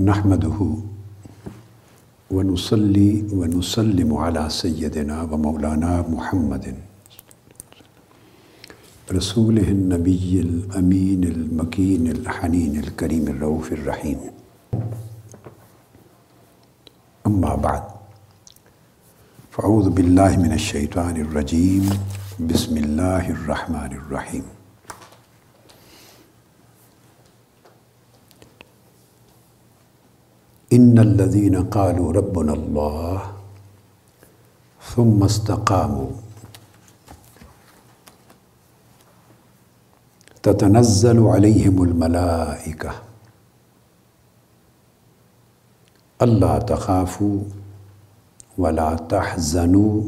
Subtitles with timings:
[0.00, 0.58] نحمده
[2.30, 6.74] ونصلي ونسلم على سيدنا ومولانا محمد.
[9.12, 14.18] رسوله النبي الأمين المكين الحنين الكريم الرؤوف الرحيم
[17.26, 17.82] أما بعد
[19.50, 21.88] فأعوذ بالله من الشيطان الرجيم
[22.40, 24.44] بسم الله الرحمن الرحيم
[30.72, 33.22] ان الذين قالوا ربنا الله
[34.94, 36.10] ثم استقاموا
[40.42, 42.92] تتنزل عليهم الملائكة
[46.22, 47.38] ألا تخافوا
[48.58, 50.02] ولا تحزنوا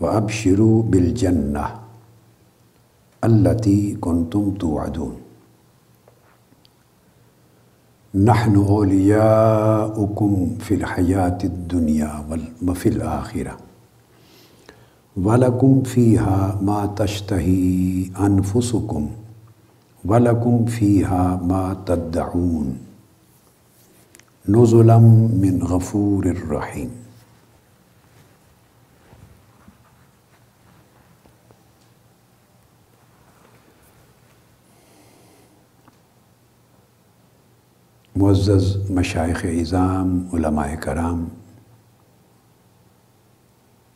[0.00, 1.80] وأبشروا بالجنة
[3.24, 5.25] التي كنتم توعدون
[8.24, 12.08] نحن أولياؤكم فی الحیات الدنیا
[12.66, 13.52] وفی الاخرہ
[15.16, 19.06] ولکم فیہا ما تشتہی انفسکم
[20.04, 22.72] ولکم فیہا ما تدعون
[24.48, 26.88] نزلا من غفور الرحیم
[38.16, 41.28] معزز مشائق اظام علماء کرام،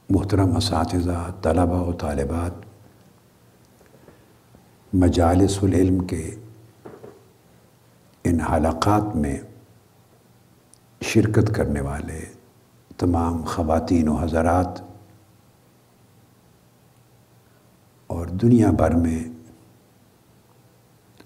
[0.08, 2.52] محترم اساتذہ، طلبہ و طالبات،
[4.92, 6.34] مجالس العلم کے
[8.24, 9.38] ان حلقات میں
[11.00, 12.20] شرکت کرنے والے
[12.98, 14.80] تمام خواتین و حضرات
[18.06, 19.24] اور دنیا بھر میں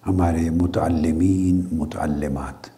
[0.07, 2.74] ہمارے متعلمین، متعلمات۔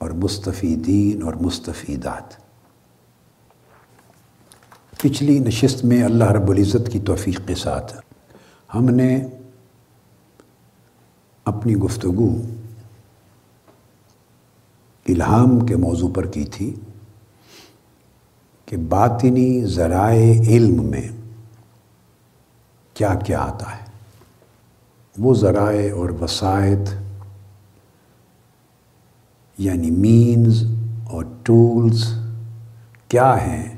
[0.00, 2.40] اور مستفیدین اور مستفیدات۔
[5.02, 7.96] پچھلی نشست میں اللہ رب العزت کی توفیق کے ساتھ
[8.74, 9.26] ہم نے
[11.44, 12.42] اپنی گفتگو
[15.08, 16.74] الہام کے موضوع پر کی تھی
[18.66, 21.08] کہ باطنی ذرائع علم میں
[22.94, 23.84] کیا کیا آتا ہے۔
[25.18, 26.90] وہ ذرائع اور وسائط
[29.60, 30.64] یعنی مینز
[31.04, 32.04] اور ٹولز
[33.08, 33.76] کیا ہیں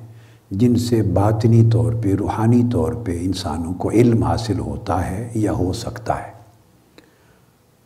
[0.50, 5.53] جن سے باطنی طور پہ، روحانی طور پہ انسانوں کو علم حاصل ہوتا ہے یا
[5.53, 6.32] ہو سکتا ہے۔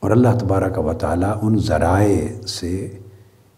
[0.00, 2.98] اور اللہ تبارک و تعالیٰ ان ذرائع سے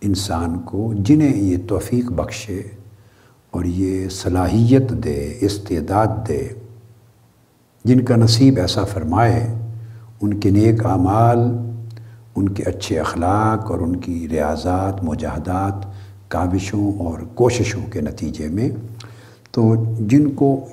[0.01, 2.63] انسان کو جنہیں یہ توفیق بخشے
[3.51, 6.49] اور یہ صلاحیت دے، استعداد دے،
[7.85, 9.55] جن کا نصیب ایسا فرمائے،
[10.21, 11.39] ان کے نیک اعمال
[12.39, 15.87] ان کے اچھے اخلاق اور ان کی ریاضات، مجاہدات،
[16.29, 18.71] کاوشوں اور کوششوں کے نتیجے میں
[19.51, 20.67] تو جن کو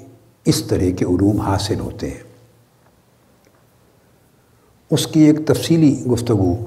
[0.46, 2.24] اس طرح کے علوم حاصل ہوتے ہیں۔
[4.92, 6.66] اس کی ایک تفصیلی گفتگو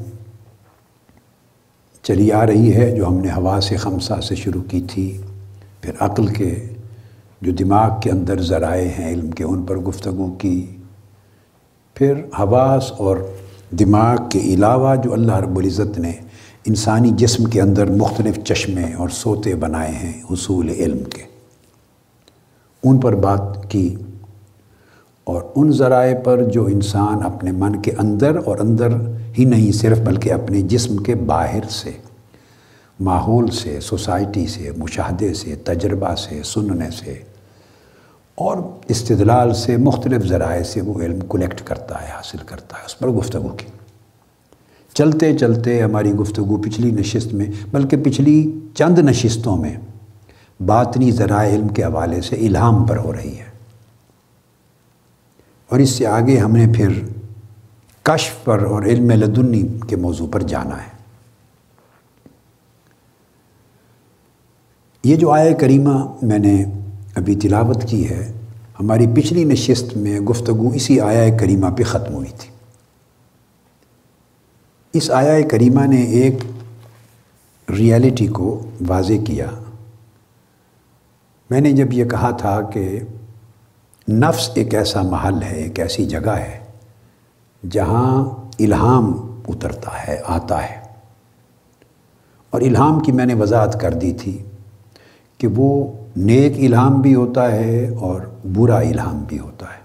[2.02, 5.18] چلی آ رہی ہے جو ہم نے ہوا سے خمسہ سے شروع کی تھی۔
[5.80, 6.68] پھر عقل کے
[7.42, 10.76] جو دماغ کے اندر ذرائع ہیں، علم کے، ان پر گفتگو کی۔
[11.94, 13.16] پھر حواس اور
[13.70, 16.12] دماغ کے علاوہ جو اللہ رب العزت نے
[16.64, 21.22] انسانی جسم کے اندر مختلف چشمے اور سوتے بنائے ہیں حصول علم کے۔
[22.82, 23.96] ان پر بات کی
[25.24, 28.88] اور ان ذرائع پر جو انسان اپنے من کے اندر اور اندر
[29.38, 31.90] ہی نہیں صرف بلکہ اپنے جسم کے باہر سے،
[33.00, 37.18] ماحول سے، سوسائٹی سے، مشاہدے سے، تجربہ سے، سننے سے
[38.38, 38.56] اور
[38.88, 43.08] استدلال سے مختلف ذرائع سے وہ علم کلیکٹ کرتا ہے، حاصل کرتا ہے، اس پر
[43.08, 43.66] گفتگو کی۔
[44.94, 49.76] چلتے چلتے ہماری گفتگو پچھلی نشست میں، بلکہ پچھلی چند نشستوں میں
[50.66, 53.44] باطنی ذرائع علم کے حوالے سے الہام پر ہو رہی ہے۔
[55.68, 56.88] اور اس سے آگے ہم نے پھر
[58.02, 60.98] کشف پر اور علم لدنی کے موضوع پر جانا ہے۔
[65.04, 66.64] یہ جو آئے کریمہ میں نے
[67.18, 68.32] ابھی تلاوت کی ہے،
[68.80, 72.50] ہماری پچھلی نشست میں گفتگو اسی آیا کریمہ پہ ختم ہوئی تھی۔
[74.92, 76.34] اس آیا کریمہ نے ایک
[77.70, 79.46] ریالٹی کو واضح کیا۔
[81.50, 83.00] میں نے جب یہ کہا تھا کہ
[84.08, 86.58] نفس ایک ایسا محل ہے، ایک ایسی جگہ ہے
[87.70, 88.24] جہاں
[88.58, 90.80] الہام اترتا ہے، آتا ہے۔
[92.50, 94.42] اور الہام کی میں نے وضاحت کر دی تھی
[95.38, 98.20] کہ وہ نیک الہام بھی ہوتا ہے اور
[98.54, 99.80] برا الہام بھی ہوتا ہے۔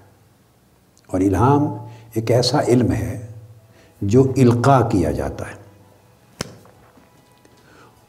[1.07, 1.77] اور الہام
[2.13, 3.27] ایک ایسا علم ہے
[4.01, 5.63] جو القاع کیا جاتا ہے۔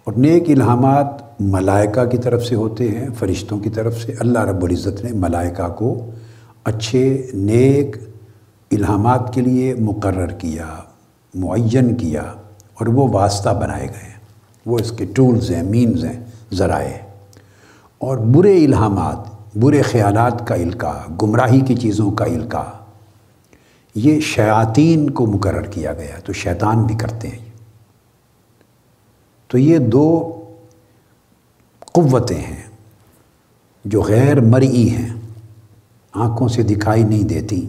[0.05, 1.07] اور نیک الہامات
[1.41, 5.69] ملائکہ کی طرف سے ہوتے ہیں، فرشتوں کی طرف سے۔ اللہ رب العزت نے ملائکہ
[5.69, 6.11] کو
[6.65, 7.97] اچھے، نیک
[8.71, 10.67] الہامات کے لیے مقرر کیا،
[11.35, 12.23] معین کیا
[12.75, 14.21] اور وہ واسطہ بنائے گئے۔ ہیں
[14.67, 16.21] وہ اس کے ٹولز ہیں مینز ہیں،
[16.53, 17.04] ذرائع
[18.05, 22.73] اور برے الہامات، برے خیالات کا القاع، گمراہی کی چیزوں کا القاع،
[23.95, 27.45] یہ شیاطین کو مقرر کیا گیا، تو شیطان بھی کرتے ہیں۔
[29.49, 30.07] تو یہ دو
[31.93, 32.63] قوتیں ہیں
[33.85, 35.09] جو غیر مرئی ہیں،
[36.13, 37.69] آنکھوں سے دکھائی نہیں دیتی،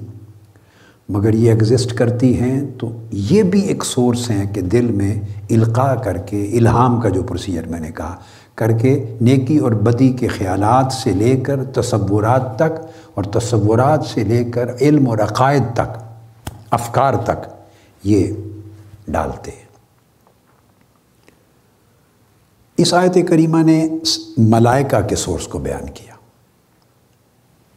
[1.09, 5.95] مگر یہ ایگزسٹ کرتی ہیں۔ تو یہ بھی ایک سورس ہیں کہ دل میں القاع
[5.95, 8.15] کر کے، الہام کا جو پروسیجر میں نے کہا
[8.55, 12.79] کر کے نیکی اور بدی کے خیالات سے لے کر تصورات تک
[13.13, 15.97] اور تصورات سے لے کر علم اور عقائد تک،
[16.71, 17.47] افکار تک
[18.03, 18.31] یہ
[19.07, 19.63] ڈالتے ہیں۔
[22.77, 23.87] اس آیت کریمہ نے
[24.37, 26.13] ملائکہ کے سورس کو بیان کیا،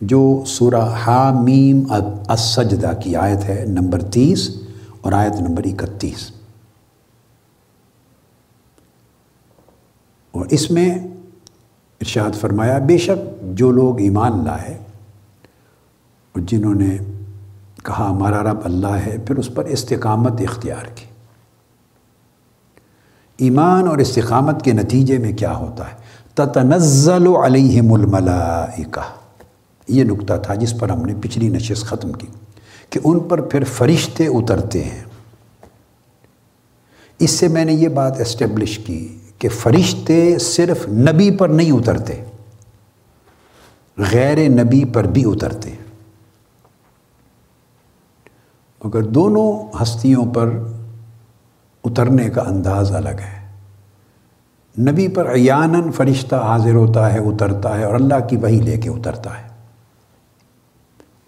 [0.01, 1.83] جو سورہ حامیم
[2.29, 4.49] السجدہ کی آیت ہے نمبر تیس
[5.01, 6.31] اور آیت نمبر اکتیس۔
[10.31, 10.99] اور اس میں
[12.01, 14.75] ارشاد فرمایا، بے شک جو لوگ ایمان لائے
[16.33, 16.97] اور جنہوں نے
[17.85, 21.05] کہا ہمارا رب اللہ ہے، پھر اس پر استقامت اختیار کی۔
[23.37, 25.97] ایمان اور استقامت کے نتیجے میں کیا ہوتا ہے؟
[26.35, 29.01] تتنزل علیہم الملائکہ۔
[29.89, 32.27] یہ نقطہ تھا جس پر ہم نے پچھلی نشست ختم کی
[32.91, 35.05] کہ ان پر پھر فرشتے اترتے ہیں۔
[37.19, 42.25] اس سے میں نے یہ بات اسٹیبلش کی کہ فرشتے صرف نبی پر نہیں اترتے،
[43.99, 45.75] غیر نبی پر بھی اترتے۔
[48.85, 50.51] مگر دونوں ہستیوں پر
[51.85, 53.39] اترنے کا انداز الگ ہے۔
[54.79, 58.89] نبی پر عیاناً فرشتہ حاضر ہوتا ہے، اترتا ہے اور اللہ کی وہی لے کے
[58.89, 59.48] اترتا ہے۔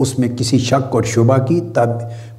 [0.01, 1.89] اس میں کسی شک اور شبہ کی تب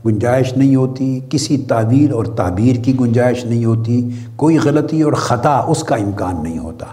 [0.05, 5.59] گنجائش نہیں ہوتی، کسی تعویل اور تعبیر کی گنجائش نہیں ہوتی، کوئی غلطی اور خطا
[5.59, 6.85] اس کا امکان نہیں ہوتا۔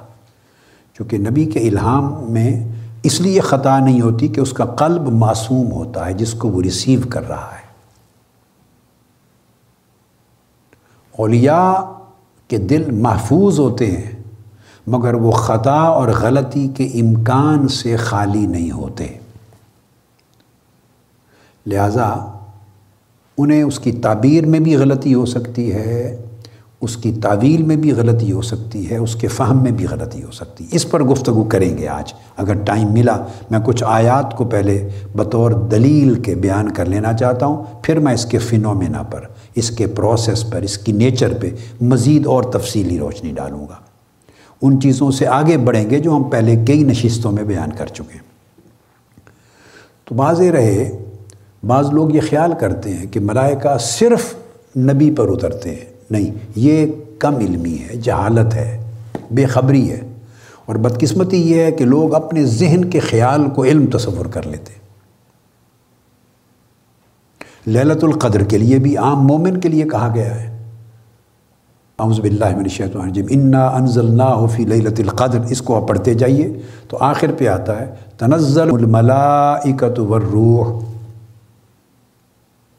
[0.94, 2.69] چونکہ نبی کے الہام میں
[3.03, 6.62] اس لیے خطا نہیں ہوتی کہ اس کا قلب معصوم ہوتا ہے، جس کو وہ
[6.62, 7.69] ریسیو کر رہا ہے۔
[11.19, 11.75] اولیاء
[12.49, 14.23] کے دل محفوظ ہوتے ہیں،
[14.87, 19.27] مگر وہ خطا اور غلطی کے امکان سے خالی نہیں ہوتے۔
[21.69, 22.32] لہٰذا
[23.38, 26.23] انہیں اس کی تعبیر میں بھی غلطی ہو سکتی ہے،
[26.81, 30.23] اس کی تعویل میں بھی غلطی ہو سکتی ہے، اس کے فہم میں بھی غلطی
[30.23, 34.37] ہو سکتی ہے۔ اس پر گفتگو کریں گے آج۔ اگر ٹائم ملا، میں کچھ آیات
[34.37, 39.03] کو پہلے بطور دلیل کے بیان کر لینا چاہتا ہوں، پھر میں اس کے فنومینا
[39.03, 39.20] پر،
[39.55, 41.50] اس کے پروسیس پر، اس کی نیچر پہ
[41.81, 43.76] مزید اور تفصیلی روشنی ڈالوں گا۔
[44.62, 48.15] ان چیزوں سے آگے بڑھیں گے جو ہم پہلے کئی نشستوں میں بیان کر چکے
[48.15, 48.29] ہیں۔
[50.05, 51.05] تو واضح رہے
[51.69, 54.35] بعض لوگ یہ خیال کرتے ہیں کہ ملائکہ صرف
[54.79, 56.87] نبی پر اترتے ہیں۔ نہیں، یہ
[57.19, 58.91] کم علمی ہے، جہالت ہے،
[59.31, 60.00] بے خبری ہے۔
[60.67, 64.73] اور بدقسمتی یہ ہے کہ لوگ اپنے ذہن کے خیال کو علم تصور کر لیتے
[67.70, 70.59] للت القدر کے لیے بھی عام مومن کے لیے کہا گیا ہے۔
[71.99, 76.53] اعوذ باللہ من الشیطان الرجیم۔ انا انزلناہ فی لیلت القدر۔ اس کو آپ پڑھتے جائیے
[76.89, 80.97] تو آخر پہ آتا ہے، تنزل الملائکت والروح۔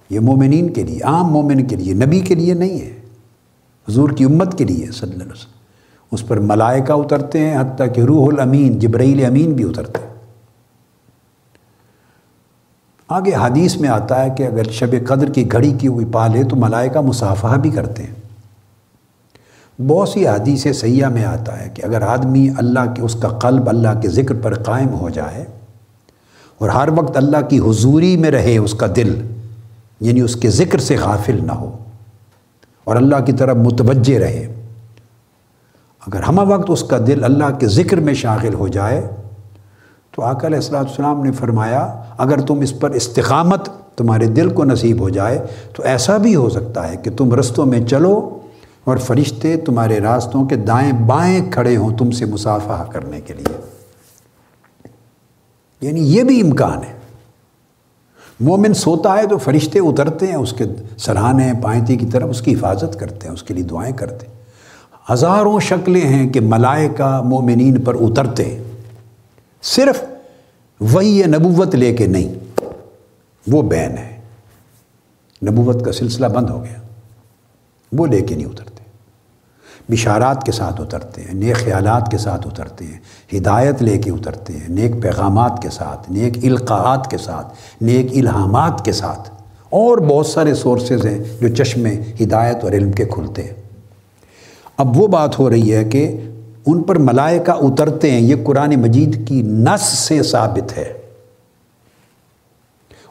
[0.09, 2.99] یہ مومنین کے لیے، عام مومن کے لیے، نبی کے لیے نہیں ہے۔
[3.89, 5.59] حضور کی امت کے لیے صلی اللہ علیہ وسلم۔
[6.11, 10.09] اس پر ملائکہ اترتے ہیں، حتیٰ کہ روح الامین، جبرائیل امین بھی اترتے ہیں۔
[13.07, 16.55] آگے حدیث میں آتا ہے کہ اگر شب قدر کی گھڑی کی ہوئی پالے تو
[16.55, 18.15] ملائکہ مسافہ بھی کرتے ہیں۔
[19.87, 23.69] بہت سی حدیث سیاح میں آتا ہے کہ اگر آدمی اللہ کے، اس کا قلب
[23.69, 25.45] اللہ کے ذکر پر قائم ہو جائے
[26.57, 29.38] اور ہر وقت اللہ کی حضوری میں رہے، اس کا دل۔
[30.00, 31.77] یعنی اس کے ذکر سے غافل نہ ہو۔
[32.84, 34.56] اور اللہ کی طرف متوجہ رہے۔
[36.08, 39.10] اگر ہمہ وقت اس کا دل اللہ کے ذکر میں شاغل ہو جائے،
[40.12, 44.63] تو آقا علیہ السلام السلام نے فرمایا، اگر تم اس پر استقامت تمہارے دل کو
[44.63, 48.39] نصیب ہو جائے، تو ایسا بھی ہو سکتا ہے کہ تم رستوں میں چلو
[48.84, 53.62] اور فرشتے تمہارے راستوں کے دائیں بائیں کھڑے ہوں تم سے مسافہ کرنے کے لیے۔
[55.82, 56.99] یعنی یہ بھی امکان ہے۔
[58.39, 60.63] مومن سوتا ہے تو فرشتے اترتے ہیں، اس کے
[60.98, 64.34] سرحانے پائنتی کی طرف اس کی حفاظت کرتے ہیں، اس کے لیے دعائیں کرتے ہیں۔
[65.13, 68.63] ہزاروں شکلیں ہیں کہ ملائکہ مومنین پر اترتے ہیں۔
[69.62, 70.03] صرف
[70.79, 72.62] وہی نبوت لے کے نہیں،
[73.48, 74.19] وہ بین ہے۔
[75.46, 76.81] نبوت کا سلسلہ بند ہو گیا۔
[77.91, 78.78] وہ لے کے نہیں اترتے۔
[79.89, 83.00] بشارات کے ساتھ اترتے ہیں، نیک خیالات کے ساتھ اترتے ہیں،
[83.38, 87.48] ہدایت لے کے اترتے ہیں، نیک پیغامات کے ساتھ، نیک القاعات کے ساتھ،
[87.81, 89.29] نیک الہامات کے ساتھ۔
[89.69, 93.53] اور بہت سارے سورسز ہیں جو چشمے ہدایت اور علم کے کھلتے ہیں۔
[94.77, 96.29] اب وہ بات ہو رہی ہے کہ
[96.65, 100.93] ان پر ملائکہ اترتے ہیں، یہ قرآن مجید کی نس سے ثابت ہے۔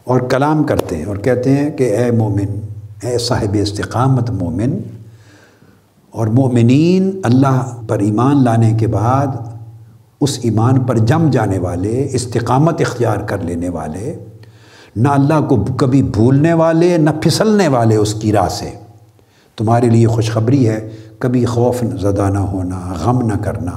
[0.05, 2.61] اور کلام کرتے ہیں اور کہتے ہیں کہ اے مومن،
[3.03, 4.98] اے صاحب استقامت مومن
[6.11, 9.27] اور مومنین اللہ پر ایمان لانے کے بعد
[10.21, 14.17] اس ایمان پر جم جانے والے، استقامت اختیار کر لینے والے،
[14.97, 18.71] نہ اللہ کو کبھی بھولنے والے، نہ پھسلنے والے اس کی راہ سے۔
[19.57, 23.73] تمہارے لیے خوشخبری ہے کبھی خوف زدہ نہ ہونا، غم نہ کرنا۔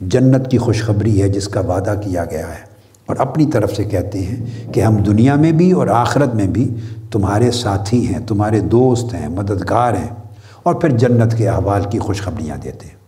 [0.00, 2.68] جنت کی خوشخبری ہے جس کا وعدہ کیا گیا ہے۔
[3.06, 6.74] اور اپنی طرف سے کہتے ہیں کہ ہم دنیا میں بھی اور آخرت میں بھی
[7.10, 10.17] تمہارے ساتھی ہیں، تمہارے دوست ہیں، مددگار ہیں۔
[10.68, 12.98] اور پھر جنت کے احوال کی خوشخبریاں دیتے ہیں۔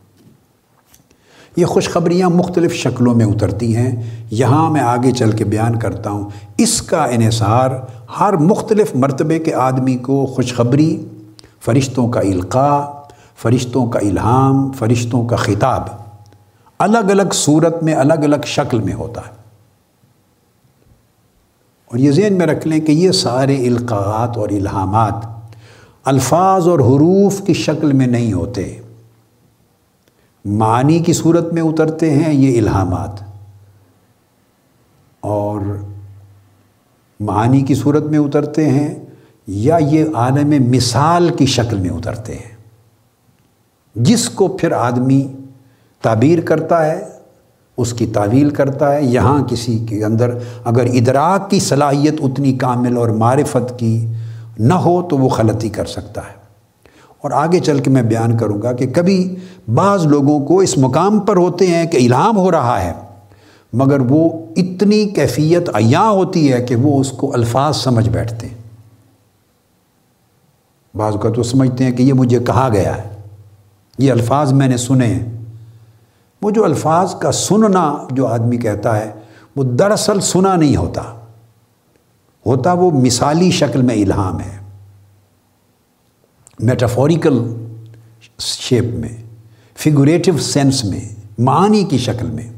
[1.57, 6.31] یہ خوشخبریاں مختلف شکلوں میں اترتی ہیں۔ یہاں میں آگے چل کے بیان کرتا ہوں۔
[6.59, 7.71] اس کا انحصار
[8.21, 11.07] ہر مختلف مرتبے کے آدمی کو خوشخبری،
[11.65, 13.01] فرشتوں کا القاع،
[13.37, 15.83] فرشتوں کا الہام، فرشتوں کا خطاب،
[16.79, 19.41] الگ الگ صورت میں الگ الگ شکل میں ہوتا ہے۔
[21.87, 25.40] اور یہ ذہن میں رکھ لیں کہ یہ سارے القاعات اور الہامات
[26.05, 28.81] الفاظ اور حروف کی شکل میں نہیں ہوتے۔
[30.45, 33.11] معنی کی صورت میں اترتے ہیں یہ الہامات۔
[35.21, 35.61] اور
[37.21, 38.95] معنی کی صورت میں اترتے ہیں
[39.47, 42.57] یا یہ عالم مثال کی شکل میں اترتے ہیں۔
[43.95, 45.33] جس کو پھر آدمی
[46.03, 47.09] تعبیر کرتا ہے،
[47.77, 52.97] اس کی تعویل کرتا ہے، یہاں کسی کے اندر اگر ادراک کی صلاحیت اتنی کامل
[52.97, 54.07] اور معرفت کی
[54.61, 56.41] نہ ہو تو وہ غلطی کر سکتا ہے۔
[57.19, 59.37] اور آگے چل کے میں بیان کروں گا کہ کبھی
[59.75, 62.93] بعض لوگوں کو اس مقام پر ہوتے ہیں کہ الہام ہو رہا ہے،
[63.73, 68.55] مگر وہ اتنی کیفیت عیاں ہوتی ہے کہ وہ اس کو الفاظ سمجھ بیٹھتے ہیں۔
[70.95, 73.03] بعض کا تو سمجھتے ہیں کہ یہ مجھے کہا گیا ہے،
[73.99, 75.39] یہ الفاظ میں نے سنے ہیں۔
[76.43, 79.13] وہ جو الفاظ کا سننا جو آدمی کہتا ہے،
[79.57, 81.20] وہ دراصل سنا نہیں ہوتا۔
[82.47, 84.59] ہوتا وہ مثالی شکل میں الہام ہے۔
[86.59, 87.39] میٹافوریکل
[88.39, 89.17] شیپ میں
[89.79, 91.01] فگوریٹو سینس میں
[91.39, 92.49] معنی کی شکل میں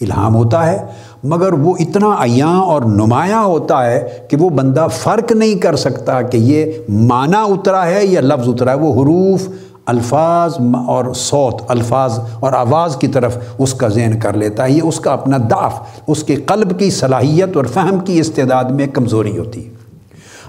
[0.00, 0.84] الہام ہوتا ہے،
[1.24, 6.20] مگر وہ اتنا عیاں اور نمایاں ہوتا ہے کہ وہ بندہ فرق نہیں کر سکتا
[6.22, 9.48] کہ یہ معنی اترا ہے یا لفظ اترا ہے، وہ حروف
[9.86, 14.80] الفاظ اور صوت، الفاظ اور آواز کی طرف اس کا ذہن کر لیتا ہے۔ یہ
[14.84, 19.38] اس کا اپنا داف اس کے قلب کی صلاحیت اور فہم کی استعداد میں کمزوری
[19.38, 19.70] ہوتی ہے۔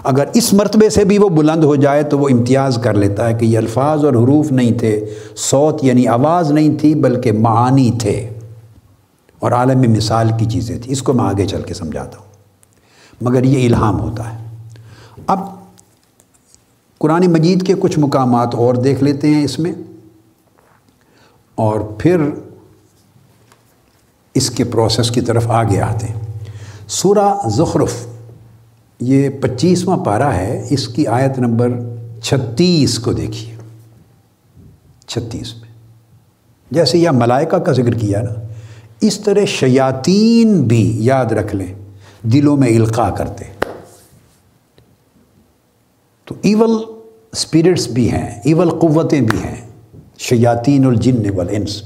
[0.04, 3.34] اگر اس مرتبے سے بھی وہ بلند ہو جائے تو وہ امتیاز کر لیتا ہے
[3.34, 8.28] کہ یہ الفاظ اور حروف نہیں تھے، صوت یعنی آواز نہیں تھی بلکہ معانی تھے۔
[9.38, 12.26] اور عالم مثال کی چیزیں تھیں۔ اس کو میں آگے چل کے سمجھاتا ہوں۔
[13.20, 14.44] مگر یہ الہام ہوتا ہے۔
[15.26, 15.40] اب
[16.98, 19.72] قرآن مجید کے کچھ مقامات اور دیکھ لیتے ہیں اس میں۔
[21.54, 22.20] اور پھر
[24.34, 26.20] اس کے پروسیس کی طرف آگے آتے ہیں۔
[26.88, 27.92] سورہ زخرف،
[29.00, 31.68] یہ پچیسواں پارہ ہے، اس کی آیت نمبر
[32.22, 33.54] چھتیس کو دیکھیے۔
[35.06, 35.68] چھتیس میں۔
[36.70, 38.46] جیسے یہ ملائکہ کا ذکر کیا نا،
[39.00, 41.74] اس طرح شیاطین بھی یاد رکھ لیں،
[42.22, 43.55] دلوں میں القاع کرتے۔
[46.26, 46.76] تو ایول
[47.32, 49.66] اسپرٹس بھی ہیں، ایول قوتیں بھی ہیں،
[50.18, 51.82] شیاطین الجن والانس۔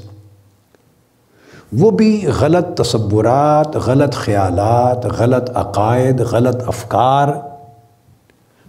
[1.79, 7.29] وہ بھی غلط تصورات، غلط خیالات، غلط عقائد، غلط افکار،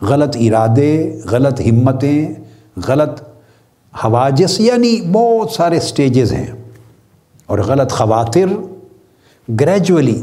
[0.01, 2.29] غلط ارادے، غلط ہمتیں،
[2.87, 3.21] غلط
[4.05, 6.51] حواجس یعنی بہت سارے سٹیجز ہیں۔
[7.45, 8.45] اور غلط خواتر
[9.59, 10.21] گریجولی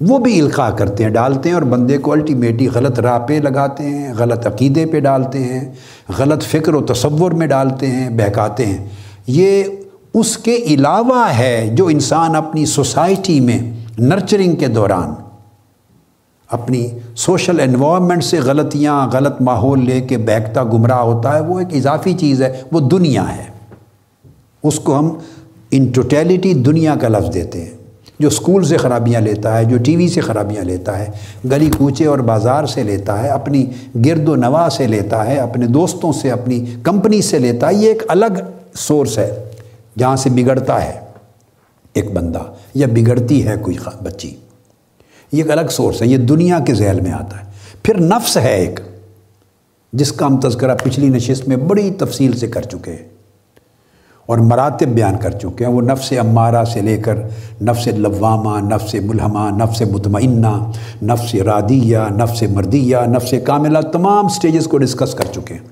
[0.00, 3.84] وہ بھی القاع کرتے ہیں، ڈالتے ہیں اور بندے کو الٹیمیٹلی غلط راہ پہ لگاتے
[3.84, 5.72] ہیں، غلط عقیدے پہ ڈالتے ہیں،
[6.18, 8.88] غلط فکر و تصور میں ڈالتے ہیں، بہکاتے ہیں۔
[9.26, 9.64] یہ
[10.14, 13.58] اس کے علاوہ ہے جو انسان اپنی سوسائٹی میں
[13.98, 15.14] نرچرنگ کے دوران
[16.50, 21.68] اپنی سوشل انوائرمنٹ سے غلطیاں، غلط ماحول لے کے بیکتا گمراہ ہوتا ہے، وہ ایک
[21.76, 23.44] اضافی چیز ہے، وہ دنیا ہے۔
[24.62, 25.18] اس کو ہم
[25.70, 27.79] ان ٹوٹیلٹی دنیا کا لفظ دیتے ہیں۔
[28.20, 31.10] جو اسکول سے خرابیاں لیتا ہے، جو ٹی وی سے خرابیاں لیتا ہے،
[31.50, 33.66] گلی کوچے اور بازار سے لیتا ہے، اپنی
[34.04, 37.88] گرد و نواح سے لیتا ہے، اپنے دوستوں سے، اپنی کمپنی سے لیتا ہے، یہ
[37.88, 38.40] ایک الگ
[38.74, 39.44] سورس ہے
[39.98, 41.00] جہاں سے بگڑتا ہے
[41.94, 42.42] ایک بندہ
[42.74, 44.36] یا بگڑتی ہے کوئی بچی۔
[45.32, 47.44] یہ ایک الگ سورس ہے، یہ دنیا کے ذہل میں آتا ہے۔
[47.82, 48.80] پھر نفس ہے ایک،
[49.92, 53.19] جس کا ہم تذکرہ پچھلی نشست میں بڑی تفصیل سے کر چکے ہیں۔
[54.30, 57.16] اور مراتب بیان کر چکے ہیں۔ وہ نفس امارہ سے لے کر
[57.62, 60.70] نفس لوامہ، نفس ملحمہ نفس مطمئنہ،
[61.02, 65.68] نفس رادیہ، نفس مردیہ، نفس کاملہ، تمام سٹیجز کو ڈسکس کر چکے ہیں۔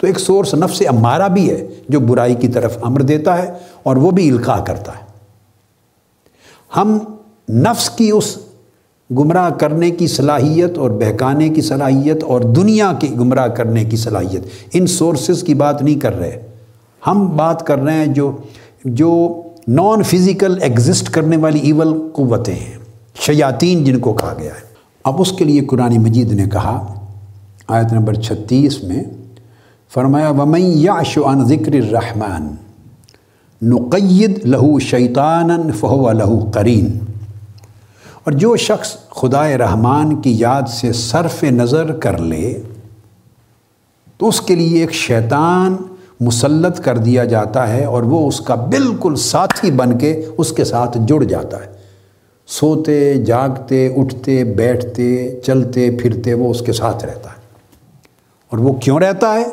[0.00, 3.96] تو ایک سورس نفس امارہ بھی ہے جو برائی کی طرف امر دیتا ہے اور
[3.96, 5.04] وہ بھی القاع کرتا ہے۔
[6.76, 6.98] ہم
[7.48, 8.38] نفس کی اس
[9.10, 14.42] گمراہ کرنے کی صلاحیت اور بہکانے کی صلاحیت اور دنیا کی گمراہ کرنے کی صلاحیت،
[14.72, 16.51] ان سورسز کی بات نہیں کر رہے۔
[17.06, 18.36] ہم بات کر رہے ہیں جو
[18.84, 22.78] جو نان فزیکل ایگزسٹ کرنے والی ایول قوتیں ہیں،
[23.14, 24.60] شیاطین جن کو کہا گیا ہے۔
[25.04, 26.94] اب اس کے لیے قرآن مجید نے کہا،
[27.68, 29.04] آیت نمبر چھتیس میں
[29.94, 32.54] فرمایا، ومن یعش عن ذکر الرحمن،
[33.62, 36.98] نقید لہو شیطان فہو لہو قرین۔
[38.24, 42.62] اور جو شخص خدا رحمان کی یاد سے صرف نظر کر لے،
[44.16, 45.76] تو اس کے لیے ایک شیطان
[46.22, 50.64] مسلط کر دیا جاتا ہے اور وہ اس کا بالکل ساتھی بن کے اس کے
[50.64, 51.82] ساتھ جڑ جاتا ہے۔
[52.46, 57.42] سوتے، جاگتے، اٹھتے، بیٹھتے، چلتے، پھرتے وہ اس کے ساتھ رہتا ہے۔
[58.50, 59.44] اور وہ کیوں رہتا ہے؟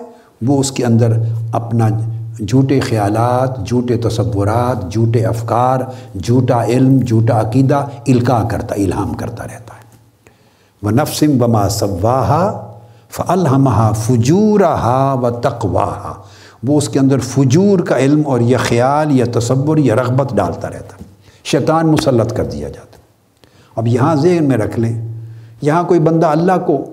[0.47, 1.17] وہ اس کے اندر
[1.51, 1.87] اپنا
[2.39, 5.79] جھوٹے خیالات، جھوٹے تصورات، جھوٹے افکار،
[6.23, 9.83] جھوٹا علم، جھوٹا عقیدہ القاع کرتا، الہام کرتا رہتا ہے۔
[10.83, 12.65] وہ نفسم بما صواہا
[13.09, 16.13] فلحمہ فجورہا و تقواہا۔
[16.63, 20.69] وہ اس کے اندر فجور کا علم اور یہ خیال یا تصور یا رغبت ڈالتا
[20.69, 21.03] رہتا۔
[21.43, 22.97] شیطان مسلط کر دیا جاتا۔
[23.75, 25.07] اب یہاں ذہن میں رکھ لیں،
[25.61, 26.91] یہاں کوئی بندہ اللہ کو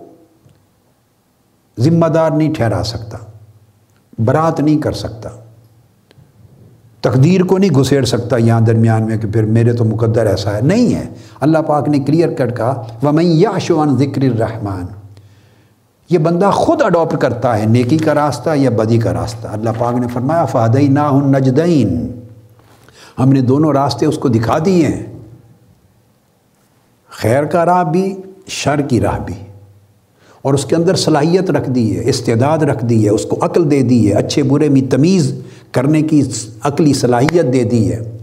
[1.80, 3.18] ذمہ دار نہیں ٹھہرا سکتا،
[4.18, 5.28] برات نہیں کر سکتا،
[7.00, 10.60] تقدیر کو نہیں گھسیڑ سکتا یہاں درمیان میں کہ پھر میرے تو مقدر ایسا ہے۔
[10.60, 11.04] نہیں ہے۔
[11.40, 14.86] اللہ پاک نے کلیئر کٹ کہا وہ میں یاشوان ذکر الرحمان
[16.10, 19.94] یہ بندہ خود اڈاپٹ کرتا ہے، نیکی کا راستہ یا بدی کا راستہ؟ اللہ پاک
[19.94, 22.20] نے فرمایا فادئی نا نجدین
[23.18, 25.06] ہم نے دونوں راستے اس کو دکھا دیے ہیں۔
[27.10, 28.16] خیر کا راہ بھی،
[28.46, 29.34] شر کی راہ بھی۔
[30.42, 33.70] اور اس کے اندر صلاحیت رکھ دی ہے، استعداد رکھ دی ہے، اس کو عقل
[33.70, 35.42] دے دی ہے۔ اچھے برے میں تمیز
[35.72, 36.22] کرنے کی
[36.62, 38.16] عقلی صلاحیت دے دی ہے۔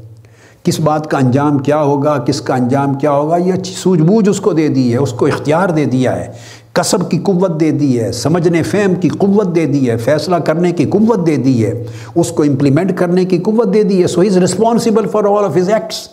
[0.63, 4.29] کس بات کا انجام کیا ہوگا، کس کا انجام کیا ہوگا، یہ اچھی سوجھ بوجھ
[4.29, 6.31] اس کو دے دی ہے، اس کو اختیار دے دیا ہے۔
[6.73, 10.71] کسب کی قوت دے دی ہے، سمجھنے، فہم کی قوت دے دی ہے، فیصلہ کرنے
[10.71, 11.83] کی قوت دے دی ہے،
[12.15, 15.57] اس کو امپلیمنٹ کرنے کی قوت دے دی ہے so is responsible for all of
[15.57, 16.09] his acts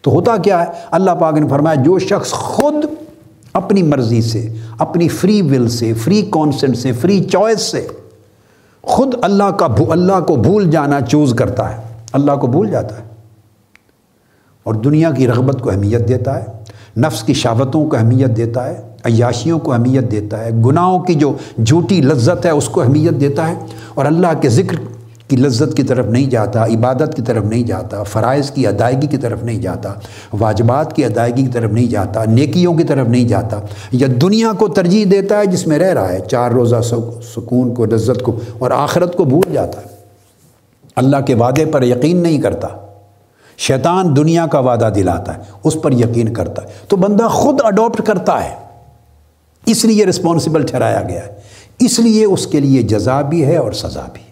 [0.00, 2.74] تو ہوتا کیا ہے؟ اللہ پاک نے فرمایا، جو شخص خود
[3.52, 4.48] اپنی مرضی سے،
[4.78, 7.88] اپنی فری ول سے فری کانسنٹ سے فری چوائس سے
[8.82, 13.04] خود اللہ کا اللہ کو بھول جانا چوز کرتا ہے۔ اللہ کو بھول جاتا ہے۔
[14.62, 16.46] اور دنیا کی رغبت کو اہمیت دیتا ہے۔
[16.96, 21.32] نفس کی شاوتوں کو اہمیت دیتا ہے، عیاشیوں کو اہمیت دیتا ہے، گناہوں کی جو
[21.66, 23.54] جھوٹی لذت ہے، اس کو اہمیت دیتا ہے۔
[23.94, 24.76] اور اللہ کے ذکر
[25.28, 29.16] کی لذت کی طرف نہیں جاتا، عبادت کی طرف نہیں جاتا، فرائض کی ادائیگی کی
[29.16, 29.94] طرف نہیں جاتا،
[30.32, 33.60] واجبات کی ادائیگی کی طرف نہیں جاتا، نیکیوں کی طرف نہیں جاتا۔
[33.92, 36.76] یا دنیا کو ترجیح دیتا ہے جس میں رہ رہا ہے، چار روزہ
[37.36, 39.86] سکون کو، لذت کو اور آخرت کو بھول جاتا ہے۔
[40.96, 42.68] اللہ کے وعدے پر یقین نہیں کرتا۔
[43.56, 48.02] شیطان دنیا کا وعدہ دلاتا ہے، اس پر یقین کرتا ہے۔ تو بندہ خود اڈاپٹ
[48.06, 48.54] کرتا ہے۔
[49.66, 51.34] اس لیے رسپانسبل ٹھہرایا گیا ہے۔
[51.78, 54.22] اس لیے اس کے لیے جزا بھی ہے اور سزا بھی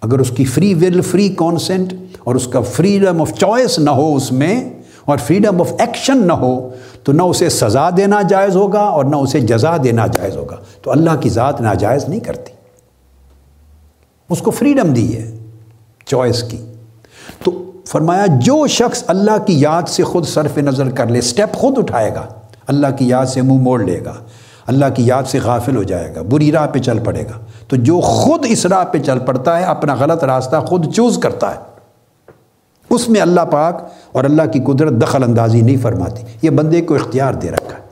[0.00, 4.16] اگر اس کی فری ول فری کانسنٹ اور اس کا فریڈم آف چوائس نہ ہو
[4.16, 4.72] اس میں
[5.04, 6.70] اور فریڈم آف ایکشن نہ ہو،
[7.02, 10.90] تو نہ اسے سزا دینا جائز ہوگا اور نہ اسے جزا دینا جائز ہوگا۔ تو
[10.90, 12.52] اللہ کی ذات ناجائز نہیں کرتی۔
[14.30, 15.36] اس کو فریڈم دی ہے
[16.06, 16.56] چوائس کی۔
[17.44, 17.61] تو
[17.92, 22.14] فرمایا، جو شخص اللہ کی یاد سے خود صرف نظر کر لے سٹیپ خود اٹھائے
[22.14, 22.26] گا،
[22.66, 24.12] اللہ کی یاد سے منہ موڑ لے گا،
[24.66, 27.76] اللہ کی یاد سے غافل ہو جائے گا، بری راہ پہ چل پڑے گا۔ تو
[27.76, 31.60] جو خود اس راہ پہ چل پڑتا ہے، اپنا غلط راستہ خود چوز کرتا ہے۔
[32.90, 36.94] اس میں اللہ پاک اور اللہ کی قدرت دخل اندازی نہیں فرماتی۔ یہ بندے کو
[36.94, 37.82] اختیار دے رکھا ہے۔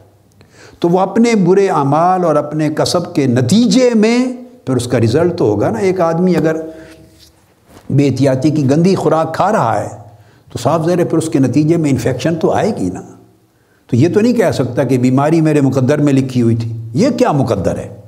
[0.78, 4.26] تو وہ اپنے برے اعمال اور اپنے کسب کے نتیجے میں،
[4.66, 6.56] پھر اس کا رزلٹ تو ہوگا نا، ایک آدمی اگر
[7.90, 9.88] بے احتیاطی کی گندی خوراک کھا رہا ہے،
[10.52, 13.00] تو صاف ظاہر ہے پھر اس کے نتیجے میں انفیکشن تو آئے گی نا۔
[13.86, 17.08] تو یہ تو نہیں کہہ سکتا کہ بیماری میرے مقدر میں لکھی ہوئی تھی۔ یہ
[17.10, 18.00] کیا مقدر ہے؟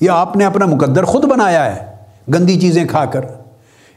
[0.00, 1.84] یہ آپ نے اپنا مقدر خود بنایا ہے
[2.34, 3.20] گندی چیزیں کھا کر۔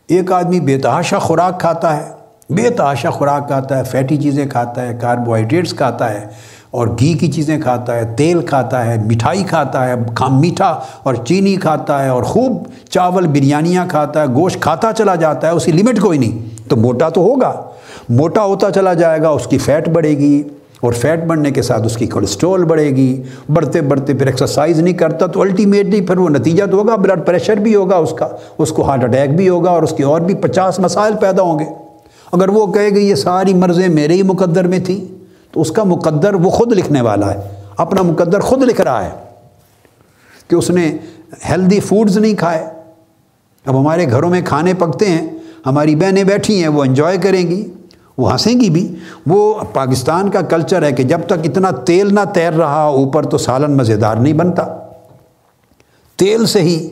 [0.08, 2.12] ایک آدمی بے تحاشا خوراک کھاتا ہے۔
[2.49, 6.25] بے تحاشا خوراک کھاتا ہے، فیٹی چیزیں کھاتا ہے، کاربوہائیڈریٹس کھاتا ہے
[6.71, 11.13] اور گھی کی چیزیں کھاتا ہے، تیل کھاتا ہے، مٹھائی کھاتا ہے کھام میٹھا اور
[11.13, 15.71] چینی کھاتا ہے اور خوب چاول، بریانیاں کھاتا ہے، گوشت کھاتا چلا جاتا ہے، اسی
[15.71, 17.62] لمٹ کوئی نہیں۔ تو موٹا تو ہوگا۔
[18.10, 20.43] موٹا ہوتا چلا جائے گا، اس کی فیٹ بڑھے گی
[20.82, 24.93] اور فیٹ بڑھنے کے ساتھ اس کی کولیسٹرول بڑھے گی۔ بڑھتے بڑھتے پھر ایکسرسائز نہیں
[24.93, 28.27] کرتا تو الٹیمیٹلی پھر وہ نتیجہ تو ہوگا بلڈ پریشر بھی ہوگا اس کا،
[28.58, 31.60] اس کو ہارٹ اٹیک بھی ہوگا اور اس کی اور بھی پچاس مسائل پیدا ہوں
[31.60, 31.83] گے۔
[32.34, 35.08] اگر وہ کہے گی یہ ساری مرضیں میرے ہی مقدر میں تھی
[35.52, 37.39] تو اس کا مقدر وہ خود لکھنے والا ہے،
[37.78, 39.10] اپنا مقدر خود لکھ رہا ہے
[40.48, 40.98] کہ اس نے
[41.50, 42.63] ہیلدی فوڈز نہیں کھائے۔
[43.65, 45.28] اب ہمارے گھروں میں کھانے پکتے ہیں،
[45.65, 47.63] ہماری بہنیں بیٹھی ہیں، وہ انجوائے کریں گی،
[48.17, 48.96] وہ ہنسیں گی بھی۔
[49.28, 53.38] وہ پاکستان کا کلچر ہے کہ جب تک اتنا تیل نہ تیر رہا، اوپر تو
[53.38, 54.65] سالن مزیدار نہیں بنتا۔
[56.15, 56.89] تیل سے ہی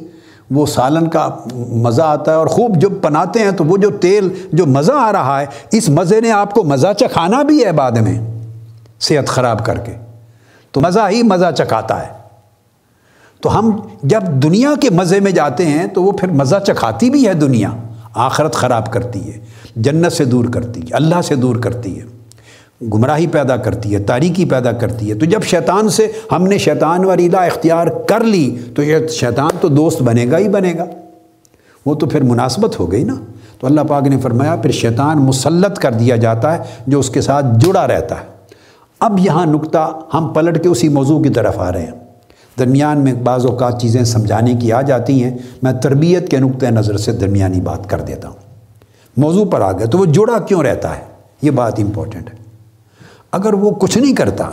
[0.51, 4.29] وہ سالن کا مزہ آتا ہے اور خوب جب بناتے ہیں تو وہ جو تیل،
[4.53, 7.91] جو مزہ آ رہا ہے، اس مزے نے آپ کو مزہ چکھانا بھی ہے بعد
[7.91, 8.21] میں،
[8.99, 9.93] صحت خراب کر کے۔
[10.71, 12.11] تو مزہ ہی مزہ چکھاتا ہے۔
[13.41, 17.27] تو ہم جب دنیا کے مزے میں جاتے ہیں تو وہ پھر مزہ چکھاتی بھی
[17.27, 17.69] ہے دنیا۔
[18.15, 19.39] آخرت خراب کرتی ہے،
[19.75, 22.20] جنت سے دور کرتی ہے، اللہ سے دور کرتی ہے۔
[22.93, 27.05] گمراہی پیدا کرتی ہے، تاریکی پیدا کرتی ہے۔ تو جب شیطان سے ہم نے شیطان
[27.05, 30.85] وریلا اختیار کر لی، تو یہ شیطان تو دوست بنے گا ہی بنے گا۔
[31.85, 33.15] وہ تو پھر مناسبت ہو گئی نا۔
[33.59, 37.21] تو اللہ پاک نے فرمایا، پھر شیطان مسلط کر دیا جاتا ہے، جو اس کے
[37.21, 38.25] ساتھ جڑا رہتا ہے۔
[38.99, 41.91] اب یہاں نقطہ ہم پلٹ کے اسی موضوع کی طرف آ رہے ہیں۔
[42.59, 46.97] درمیان میں بعض اوقات چیزیں سمجھانے کی آ جاتی ہیں۔ میں تربیت کے نقطۂ نظر
[46.97, 48.37] سے درمیانی بات کر دیتا ہوں۔
[49.17, 51.01] موضوع پر آ گیا تو وہ جڑا کیوں رہتا ہے؟
[51.41, 52.40] یہ بات امپورٹنٹ ہے۔
[53.31, 54.49] اگر وہ کچھ نہیں کرتا،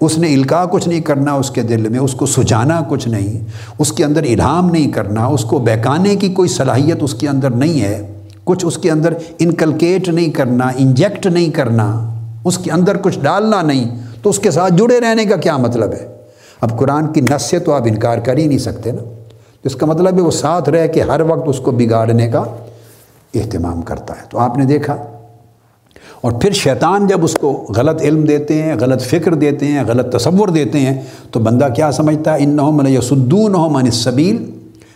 [0.00, 3.44] اس نے القاع کچھ نہیں کرنا، اس کے دل میں اس کو سجانا کچھ نہیں،
[3.78, 7.50] اس کے اندر الہام نہیں کرنا، اس کو بہکانے کی کوئی صلاحیت اس کے اندر
[7.50, 12.96] نہیں ہے، کچھ اس کے اندر انکلکیٹ نہیں کرنا انجیکٹ نہیں کرنا، اس کے اندر
[12.96, 16.16] کچھ ڈالنا نہیں، تو اس کے ساتھ جڑے رہنے کا کیا مطلب ہے؟
[16.60, 19.02] اب قرآن کی نس سے تو آپ انکار کر ہی نہیں سکتے نا۔
[19.64, 22.44] اس کا مطلب ہے وہ ساتھ رہ کے ہر وقت اس کو بگاڑنے کا
[23.34, 24.96] اہتمام کرتا ہے۔ تو آپ نے دیکھا
[26.22, 30.16] اور پھر شیطان جب اس کو غلط علم دیتے ہیں، غلط فکر دیتے ہیں، غلط
[30.16, 34.50] تصور دیتے ہیں، تو بندہ کیا سمجھتا ہے؟ ان من یسدون من السبیل۔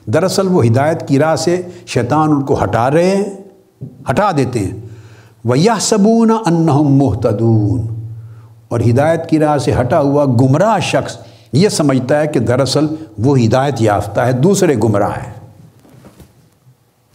[0.06, 3.24] دراصل وہ ہدایت کی راہ سے شیطان ان کو ہٹا رہے ہیں،
[4.10, 4.70] ہٹا دیتے ہیں۔
[5.44, 7.86] وہ یہ صبون انہم محتدون
[8.68, 11.16] اور ہدایت کی راہ سے ہٹا ہوا گمراہ شخص
[11.52, 12.86] یہ سمجھتا ہے کہ دراصل
[13.18, 15.32] وہ ہدایت یافتہ ہے، دوسرے گمراہ ہے۔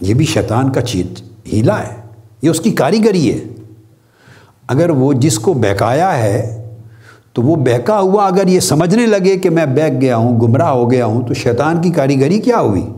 [0.02, 1.22] یہ بھی شیطان کا چیت،
[1.54, 1.96] ہیلا ہے۔
[2.42, 3.40] یہ اس کی کاریگری ہے۔
[4.72, 6.64] اگر وہ جس کو بہکایا ہے،
[7.34, 10.92] تو وہ بہکا ہوا اگر یہ سمجھنے لگے کہ میں بہک گیا ہوں، گمراہ ہو
[10.92, 12.90] گیا ہوں، تو شیطان کی کاریگری کیا ہوئی؟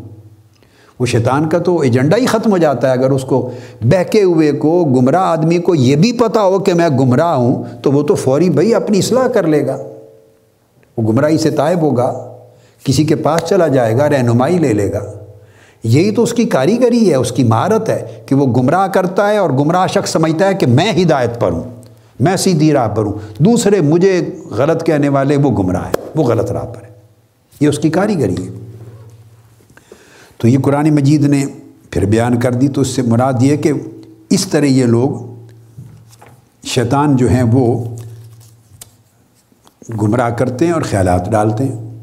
[1.00, 4.52] وہ شیطان کا تو ایجنڈا ہی ختم ہو جاتا ہے۔ اگر اس کو بہکے ہوئے
[4.52, 8.16] کو، گمراہ آدمی کو یہ بھی پتہ ہو کہ میں گمراہ ہوں، تو وہ تو
[8.16, 9.78] فوری بھائی اپنی اصلاح کر لے گا۔
[10.98, 12.38] وہ گمراہی سے طائب ہوگا،
[12.84, 15.23] کسی کے پاس چلا جائے گا، رہنمائی لے لے گا۔
[15.84, 19.38] یہی تو اس کی کاریگری ہے، اس کی مہارت ہے کہ وہ گمراہ کرتا ہے
[19.38, 21.64] اور گمراہ شخص سمجھتا ہے کہ میں ہدایت پر ہوں،
[22.20, 26.52] میں سیدھی راہ پر ہوں۔ دوسرے مجھے غلط کہنے والے وہ گمراہ ہے وہ غلط
[26.52, 26.90] راہ پر ہے
[27.60, 28.52] یہ اس کی کاریگری ہے۔
[30.38, 31.46] تو یہ قرآن مجید نے
[31.92, 33.72] پھر بیان کر دی، تو اس سے مراد یہ کہ
[34.30, 35.10] اس طرح یہ لوگ
[36.64, 37.96] شیطان جو ہیں وہ
[40.02, 42.00] گمراہ کرتے ہیں اور خیالات ڈالتے ہیں۔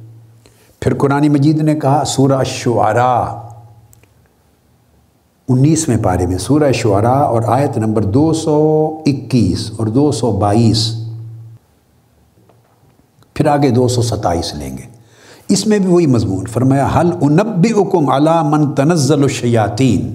[0.80, 3.49] پھر قرآن مجید نے کہا، سورہ شعراء
[5.48, 10.94] انیسویں پارے میں سورہ شعراء اور آیت نمبر دو سو اکیس اور دو سو بائیس۔
[13.34, 14.82] پھر آگے دو سو ستائیس لیں گے۔
[15.48, 20.14] اس میں بھی وہی مضمون فرمایا حل انب اکم علا من تنزل الشیاطین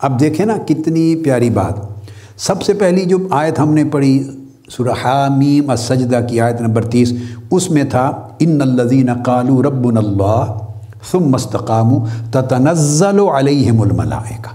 [0.00, 1.74] اب دیکھیں نا کتنی پیاری بات۔
[2.36, 4.30] سب سے پہلی جو آیت ہم نے پڑھی،
[4.70, 7.12] سورہ حامیم السجدہ کی آیت نمبر تیس،
[7.50, 10.56] اس میں تھا، ان الذین قالوا ربنا اللہ
[11.10, 11.88] ثم مستقام
[12.30, 14.48] تتنزل علیہم الملائکہ۔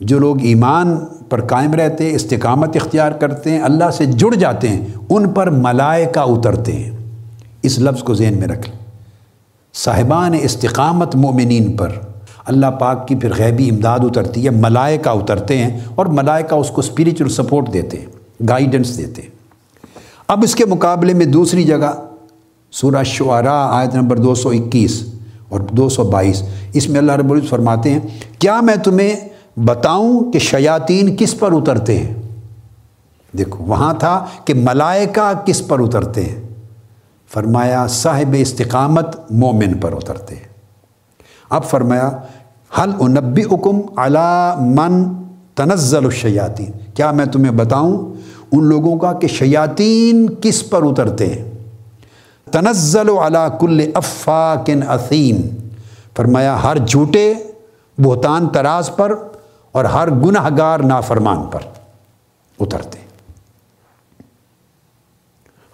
[0.00, 0.96] جو لوگ ایمان
[1.28, 5.50] پر قائم رہتے ہیں استقامت اختیار کرتے ہیں، اللہ سے جڑ جاتے ہیں، ان پر
[5.50, 6.90] ملائکہ اترتے ہیں۔
[7.62, 8.78] اس لفظ کو ذہن میں رکھ لیں۔
[9.74, 11.88] صاحبان استقامت مومنین پر
[12.46, 16.80] اللہ پاک کی پھر غیبی امداد اترتی ہے، ملائکہ اترتے ہیں اور ملائکہ اس کو
[16.80, 18.06] اسپریچل سپورٹ دیتے ہیں
[18.48, 19.30] گائیڈنس دیتے ہیں۔
[20.28, 21.92] اب اس کے مقابلے میں دوسری جگہ،
[22.72, 25.13] سورہ شعراء آیت نمبر دو سو اکیس۔
[25.54, 28.00] اور دو سو بائیس۔ اس میں اللہ رب العزت فرماتے ہیں،
[28.38, 29.16] کیا میں تمہیں
[29.56, 32.14] بتاؤں کہ شیاطین کس پر اترتے ہیں؟
[33.38, 36.42] دیکھو، وہاں تھا کہ ملائکہ کس پر اترتے ہیں؟
[37.32, 40.48] فرمایا، صاحب استقامت مومن پر اترتے ہیں۔
[41.50, 42.10] اب فرمایا
[42.78, 45.04] حل انبی حکم علا من
[45.54, 48.12] تنزل الشیاطین۔ کیا میں تمہیں بتاؤں
[48.52, 51.53] ان لوگوں کا کہ شیاطین کس پر اترتے ہیں؟
[52.50, 55.68] تنزل علا کل افاکن اثیم
[56.16, 57.34] فرمایا، ہر جھوٹے
[57.98, 59.14] بہتان تراز پر
[59.72, 61.60] اور ہر گناہ گار نافرمان پر
[62.60, 62.98] اترتے۔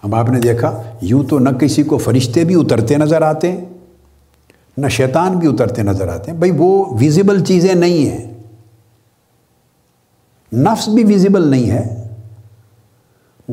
[0.03, 3.65] اب آپ نے دیکھا، یوں تو نہ کسی کو فرشتے بھی اترتے نظر آتے ہیں
[4.77, 8.33] نہ شیطان بھی اترتے نظر آتے۔ ہیں بھائی، وہ ویزیبل چیزیں نہیں ہیں۔
[10.53, 12.00] نفس بھی ویزیبل نہیں ہے۔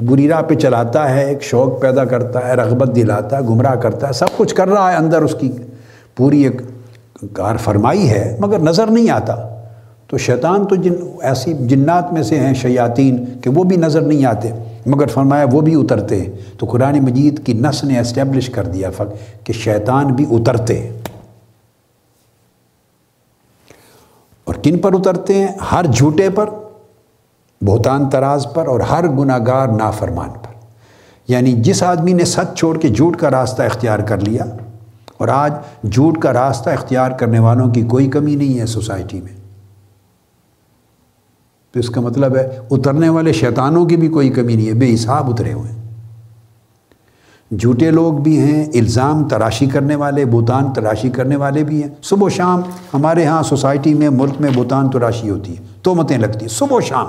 [0.07, 4.09] بری راہ پہ چلاتا ہے، ایک شوق پیدا کرتا ہے، رغبت دلاتا ہے، گمراہ کرتا
[4.09, 5.53] ہے، سب کچھ کر رہا ہے اندر اس کی
[6.17, 6.63] پوری ایک
[7.33, 9.35] کار فرمائی ہے، مگر نظر نہیں آتا۔
[10.07, 14.25] تو شیطان تو جن، ایسی جنات میں سے ہیں شیاطین کہ وہ بھی نظر نہیں
[14.25, 14.51] آتے،
[14.87, 16.25] مگر فرمایا وہ بھی اترتے۔
[16.59, 20.91] تو قرآن مجید کی نس نے اسٹیبلش کر دیا فق کہ شیطان بھی اترتے۔
[24.45, 26.47] اور کن پر اترتے ہیں؟ ہر جھوٹے پر۔
[27.63, 30.53] بہتان تراز پر اور ہر گناہ گار نافرمان پر۔
[31.29, 34.45] یعنی جس آدمی نے سچ چھوڑ کے جھوٹ کا راستہ اختیار کر لیا،
[35.19, 35.53] اور آج
[35.93, 39.37] جھوٹ کا راستہ اختیار کرنے والوں کی کوئی کمی نہیں ہے سوسائٹی میں۔
[41.73, 44.95] تو اس کا مطلب ہے، اترنے والے شیطانوں کی بھی کوئی کمی نہیں ہے، بے
[44.95, 45.79] حساب اترے ہوئے۔ ہیں
[47.59, 52.27] جھوٹے لوگ بھی ہیں، الزام تراشی کرنے والے بوتان تراشی کرنے والے بھی ہیں۔ صبح
[52.27, 52.61] و شام
[52.95, 56.77] ہمارے ہاں سوسائٹی میں، ملک میں بوتان تراشی ہوتی ہے تو متیں لگتی ہیں۔ صبح
[56.77, 57.07] و شام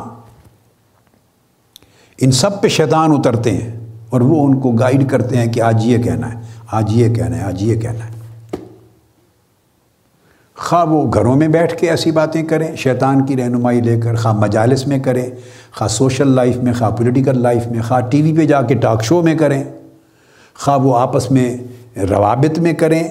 [2.22, 3.72] ان سب پہ شیطان اترتے ہیں
[4.10, 6.40] اور وہ ان کو گائیڈ کرتے ہیں کہ آج یہ کہنا ہے،
[6.72, 8.20] آج یہ کہنا ہے، آج یہ کہنا ہے۔
[10.56, 14.34] خواہ وہ گھروں میں بیٹھ کے ایسی باتیں کریں، شیطان کی رہنمائی لے کر خواہ
[14.34, 15.30] مجالس میں کریں،
[15.76, 19.04] خواہ سوشل لائف میں، خواہ پولیٹیکل لائف میں، خواہ ٹی وی پہ جا کے ٹاک
[19.04, 19.64] شو میں کریں،
[20.56, 21.58] خواہ وہ آپس میں
[21.98, 23.04] روابط میں کریں۔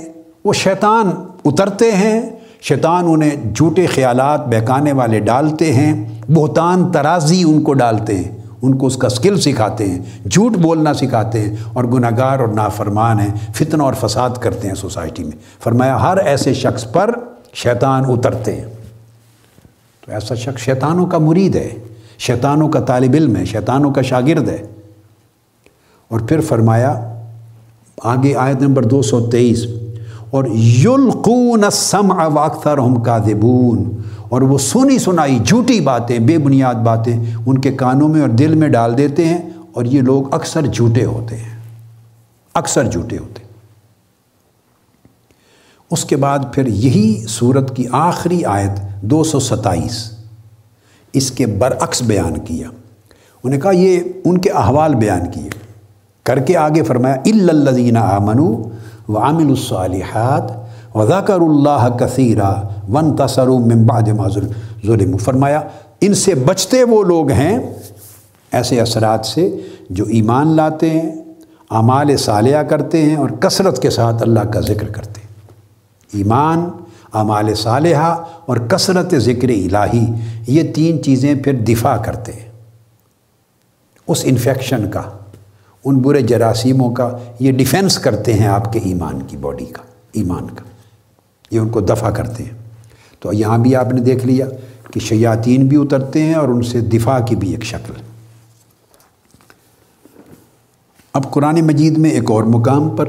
[0.45, 1.11] وہ شیطان
[1.45, 2.21] اترتے ہیں،
[2.63, 8.79] شیطان انہیں جھوٹے خیالات بہکانے والے ڈالتے ہیں، بہتان ترازی ان کو ڈالتے ہیں۔ ان
[8.79, 13.21] کو اس کا سکل سکھاتے ہیں، جھوٹ بولنا سکھاتے ہیں اور گناہ گار اور نافرمان
[13.21, 17.11] ہیں، فتنہ اور فساد کرتے ہیں سوسائٹی میں۔ فرمایا، ہر ایسے شخص پر
[17.55, 18.67] شیطان اترتے ہیں۔
[20.07, 21.71] تو ایسا شخص شیطانوں کا مرید ہے،
[22.19, 24.63] شیطانوں کا طالب علم ہے، شیطانوں کا شاگرد ہے۔
[26.09, 27.15] اور پھر فرمایا،
[28.03, 29.67] آگے آیت نمبر دو سو تیئیس،
[30.31, 33.97] اور یلقون السمع واکثرهم کاذبون۔
[34.29, 38.55] اور وہ سنی سنائی جھوٹی باتیں، بے بنیاد باتیں ان کے کانوں میں اور دل
[38.55, 41.59] میں ڈال دیتے ہیں اور یہ لوگ اکثر جھوٹے ہوتے ہیں۔
[42.55, 43.49] اکثر جھوٹے ہوتے ہیں۔
[45.91, 50.13] اس کے بعد پھر یہی صورت کی آخری آیت دو سو ستائیس۔
[51.13, 52.69] اس کے برعکس بیان کیا۔
[53.45, 55.51] انہیں کہا یہ ان کے احوال بیان کیے۔
[56.23, 58.63] کر کے آگے فرمایا الزین آمنو
[59.09, 60.58] و عامل الصالحات
[60.95, 62.55] وذاکر اللہ کثیرہ
[62.89, 63.49] ون تصر
[63.87, 64.29] بعد ما
[64.87, 65.61] ظلم فرمایا،
[66.01, 67.59] ان سے بچتے وہ لوگ ہیں
[68.53, 69.57] ایسے اثرات سے
[69.91, 71.15] جو ایمان لاتے ہیں،
[71.71, 75.29] اعمال صالحہ کرتے ہیں اور کثرت کے ساتھ اللہ کا ذکر کرتے ہیں۔
[76.13, 76.69] ایمان،
[77.15, 80.07] اعمال صالحہ اور کثرت ذکر الہی،
[80.47, 82.49] یہ تین چیزیں پھر دفاع کرتے ہیں۔
[84.09, 85.03] اس انفیکشن کا،
[85.85, 90.47] ان برے جراثیموں کا، یہ ڈیفینس کرتے ہیں آپ کے ایمان کی باڈی کا، ایمان
[90.47, 90.68] کا۔
[91.51, 92.51] یہ ان کو دفع کرتے ہیں۔
[93.21, 94.47] تو یہاں بھی آپ نے دیکھ لیا
[94.93, 97.93] کہ شیاطین بھی اترتے ہیں اور ان سے دفاع کی بھی ایک شکل۔
[101.13, 103.09] اب قرآن مجید میں ایک اور مقام پر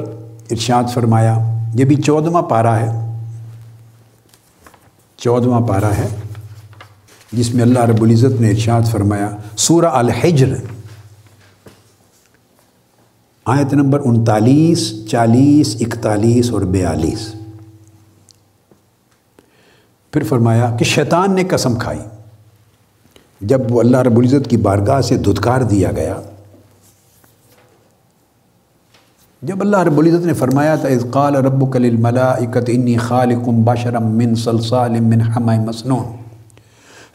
[0.52, 1.38] ارشاد فرمایا،
[1.74, 3.22] یہ بھی چودواں پارہ ہے۔
[5.18, 6.08] چودواں پارہ ہے
[7.32, 10.56] جس میں اللہ رب العزت نے ارشاد فرمایا، سورہ الحجر۔
[13.46, 17.39] آیت نمبر انتالیس، چالیس، اکتالیس اور بیالیس۔
[20.12, 22.00] پھر فرمایا کہ شیطان نے قسم کھائی۔
[23.42, 26.14] جب وہ اللہ رب العزت کی بارگاہ سے دھتکار دیا گیا۔
[29.42, 34.36] جب اللہ رب العزت نے فرمایا تھا اذ قال ربک للملائکت انی خالق بشرا من
[34.36, 36.16] صلصال من حمای مسنون۔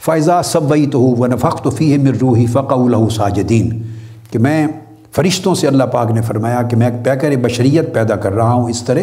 [0.05, 3.83] فائزہ سویتہ ونفخت فیہ من روحی فقعوا له ساجدین۔
[4.31, 4.67] کہ میں
[5.13, 8.69] فرشتوں سے اللہ پاک نے فرمایا کہ میں ایک پیکر بشریت پیدا کر رہا ہوں۔
[8.69, 9.01] اس طرح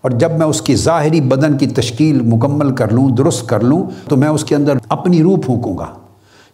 [0.00, 3.84] اور جب میں اس کی ظاہری بدن کی تشکیل مکمل کر لوں، درست کر لوں،
[4.08, 5.86] تو میں اس کے اندر اپنی روح پھونکوں گا۔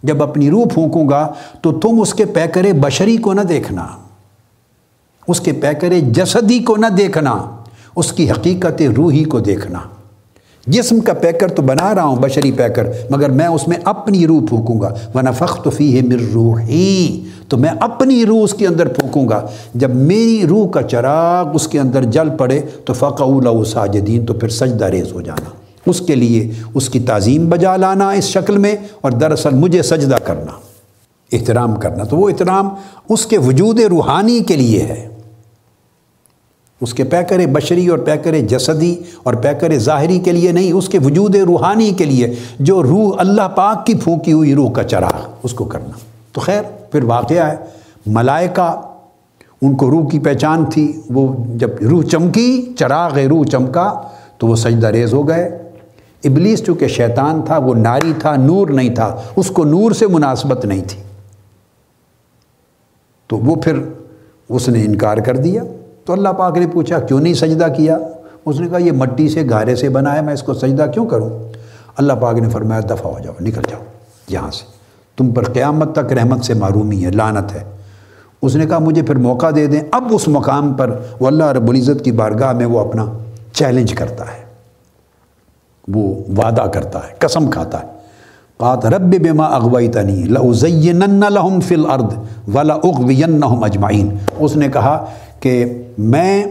[0.02, 3.86] جب اپنی روح پھونکوں گا، تو تم اس کے پیکر بشری کو نہ دیکھنا۔
[5.28, 7.34] اس کے پیکر جسدی کو نہ دیکھنا۔
[7.96, 9.78] اس کی حقیقت روحی کو دیکھنا۔
[10.66, 14.40] جسم کا پیکر تو بنا رہا ہوں، بشری پیکر، مگر میں اس میں اپنی روح
[14.48, 18.88] پھونکوں گا۔ ورنہ فخت فی ہے مر روحی تو میں اپنی روح اس کے اندر
[18.88, 23.24] پھونکوں گا۔ جب میری روح کا چراغ اس کے اندر جل پڑے، تو فقع
[23.64, 25.50] ساجدین تو پھر سجدہ ریز ہو جانا۔
[25.86, 30.16] اس کے لیے اس کی تعظیم بجا لانا اس شکل میں، اور دراصل مجھے سجدہ
[30.24, 30.52] کرنا،
[31.32, 32.68] احترام کرنا۔ تو وہ احترام
[33.08, 35.08] اس کے وجود روحانی کے لیے ہے۔
[36.80, 40.98] اس کے پیکر بشری اور پیکر جسدی اور پیکر ظاہری کے لیے نہیں، اس کے
[40.98, 45.54] وجود روحانی کے لیے جو روح اللہ پاک کی پھونکی ہوئی روح کا چراغ، اس
[45.54, 45.98] کو کرنا۔
[46.32, 47.56] تو خیر، پھر واقعہ ہے،
[48.06, 48.80] ملائکہ،
[49.62, 54.02] ان کو روح کی پہچان تھی، وہ جب روح چمکی، چراغ روح چمکا،
[54.38, 55.58] تو وہ سجدہ ریز ہو گئے۔
[56.24, 60.64] ابلیس چونکہ شیطان تھا، وہ ناری تھا، نور نہیں تھا، اس کو نور سے مناسبت
[60.64, 61.02] نہیں تھی۔
[63.26, 63.78] تو وہ پھر
[64.48, 65.62] اس نے انکار کر دیا۔
[66.04, 67.98] تو اللہ پاک نے پوچھا، کیوں نہیں سجدہ کیا؟
[68.46, 71.06] اس نے کہا، یہ مٹی سے گارے سے بنا ہے میں اس کو سجدہ کیوں
[71.06, 71.28] کروں؟
[71.96, 73.80] اللہ پاک نے فرمایا، دفع ہو جاؤ، نکل جاؤ
[74.28, 74.64] یہاں سے۔
[75.16, 77.64] تم پر قیامت تک رحمت سے معرومی ہے لانت ہے۔
[78.42, 81.70] اس نے کہا، مجھے پھر موقع دے دیں۔ اب اس مقام پر وہ اللہ رب
[81.70, 83.06] العزت کی بارگاہ میں وہ اپنا
[83.52, 84.44] چیلنج کرتا ہے۔
[85.88, 87.86] وہ وعدہ کرتا ہے، قسم کھاتا ہے۔
[88.56, 92.14] قات رب بما اغویتنی لأزینن لهم فی الارض
[92.54, 95.04] ولأغوینہم اجمعین۔ اس نے کہا
[95.44, 95.64] کہ
[95.98, 96.44] میں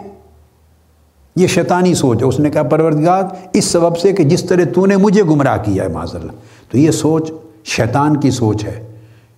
[1.35, 4.85] یہ شیطانی سوچ ہے۔ اس نے کہا، پروردگار، اس سبب سے کہ جس طرح تو
[4.85, 6.31] نے مجھے گمراہ کیا ہے معذ اللہ۔
[6.71, 7.31] تو یہ سوچ
[7.65, 8.87] شیطان کی سوچ ہے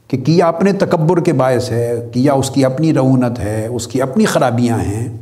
[0.08, 4.02] کہ کیا اپنے تکبر کے باعث ہے، کیا اس کی اپنی رعونت ہے، اس کی
[4.02, 5.18] اپنی خرابیاں ہیں۔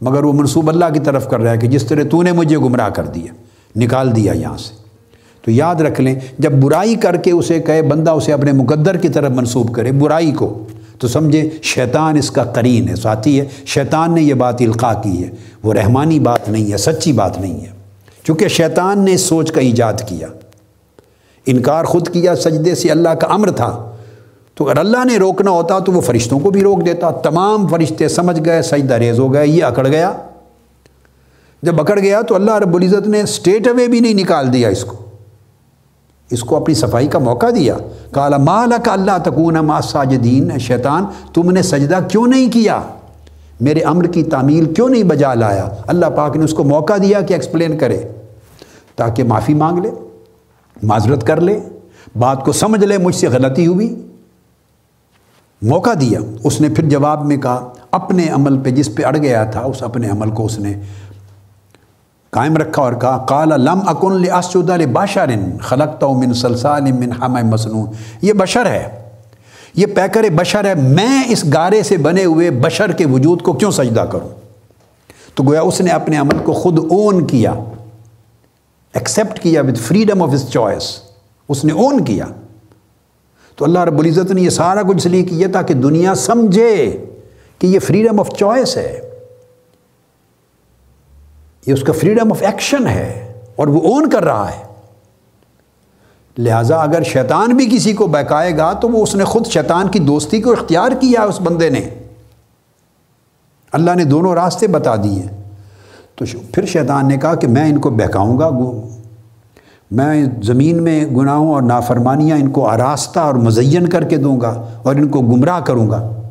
[0.00, 2.58] مگر وہ منصوب اللہ کی طرف کر رہا ہے کہ جس طرح تو نے مجھے
[2.58, 3.32] گمراہ کر دیا،
[3.76, 4.74] نکال دیا یہاں سے۔
[5.42, 9.08] تو یاد رکھ لیں، جب برائی کر کے اسے کہے، بندہ اسے اپنے مقدر کی
[9.08, 10.64] طرف منسوب کرے، برائی کو
[11.04, 15.24] تو سمجھے شیطان اس کا قرین ہے، ساتھی ہے، شیطان نے یہ بات القاع کی
[15.24, 15.30] ہے۔
[15.62, 17.72] وہ رحمانی بات نہیں ہے، سچی بات نہیں ہے۔
[18.24, 20.28] چونکہ شیطان نے اس سوچ کا ایجاد کیا،
[21.46, 23.92] انکار خود کیا، سجدے سے اللہ کا امر تھا۔
[24.54, 28.08] تو اگر اللہ نے روکنا ہوتا تو وہ فرشتوں کو بھی روک دیتا۔ تمام فرشتے
[28.08, 30.12] سمجھ گئے، سجدہ ریز ہو گئے، یہ اکڑ گیا۔
[31.62, 34.84] جب اکڑ گیا تو اللہ رب العزت نے اسٹیٹ اوے بھی نہیں نکال دیا اس
[34.84, 35.03] کو۔
[36.30, 37.76] اس کو اپنی صفائی کا موقع دیا۔
[38.10, 42.82] کالا مالا کا اللہ تکون ما ساجدین شیطان، تم نے سجدہ کیوں نہیں کیا؟
[43.60, 47.20] میرے امر کی تعمیل کیوں نہیں بجا لایا؟ اللہ پاک نے اس کو موقع دیا
[47.20, 48.02] کہ ایکسپلین کرے۔
[48.96, 49.90] تاکہ معافی مانگ لے،
[50.82, 51.60] معذرت کر لے،
[52.18, 54.06] بات کو سمجھ لے، مجھ سے غلطی ہوئی۔
[55.62, 59.44] موقع دیا۔ اس نے پھر جواب میں کہا، اپنے عمل پہ جس پہ اڑ گیا
[59.44, 60.74] تھا، اس اپنے عمل کو اس نے
[62.34, 65.26] قائم رکھا اور کہا، قال، لم اکن لاسجد لبشر
[65.62, 67.86] خلقت من سلسال من حمى مسنون۔
[68.22, 69.02] یہ بشر ہے۔
[69.74, 73.70] یہ پیکر بشر ہے۔ میں اس گارے سے بنے ہوئے بشر کے وجود کو کیوں
[73.70, 74.28] سجدہ کروں؟
[75.34, 77.52] تو گویا اس نے اپنے عمل کو خود اون کیا۔
[78.94, 80.98] ایکسیپٹ کیا with freedom of his choice
[81.48, 82.24] اس نے اون کیا۔
[83.56, 87.04] تو اللہ رب العزت نے یہ سارا کچھ اس لیے کیا تاکہ دنیا سمجھے
[87.58, 89.00] کہ یہ فریڈم آف چوائس ہے۔
[91.66, 94.64] یہ اس کا فریڈم آف ایکشن ہے اور وہ اون کر رہا ہے۔
[96.38, 99.98] لہٰذا اگر شیطان بھی کسی کو بہکائے گا تو وہ اس نے خود شیطان کی
[99.98, 101.88] دوستی کو اختیار کیا اس بندے نے۔
[103.72, 105.22] اللہ نے دونوں راستے بتا دیے۔
[106.14, 108.50] تو پھر شیطان نے کہا کہ میں ان کو بہکاؤں گا
[109.90, 114.66] میں زمین میں گناہوں اور نافرمانیاں ان کو آراستہ اور مزین کر کے دوں گا
[114.82, 116.23] اور ان کو گمراہ کروں گا۔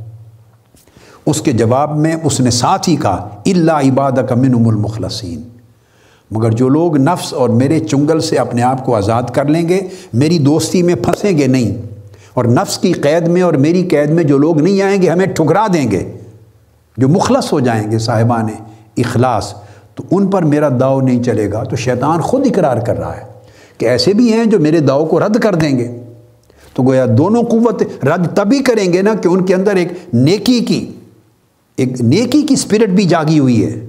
[1.25, 5.41] اس کے جواب میں اس نے ساتھ ہی کہا اللہ عباد کا منم المخلصین
[6.31, 9.81] مگر جو لوگ نفس اور میرے چنگل سے اپنے آپ کو آزاد کر لیں گے،
[10.13, 11.77] میری دوستی میں پھنسیں گے نہیں۔
[12.33, 15.25] اور نفس کی قید میں اور میری قید میں جو لوگ نہیں آئیں گے، ہمیں
[15.25, 16.12] ٹھکرا دیں گے۔
[16.97, 18.47] جو مخلص ہو جائیں گے صاحبان
[18.97, 19.53] اخلاص،
[19.95, 23.23] تو ان پر میرا داؤ نہیں چلے گا۔ تو شیطان خود اقرار کر رہا ہے
[23.77, 25.99] کہ ایسے بھی ہیں جو میرے داؤ کو رد کر دیں گے۔
[26.73, 30.59] تو گویا دونوں قوت رد تبھی کریں گے نا کہ ان کے اندر ایک نیکی
[30.59, 30.91] کی
[31.77, 33.79] ایک نیکی کی اسپرٹ بھی جاگی ہوئی ہے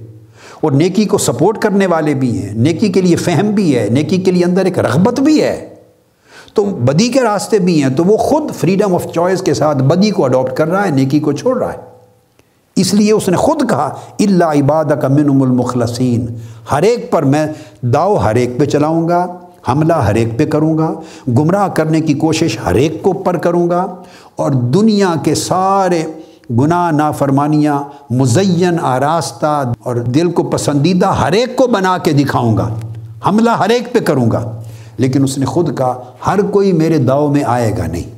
[0.61, 4.17] اور نیکی کو سپورٹ کرنے والے بھی ہیں، نیکی کے لیے فہم بھی ہے، نیکی
[4.17, 5.55] کے لیے اندر ایک رغبت بھی ہے۔
[6.53, 10.09] تو بدی کے راستے بھی ہیں، تو وہ خود فریڈم آف چوائس کے ساتھ بدی
[10.11, 11.77] کو اڈاپٹ کر رہا ہے، نیکی کو چھوڑ رہا ہے۔
[12.77, 13.87] اس لیے اس نے خود کہا
[14.19, 16.25] اللہ عباد کا من المخلصین
[16.71, 17.45] ہر ایک پر میں
[17.81, 19.25] داؤ ہر ایک پہ چلاؤں گا،
[19.69, 20.93] حملہ ہر ایک پہ کروں گا،
[21.37, 23.85] گمراہ کرنے کی کوشش ہر ایک کو پر کروں گا،
[24.35, 26.03] اور دنیا کے سارے
[26.51, 32.75] گناہ نافرمانیاں، مزین، آراستہ اور دل کو پسندیدہ ہر ایک کو بنا کے دکھاؤں گا،
[33.27, 34.61] حملہ ہر ایک پہ کروں گا،
[34.97, 38.15] لیکن اس نے خود کہا، ہر کوئی میرے داؤ میں آئے گا نہیں۔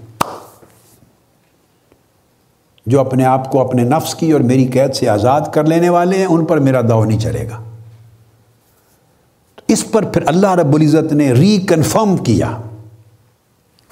[2.86, 6.18] جو اپنے آپ کو اپنے نفس کی اور میری قید سے آزاد کر لینے والے
[6.18, 7.64] ہیں، ان پر میرا داؤ نہیں چلے گا۔
[9.68, 12.58] اس پر پھر اللہ رب العزت نے ری کنفرم کیا۔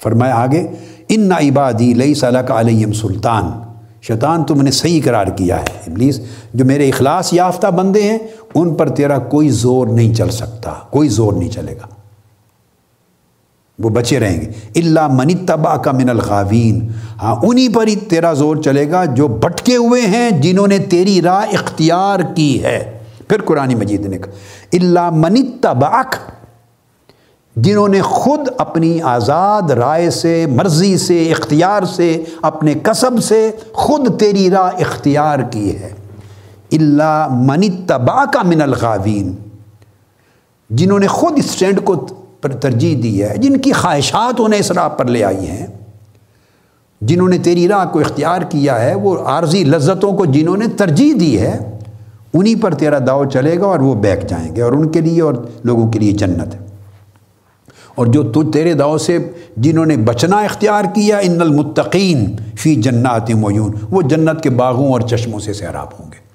[0.02, 0.66] فرمایا آگے،
[1.08, 3.65] ان عبادی لئی صلاح علیہم سلطان
[4.02, 6.20] شیطان تم نے صحیح قرار کیا ہے۔ ابلیس،
[6.54, 8.18] جو میرے اخلاص یافتہ بندے ہیں،
[8.54, 11.86] ان پر تیرا کوئی زور نہیں چل سکتا۔ کوئی زور نہیں چلے گا۔
[13.78, 16.88] وہ بچے رہیں گے۔ اللہ منی تبا کا من الغاوین
[17.22, 21.22] ہاں انہی پر ہی تیرا زور چلے گا جو بھٹکے ہوئے ہیں، جنہوں نے تیری
[21.22, 24.32] راہ اختیار کی ہے۔ پھر قرآن مجید نے کہا
[24.72, 26.14] اللہ منی تباک
[27.56, 34.20] جنہوں نے خود اپنی آزاد رائے سے، مرضی سے، اختیار سے، اپنے کسب سے خود
[34.20, 35.92] تیری راہ اختیار کی ہے۔
[36.72, 39.34] اللہ منی تبا کا من الغاوین۔
[40.70, 42.06] جنہوں نے خود اس ٹرینڈ کو
[42.40, 45.66] پر ترجیح دی ہے، جن کی خواہشات انہیں اس راہ پر لے آئی ہیں۔
[47.00, 51.14] جنہوں نے تیری راہ کو اختیار کیا ہے، وہ عارضی لذتوں کو جنہوں نے ترجیح
[51.20, 51.78] دی ہے،
[52.34, 55.22] انہی پر تیرا داؤ چلے گا اور وہ بیک جائیں گے اور ان کے لیے
[55.22, 55.34] اور
[55.64, 56.65] لوگوں کے لیے جنت ہے۔
[57.96, 59.18] اور جو تو تیرے داؤ سے
[59.56, 65.00] جنہوں نے بچنا اختیار کیا، ان المتقین فی جنات معیون وہ جنت کے باغوں اور
[65.00, 66.26] چشموں سے سیراب ہوں گے۔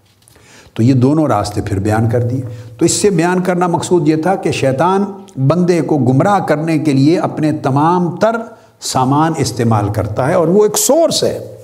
[0.73, 2.41] تو یہ دونوں راستے پھر بیان کر دیے۔
[2.77, 5.05] تو اس سے بیان کرنا مقصود یہ تھا کہ شیطان
[5.47, 8.35] بندے کو گمراہ کرنے کے لیے اپنے تمام تر
[8.79, 11.57] سامان استعمال کرتا ہے اور وہ ایک سورس ہے۔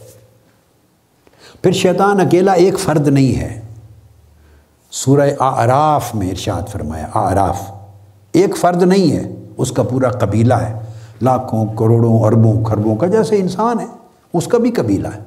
[1.62, 3.62] پھر شیطان اکیلا ایک فرد نہیں ہے۔
[4.91, 7.72] سورہ آراف میں ارشاد فرمایا آراف
[8.32, 10.80] ایک فرد نہیں ہے۔ اس کا پورا قبیلہ ہے۔
[11.22, 13.86] لاکھوں، کروڑوں، اربوں خربوں کا جیسے انسان ہے،
[14.34, 15.20] اس کا بھی قبیلہ ہے۔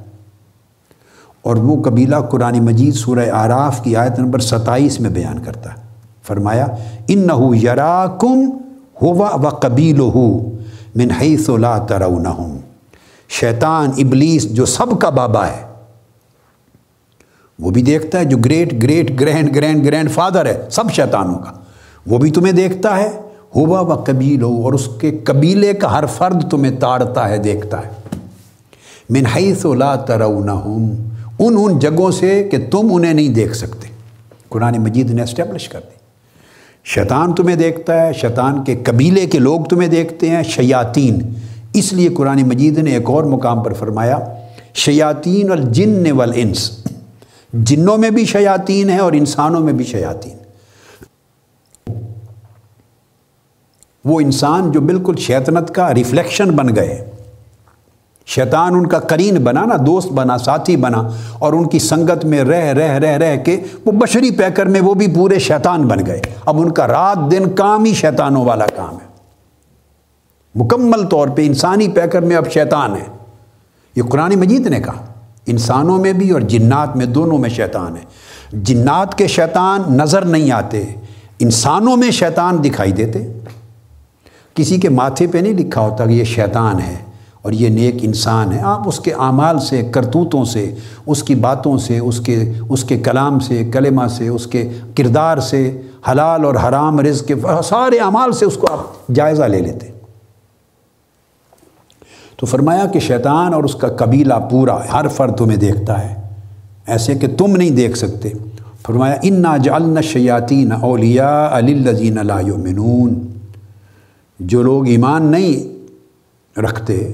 [1.42, 5.80] اور وہ قبیلہ قرآن مجید سورہ آراف کی آیت نمبر ستائیس میں بیان کرتا ہے۔
[6.22, 6.66] فرمایا
[7.08, 8.50] ان نہ یرا کم
[9.02, 10.38] ہوا و قبیل ہو
[10.94, 12.56] منہی لا ترونہم۔
[13.28, 15.72] شیطان، ابلیس جو سب کا بابا ہے،
[17.58, 21.52] وہ بھی دیکھتا ہے جو great great grand grand grand father ہے، سب شیطانوں کا۔
[22.06, 23.10] وہ بھی تمہیں دیکھتا ہے
[23.56, 27.78] ہوا و قبیل ہو اور اس کے قبیلے کا ہر فرد تمہیں تاڑتا ہے، دیکھتا
[27.78, 28.18] ہے۔
[29.10, 33.88] منہی لا ترونہم، ان ان جگہوں سے کہ تم انہیں نہیں دیکھ سکتے۔
[34.48, 35.94] قرآن مجید نے اسٹیبلش کر دی۔
[36.84, 41.18] شیطان تمہیں دیکھتا ہے، شیطان کے قبیلے کے لوگ تمہیں دیکھتے ہیں، شیاطین۔
[41.72, 44.18] اس لیے قرآن مجید نے ایک اور مقام پر فرمایا،
[44.74, 46.70] شیاطین الجن والانس۔
[47.52, 50.39] جنوں میں بھی شیاطین ہیں اور انسانوں میں بھی شیاطین۔
[54.04, 57.10] وہ انسان جو بالکل شیطنت کا ریفلیکشن بن گئے۔
[58.26, 62.44] شیطان ان کا کرین بنا نا، دوست بنا، ساتھی بنا، اور ان کی سنگت میں
[62.44, 66.20] رہ رہ رہ رہ کے وہ بشری پیکر میں وہ بھی پورے شیطان بن گئے۔
[66.46, 69.06] اب ان کا رات دن کام ہی شیطانوں والا کام ہے۔
[70.54, 73.04] مکمل طور پہ انسانی پیکر میں اب شیطان ہے۔
[73.96, 75.04] یہ قرآن مجید نے کہا،
[75.46, 78.02] انسانوں میں بھی اور جنات میں دونوں میں شیطان ہے۔
[78.52, 80.94] جنات کے شیطان نظر نہیں آتے،
[81.38, 83.32] انسانوں میں شیطان دکھائی دیتے۔
[84.54, 86.96] کسی کے ماتھے پہ نہیں لکھا ہوتا کہ یہ شیطان ہے
[87.42, 90.74] اور یہ نیک انسان ہے۔ آپ اس کے اعمال سے، کرتوتوں سے،
[91.06, 95.38] اس کی باتوں سے، اس کے اس کے کلام سے، کلمہ سے، اس کے کردار
[95.38, 95.80] سے،
[96.10, 97.34] حلال اور حرام رزق کے
[97.64, 99.86] سارے اعمال سے اس کو آپ جائزہ لے لیتے
[102.36, 106.22] تو فرمایا کہ شیطان اور اس کا قبیلہ پورا، ہر فرد تمہیں دیکھتا ہے۔
[106.86, 108.28] ایسے کہ تم نہیں دیکھ سکتے۔
[108.86, 113.29] فرمایا، انا جعلنا شیاطین اولیاء الزین لا یؤمنون
[114.40, 115.80] جو لوگ ایمان نہیں
[116.60, 117.12] رکھتے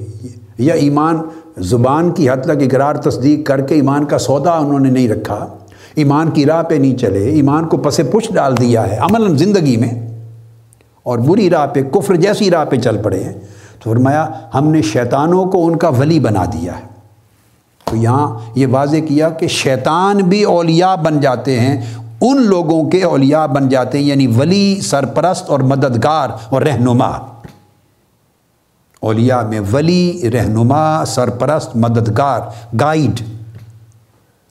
[0.59, 1.16] یا ایمان
[1.59, 5.47] زبان کی حد تک اقرار تصدیق کر کے ایمان کا سودا انہوں نے نہیں رکھا،
[5.95, 9.77] ایمان کی راہ پہ نہیں چلے، ایمان کو پس پش ڈال دیا ہے عمل زندگی
[9.77, 10.18] میں
[11.03, 13.33] اور بری راہ پہ، کفر جیسی راہ پہ چل پڑے ہیں۔
[13.85, 16.97] تو فرمایا، ہم نے شیطانوں کو ان کا ولی بنا دیا ہے۔
[17.85, 21.81] تو یہاں یہ واضح کیا کہ شیطان بھی اولیاء بن جاتے ہیں
[22.21, 27.11] ان لوگوں کے اولیاء بن جاتے ہیں یعنی ولی، سرپرست اور مددگار اور رہنما۔
[29.01, 32.41] اولیاء میں ولی، رہنما، سرپرست، مددگار،
[32.81, 33.21] گائیڈ۔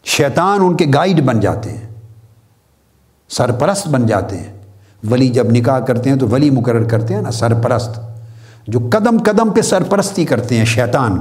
[0.03, 1.87] شیطان ان کے گائیڈ بن جاتے ہیں،
[3.29, 4.53] سرپرست بن جاتے ہیں۔
[5.11, 7.99] ولی جب نکاح کرتے ہیں تو ولی مقرر کرتے ہیں نا، سرپرست۔
[8.67, 11.19] جو قدم قدم پہ سرپرستی کرتے ہیں شیطان،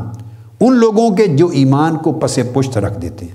[0.60, 3.34] ان لوگوں کے جو ایمان کو پس پشت رکھ دیتے ہیں،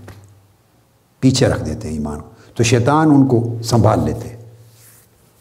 [1.20, 4.36] پیچھے رکھ دیتے ہیں ایمان کو۔ تو شیطان ان کو سنبھال لیتے ہیں۔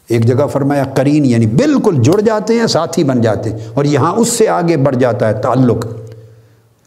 [0.09, 4.12] ایک جگہ فرمایا کرین یعنی بالکل جڑ جاتے ہیں، ساتھی بن جاتے ہیں۔ اور یہاں
[4.12, 5.87] اس سے آگے بڑھ جاتا ہے تعلق۔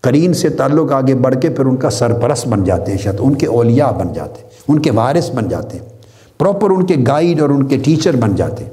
[0.02, 3.34] کرین سے تعلق آگے بڑھ کے پھر ان کا سرپرست بن جاتے ہیں شاید ان
[3.34, 5.86] کے اولیاء بن جاتے ہیں، ان کے وارث بن جاتے ہیں۔
[6.38, 8.72] پراپر ان کے گائیڈ اور ان کے ٹیچر بن جاتے ہیں۔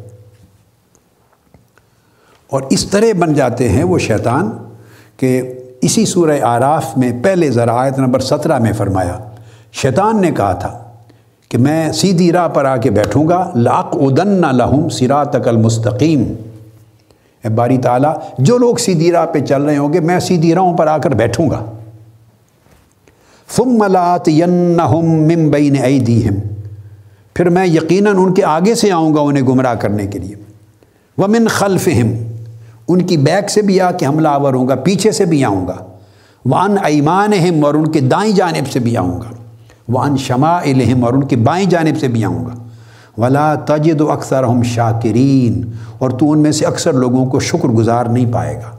[2.51, 4.51] اور اس طرح بن جاتے ہیں وہ شیطان
[5.17, 5.53] کہ
[5.83, 9.19] اسی سورہ آراف میں پہلے ذرا آیت نمبر سترہ میں فرمایا،
[9.73, 10.85] شیطان نے کہا تھا
[11.49, 15.49] کہ میں سیدھی راہ پر آ کے بیٹھوں گا، لاق ادن نہ لہم سرا تک
[15.49, 16.33] المستقیم
[17.55, 20.87] باری تعالیٰ، جو لوگ سیدھی راہ پہ چل رہے ہوں گے، میں سیدھی راہوں پر
[20.87, 21.65] آ کر بیٹھوں گا۔
[23.47, 26.35] فم ملات ین مم بین ایدیہم۔
[27.35, 30.35] پھر میں یقیناً ان کے آگے سے آؤں گا انہیں گمراہ کرنے کے لیے۔
[31.19, 32.33] ومن خلفہم،
[32.89, 35.69] ان کی بیک سے بھی آ کے حملہ آور ہوں گا، پیچھے سے بھی آؤں
[35.69, 35.77] گا۔
[36.47, 37.31] وان ایمان
[37.63, 39.48] اور ان کے دائیں جانب سے بھی آؤں گا۔
[39.89, 42.55] وہ شما الہم اور ان کی بائیں جانب سے بھی آؤں گا۔
[43.19, 47.69] ولا تجد و اکثر ہم شاکرین اور تو ان میں سے اکثر لوگوں کو شکر
[47.69, 48.71] گزار نہیں پائے گا۔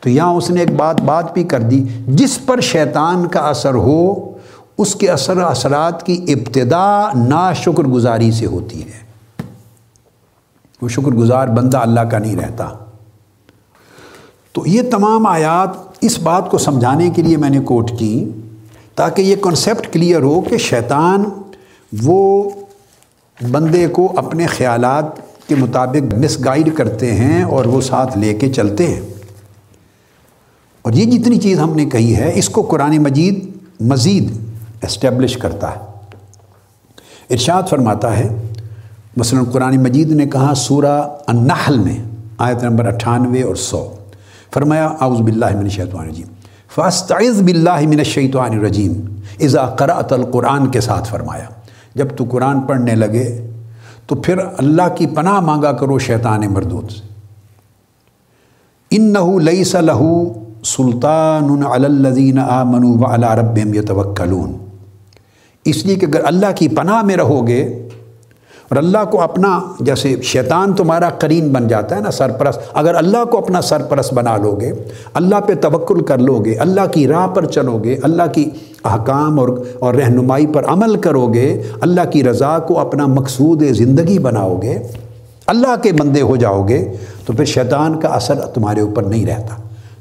[0.00, 3.74] تو یہاں اس نے ایک بات بات بھی کر دی، جس پر شیطان کا اثر
[3.74, 4.32] ہو،
[4.78, 9.10] اس کے اثر، اثرات کی ابتدا نا شکر گزاری سے ہوتی ہے۔
[10.82, 12.68] وہ شکر گزار بندہ اللہ کا نہیں رہتا۔
[14.52, 15.68] تو یہ تمام آیات
[16.00, 18.30] اس بات کو سمجھانے کے لیے میں نے کوٹ کی
[18.94, 21.24] تاکہ یہ کنسیپٹ کلیئر ہو کہ شیطان
[22.02, 22.50] وہ
[23.50, 25.04] بندے کو اپنے خیالات
[25.48, 29.00] کے مطابق مس گائیڈ کرتے ہیں اور وہ ساتھ لے کے چلتے ہیں۔
[30.82, 33.48] اور یہ جتنی چیز ہم نے کہی ہے، اس کو قرآن مجید
[33.80, 34.32] مزید
[34.82, 35.78] اسٹیبلش کرتا ہے۔
[37.30, 38.36] ارشاد فرماتا ہے،
[39.16, 41.98] مثلا قرآن مجید نے کہا سورہ النحل میں،
[42.38, 43.94] آیت نمبر اٹھانوے اور سو۔
[44.54, 46.26] فرمایا، اعوذ باللہ من الشیطان الرجیم۔
[46.74, 51.44] فاستعذ باللہ من الشیطان الرجیم۔ اذا قرأت القرآن کے ساتھ فرمایا۔
[51.94, 53.46] جب تو قرآن پڑھنے لگے،
[54.06, 57.08] تو پھر اللہ کی پناہ مانگا کرو شیطان مردود سے۔
[58.90, 60.32] انہو لیس لہو
[60.64, 64.56] سلطان علی الذین آمنوا وعلی ربهم یتوکلون۔
[65.64, 67.88] اس لیے کہ اگر اللہ کی پناہ میں رہو گے
[68.70, 73.24] اور اللہ کو اپنا جیسے شیطان تمہارا قرین بن جاتا ہے نا سرپرست، اگر اللہ
[73.24, 74.72] کو اپنا سرپرست بنا لو گے
[75.14, 78.48] اللہ پہ توکل کر لو گے اللہ کی راہ پر چلو گے اللہ کی
[78.84, 79.48] احکام اور
[79.78, 84.78] اور رہنمائی پر عمل کرو گے اللہ کی رضا کو اپنا مقصود زندگی بناؤ گے
[85.46, 86.92] اللہ کے بندے ہو جاؤ گے
[87.26, 89.56] تو پھر شیطان کا اثر تمہارے اوپر نہیں رہتا۔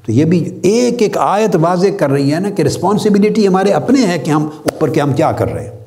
[0.06, 4.08] تو یہ بھی ایک ایک آیت واضح کر رہی ہے نا کہ رسپانسبلٹی ہمارے اپنے
[4.08, 5.79] ہے کہ ہم اوپر کے ہم کیا کر رہے ہیں۔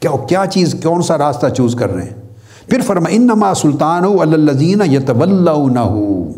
[0.00, 2.14] کیا کیا چیز کون سا راستہ چوز کر رہے ہیں؟
[2.68, 4.78] پھر فرما انما سلطان ہو اللزین
[5.72, 6.32] نہ ہو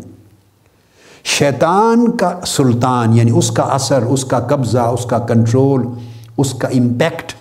[1.23, 5.85] شیطان کا سلطان یعنی اس کا اثر، اس کا قبضہ، اس کا کنٹرول،
[6.37, 7.33] اس کا امپیکٹ،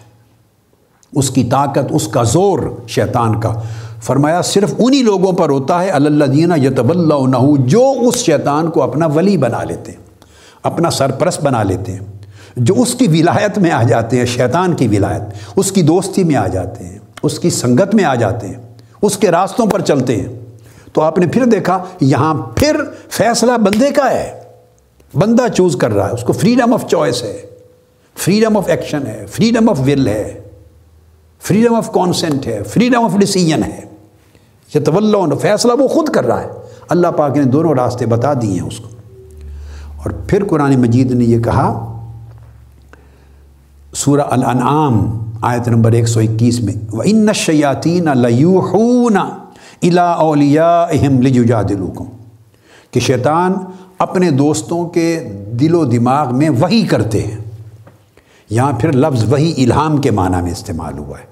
[1.14, 2.58] اس کی طاقت، اس کا زور
[2.88, 3.54] شیطان کا۔
[4.02, 9.06] فرمایا، صرف انہی لوگوں پر ہوتا ہے اللّینہ یتب اللہ جو اس شیطان کو اپنا
[9.06, 9.98] ولی بنا لیتے ہیں،
[10.62, 12.19] اپنا سرپرست بنا لیتے ہیں۔
[12.56, 15.22] جو اس کی ولایت میں آ جاتے ہیں، شیطان کی ولایت،
[15.56, 18.54] اس کی دوستی میں آ جاتے ہیں، اس کی سنگت میں آ جاتے ہیں،
[19.02, 20.28] اس کے راستوں پر چلتے ہیں۔
[20.92, 22.76] تو آپ نے پھر دیکھا، یہاں پھر
[23.08, 24.40] فیصلہ بندے کا ہے۔
[25.14, 27.42] بندہ چوز کر رہا ہے، اس کو فریڈم آف چوائس ہے۔
[28.18, 30.42] فریڈم آف ایکشن ہے فریڈم آف ول ہے۔
[31.42, 33.80] فریڈم آف کانسنٹ ہے فریڈم آف ڈیسیجن ہے۔
[34.74, 36.48] یہ تو فیصلہ وہ خود کر رہا ہے۔
[36.88, 38.88] اللہ پاک نے دونوں راستے بتا دیے ہیں اس کو۔
[39.96, 41.89] اور پھر قرآن مجید نے یہ کہا
[43.94, 48.28] سورہ الانعام، آیت نمبر ایک سو اکیس میں وہ ان شیاتین الا
[50.12, 51.62] اولیا اہم لجا
[52.90, 53.52] کہ شیطان
[53.98, 57.38] اپنے دوستوں کے دل و دماغ میں وہی کرتے ہیں۔
[58.50, 61.24] یہاں پھر لفظ وہی الہام کے معنی میں استعمال ہوا ہے۔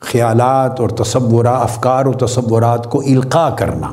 [0.00, 3.90] خیالات اور تصورات، افکار و تصورات کو القاع کرنا۔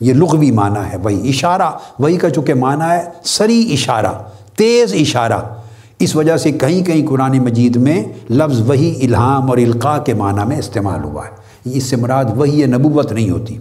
[0.00, 4.12] یہ لغوی معنی ہے وہی اشارہ۔ وہی کا چونکہ معنی ہے، سری اشارہ،
[4.56, 5.63] تیز اشارہ۔
[6.04, 10.48] اس وجہ سے کہیں کہیں قرآن مجید میں لفظ وہی الہام اور القاع کے معنی
[10.48, 11.44] میں استعمال ہوا ہے۔
[11.76, 13.58] اس سے مراد وہی نبوت نہیں ہوتی۔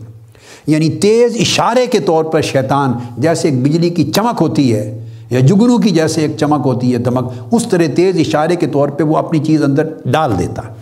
[0.68, 5.40] یعنی تیز اشارے کے طور پر شیطان جیسے ایک بجلی کی چمک ہوتی ہے یا
[5.40, 9.04] جگنو کی جیسے ایک چمک ہوتی ہے دمک، اس طرح تیز اشارے کے طور پہ
[9.04, 10.74] وہ اپنی چیز اندر ڈال دیتا ہے۔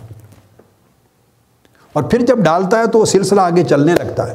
[1.92, 4.34] اور پھر جب ڈالتا ہے تو وہ سلسلہ آگے چلنے لگتا ہے۔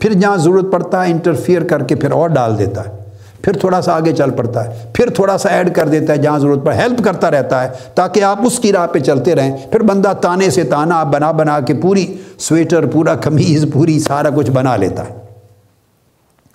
[0.00, 2.99] پھر جہاں ضرورت پڑتا ہے انٹرفیئر کر کے پھر اور ڈال دیتا ہے۔
[3.42, 6.38] پھر تھوڑا سا آگے چل پڑتا ہے۔ پھر تھوڑا سا ایڈ کر دیتا ہے جہاں
[6.38, 9.80] ضرورت پر ہیلپ کرتا رہتا ہے تاکہ آپ اس کی راہ پہ چلتے رہیں۔ پھر
[9.80, 14.50] بندہ تانے سے تانا آپ بنا بنا کے پوری سویٹر پورا کمیز پوری سارا کچھ
[14.50, 15.14] بنا لیتا ہے۔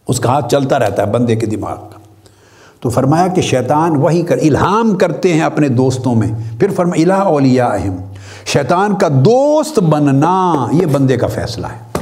[0.07, 1.99] اس کا ہاتھ چلتا رہتا ہے بندے کے دماغ کا۔
[2.79, 6.27] تو فرمایا کہ شیطان وہی کر، الہام کرتے ہیں اپنے دوستوں میں۔
[6.59, 7.95] پھر فرما الہ اولیاء اہم
[8.45, 11.99] شیطان کا دوست بننا یہ بندے کا فیصلہ ہے۔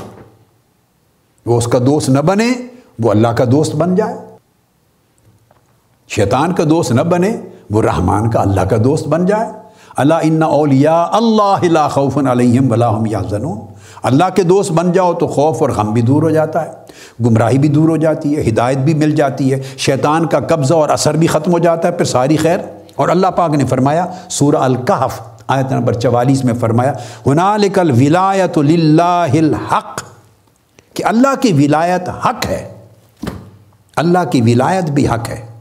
[1.45, 2.51] وہ اس کا دوست نہ بنے،
[2.99, 4.22] وہ اللہ کا دوست بن جائے۔
[6.07, 7.37] شیطان کا دوست نہ بنے،
[7.71, 9.47] وہ رحمان کا اللہ کا دوست بن جائے۔
[9.97, 13.59] اللہ ان اولیا اللہ خوف علیہم ولاحم یا زنون
[14.03, 16.71] اللہ کے دوست بن جاؤ تو خوف اور غم بھی دور ہو جاتا ہے،
[17.25, 20.89] گمراہی بھی دور ہو جاتی ہے، ہدایت بھی مل جاتی ہے۔ شیطان کا قبضہ اور
[20.89, 22.59] اثر بھی ختم ہو جاتا ہے، پھر ساری خیر۔
[22.95, 26.93] اور اللہ پاک نے فرمایا، سورہ الکحف آیت نمبر چوالیس میں فرمایا
[27.25, 30.01] ہنالک الولایت للہ الحق
[30.93, 32.73] کہ اللہ کی ولایت حق ہے۔
[33.95, 35.52] اللہ کی ولایت بھی حق ہے۔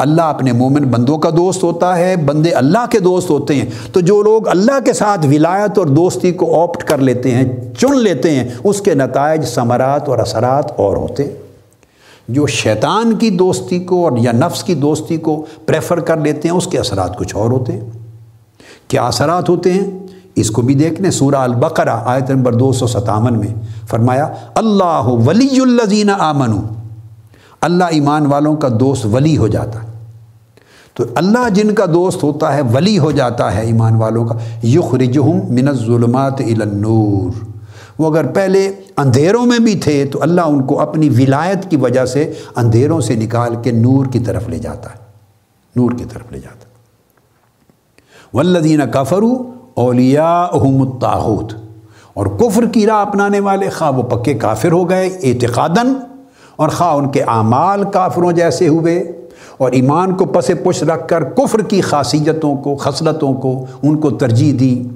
[0.00, 4.00] اللہ اپنے مومن بندوں کا دوست ہوتا ہے، بندے اللہ کے دوست ہوتے ہیں۔ تو
[4.00, 8.30] جو لوگ اللہ کے ساتھ ولایت اور دوستی کو آپٹ کر لیتے ہیں، چن لیتے
[8.30, 11.34] ہیں، اس کے نتائج ثمرات اور اثرات اور ہوتے
[12.28, 16.54] جو شیطان کی دوستی کو اور یا نفس کی دوستی کو پریفر کر لیتے ہیں،
[16.54, 17.80] اس کے اثرات کچھ اور ہوتے ہیں۔
[18.88, 19.98] کیا اثرات ہوتے ہیں؟
[20.34, 23.54] اس کو بھی دیکھ لیں سورہ البقرہ، آیت نمبر دو سو ستاون میں
[23.88, 26.58] فرمایا، اللہ ولی الزین آمن
[27.60, 29.89] اللہ ایمان والوں کا دوست ولی ہو جاتا ہے۔
[30.94, 35.40] تو اللہ جن کا دوست ہوتا ہے، ولی ہو جاتا ہے ایمان والوں کا۔ یخرجہم
[35.48, 37.44] من الظلمات الى النور۔
[37.98, 42.04] وہ اگر پہلے اندھیروں میں بھی تھے، تو اللہ ان کو اپنی ولایت کی وجہ
[42.04, 44.98] سے اندھیروں سے نکال کے نور کی طرف لے جاتا ہے۔
[45.76, 46.74] نور کی طرف لے جاتا ہے۔
[48.32, 49.30] ولدین کفرو
[49.74, 51.54] اولیا الطاحت
[52.14, 55.94] اور کفر کی راہ اپنانے والے، خواہ وہ پکے کافر ہو گئے، اعتقاداً۔
[56.56, 59.19] اور خواہ ان کے اعمال کافروں جیسے ہوئے۔
[59.60, 64.10] اور ایمان کو پس پش رکھ کر کفر کی خاصیتوں کو، خصلتوں کو ان کو
[64.10, 64.88] ترجیح دی۔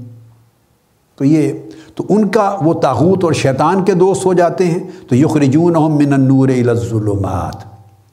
[1.17, 1.53] تو یہ،
[1.95, 6.13] تو ان کا وہ تاغوت اور شیطان کے دوست ہو جاتے ہیں۔ تو یخرجون من
[6.13, 7.57] النور الظلمات۔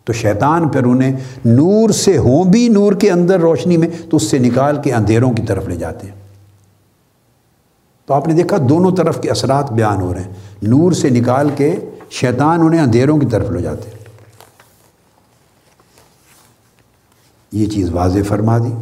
[0.06, 4.24] تو شیطان پھر انہیں نور سے ہوں بھی نور کے اندر روشنی میں، تو اس
[4.24, 6.16] سے نکال کے اندھیروں کی طرف لے جاتے ہیں۔
[8.06, 11.50] تو آپ نے دیکھا دونوں طرف کے اثرات بیان ہو رہے ہیں۔ نور سے نکال
[11.58, 11.76] کے
[12.10, 14.01] شیطان انہیں اندھیروں کی طرف لے جاتے ہیں۔
[17.52, 18.74] یہ چیز واضح فرما دی۔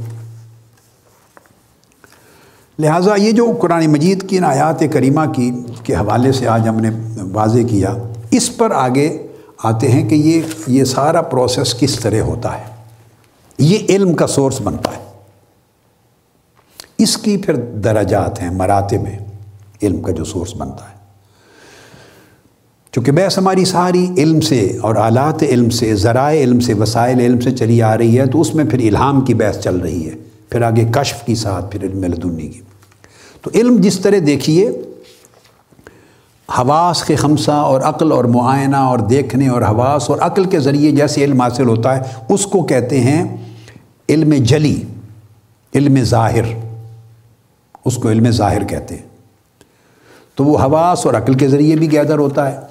[2.80, 5.52] لہٰذا یہ جو قرآن مجید کی آیات کریمہ کی
[5.84, 6.90] کے حوالے سے آج ہم نے
[7.32, 7.94] واضح کیا،
[8.32, 9.28] اس پر آگے
[9.64, 12.64] آتے ہیں کہ یہ یہ سارا پروسیس کس طرح ہوتا ہے۔
[13.58, 15.04] یہ علم کا سورس بنتا ہے۔
[16.98, 19.20] اس کی پھر درجات ہیں، مراتب میں
[19.84, 20.99] علم کا جو سورس بنتا ہے۔
[22.92, 27.40] چونکہ بحث ہماری ساری علم سے اور آلات علم سے، ذرائع علم سے، وسائل علم
[27.40, 30.16] سے چلی آ رہی ہے، تو اس میں پھر الہام کی بحث چل رہی ہے،
[30.50, 32.62] پھر آگے کشف کی ساتھ، پھر علم لدنی کی۔
[33.42, 34.70] تو علم جس طرح دیکھیے،
[36.60, 40.92] حواس کے خمسہ اور عقل اور معائنہ اور دیکھنے اور حواس اور عقل کے ذریعے
[40.92, 43.38] جیسے علم حاصل ہوتا ہے، اس کو کہتے ہیں
[44.10, 44.82] علم جلی،
[45.76, 46.44] علم ظاہر۔
[47.86, 49.10] اس کو علم ظاہر کہتے ہیں۔
[50.36, 52.69] تو وہ حواس اور عقل کے ذریعے بھی گیدر ہوتا ہے۔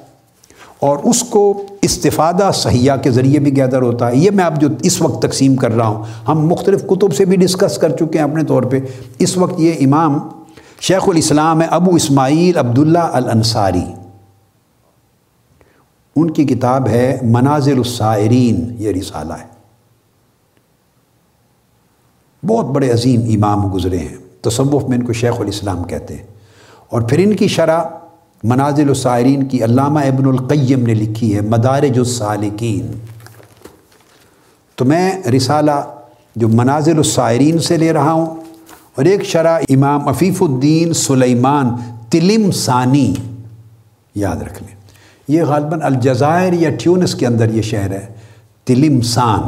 [0.81, 4.69] اور اس کو استفادہ صحیحہ کے ذریعے بھی گیدر ہوتا ہے۔ یہ میں اب جو
[4.83, 8.25] اس وقت تقسیم کر رہا ہوں، ہم مختلف کتب سے بھی ڈسکس کر چکے ہیں
[8.25, 8.81] اپنے طور پہ۔
[9.19, 10.19] اس وقت یہ امام
[10.81, 13.85] شیخ الاسلام ہے ابو اسماعیل عبداللہ الانصاری،
[16.17, 19.59] ان کی کتاب ہے منازل السائرین، یہ رسالہ ہے۔
[22.47, 26.25] بہت بڑے عظیم امام گزرے ہیں، تصوف میں ان کو شیخ الاسلام کہتے ہیں۔
[26.89, 27.83] اور پھر ان کی شرح
[28.45, 32.87] منازل السائرین کی علامہ ابن القیم نے لکھی ہے، مدارج السالکین۔
[34.77, 35.71] تو میں رسالہ
[36.37, 38.27] جو منازل السائرین سے لے رہا ہوں
[38.95, 41.71] اور ایک شرح امام عفیف الدین سلیمان
[42.11, 43.15] تلم ثانی،
[44.15, 44.75] یاد رکھ لیں۔
[45.29, 48.07] یہ غالباً الجزائر یا ٹیونس کے اندر یہ شہر ہے،
[48.65, 49.43] تلم سان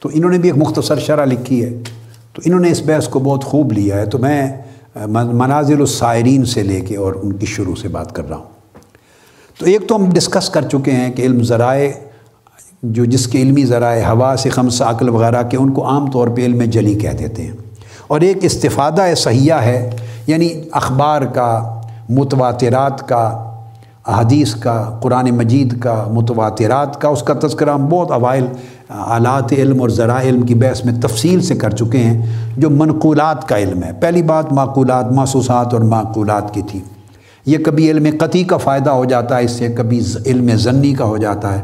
[0.00, 1.82] تو انہوں نے بھی ایک مختصر شرح لکھی ہے۔
[2.32, 4.62] تو انہوں نے اس بحث کو بہت خوب لیا ہے۔ تو میں
[4.96, 8.44] منازل السائرین سے لے کے اور ان کی شروع سے بات کر رہا ہوں۔
[9.58, 11.90] تو ایک تو ہم ڈسکس کر چکے ہیں کہ علم ذرائع،
[12.82, 16.28] جو جس کے علمی ذرائع ہوا سے خمس عقل وغیرہ کے، ان کو عام طور
[16.28, 17.52] پہ علم جلی کہہ دیتے ہیں۔
[18.06, 19.90] اور ایک استفادہ صحیحہ ہے
[20.26, 23.48] یعنی اخبار کا، متواترات کا،
[24.06, 28.46] احادیث کا، قرآن مجید کا، متواترات کا، اس کا تذکرہ ہم بہت اوائل
[28.96, 32.26] آلات علم اور ذرائع علم کی بحث میں تفصیل سے کر چکے ہیں،
[32.56, 36.80] جو منقولات کا علم ہے۔ پہلی بات معقولات، محسوسات اور معقولات کی تھی۔
[37.46, 41.04] یہ کبھی علم قطعی کا فائدہ ہو جاتا ہے، اس سے کبھی علم ضنی کا
[41.04, 41.62] ہو جاتا ہے۔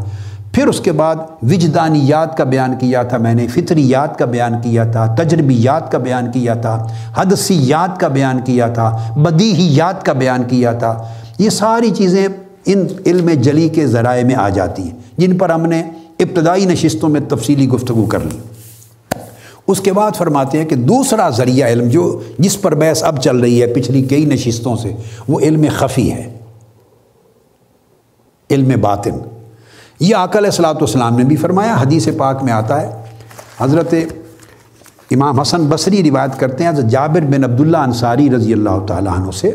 [0.53, 4.85] پھر اس کے بعد وجدانیات کا بیان کیا تھا، میں نے فطریات کا بیان کیا
[4.85, 10.73] تھا، تجربیات کا بیان کیا تھا، حدثیات کا بیان کیا تھا، بدیہیات کا بیان کیا
[10.73, 11.03] تھا۔
[11.39, 12.29] یہ ساری چیزیں
[12.65, 15.83] ان علم جلی کے ذرائع میں آ جاتی ہیں، جن پر ہم نے
[16.19, 18.39] ابتدائی نشستوں میں تفصیلی گفتگو کر لی
[19.67, 23.37] اس کے بعد فرماتے ہیں کہ دوسرا ذریعہ علم جو جس پر بحث اب چل
[23.37, 24.93] رہی ہے پچھلی کئی نشستوں سے،
[25.29, 26.39] وہ علم خفی ہے۔
[28.51, 29.11] علم باطن۔
[30.01, 33.03] یہ آکل السلاۃ والسلام نے بھی فرمایا، حدیث پاک میں آتا ہے۔
[33.59, 33.95] حضرت
[35.11, 39.31] امام حسن بصری روایت کرتے ہیں، حضرت جابر بن عبداللہ انصاری رضی اللہ تعالیٰ عنہ
[39.31, 39.49] سے۔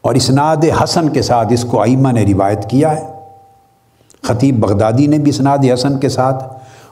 [0.00, 3.13] اور اسناد حسن کے ساتھ اس کو آئمہ نے روایت کیا ہے۔
[4.24, 6.44] خطیب بغدادی نے بھی اسناد حسن کے ساتھ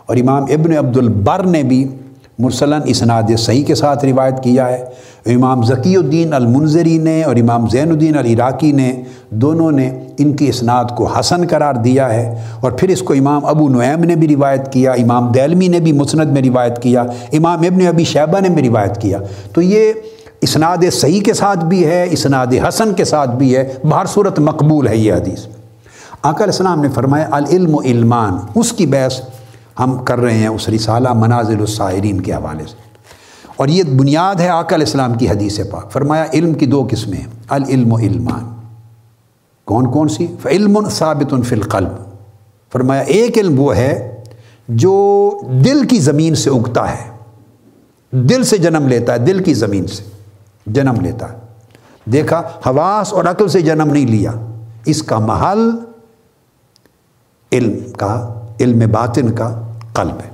[0.07, 1.89] اور امام ابن عبد البر نے بھی
[2.39, 4.85] مرسلاً اسناد صحیح کے ساتھ روایت کیا ہے۔
[5.27, 10.49] امام ذکی الدین المنظری نے اور امام زین الدین العراقی نے دونوں نے ان کی
[10.49, 14.29] اسناد کو حسن قرار دیا ہے اور پھر اس کو امام ابو نعیم نے بھی
[14.29, 17.03] روایت کیا، امام دیلمی نے بھی مسند میں روایت کیا،
[17.33, 19.19] امام ابن ابی شیبہ نے بھی روایت کیا۔
[19.53, 19.93] تو یہ
[20.41, 24.89] اسناد صحیح کے ساتھ بھی ہے، اسناد حسن کے ساتھ بھی ہے، بہر صورت مقبول
[24.89, 25.47] ہے یہ حدیث۔
[26.23, 29.21] آقا علیہ السلام نے فرمایا، العلم و علمان، اس کی بحث
[29.81, 32.77] ہم کر رہے ہیں، اس رسالہ منازل السائرین کے حوالے سے۔
[33.57, 37.93] اور یہ بنیاد ہے آقا اسلام کی حدیث پاک۔ فرمایا، علم کی دو قسمیں العلم
[37.93, 38.55] و علمان۔
[39.65, 41.89] کون کون سی؟ علم ثابت فی القلب۔
[42.73, 44.23] فرمایا، ایک علم وہ ہے
[44.69, 45.31] جو
[45.65, 47.17] دل کی زمین سے اگتا ہے۔
[48.11, 50.03] دل سے جنم لیتا ہے، دل کی زمین سے
[50.67, 51.39] جنم لیتا ہے۔
[52.07, 54.33] دیکھا، حواس اور عقل سے جنم نہیں لیا۔
[54.85, 55.71] اس کا محل
[57.53, 60.33] علم کا، علم باطن کا قلب ہے۔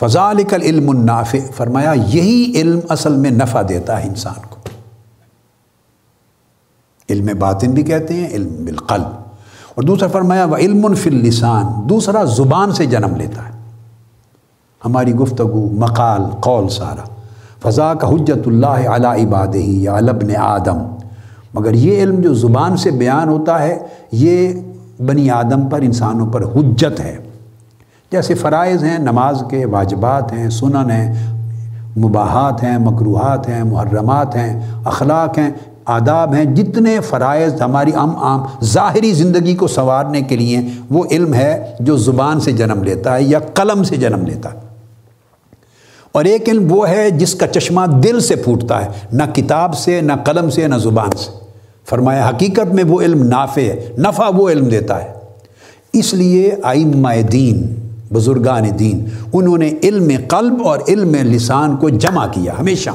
[0.00, 4.56] فضال علم النافع۔ فرمایا، یہی علم اصل میں نفع دیتا ہے انسان کو۔
[7.10, 9.24] علم باطن بھی کہتے ہیں، علم بالقلب۔
[9.74, 13.50] اور دوسرا فرمایا وہ علم فی السان دوسرا زبان سے جنم لیتا ہے۔
[14.84, 17.04] ہماری گفتگو، مقال، قول سارا۔
[17.62, 20.96] فضا کا حجت اللہ علی عباد ہی یا البن آدم۔
[21.54, 23.78] مگر یہ علم جو زبان سے بیان ہوتا ہے،
[24.12, 24.52] یہ
[25.00, 27.18] بنی آدم پر انسانوں پر حجت ہے۔
[28.12, 31.36] جیسے فرائض ہیں، نماز کے واجبات ہیں، سنن ہیں،
[31.96, 35.50] مباحات ہیں مقروحات ہیں، محرمات ہیں، اخلاق ہیں،
[35.84, 41.34] آداب ہیں۔ جتنے فرائض ہماری عام عام ظاہری زندگی کو سنوارنے کے لیے وہ علم
[41.34, 44.58] ہے جو زبان سے جنم لیتا ہے یا قلم سے جنم لیتا ہے۔
[46.12, 50.00] اور ایک علم وہ ہے جس کا چشمہ دل سے پھوٹتا ہے، نہ کتاب سے،
[50.00, 51.43] نہ قلم سے، نہ زبان سے۔
[51.88, 55.12] فرمایا، حقیقت میں وہ علم نافع ہے، نفع وہ علم دیتا ہے۔
[55.92, 57.74] اس لیے آئمہ دین،
[58.12, 62.90] بزرگان دین، انہوں نے علم قلب اور علم لسان کو جمع کیا ہمیشہ۔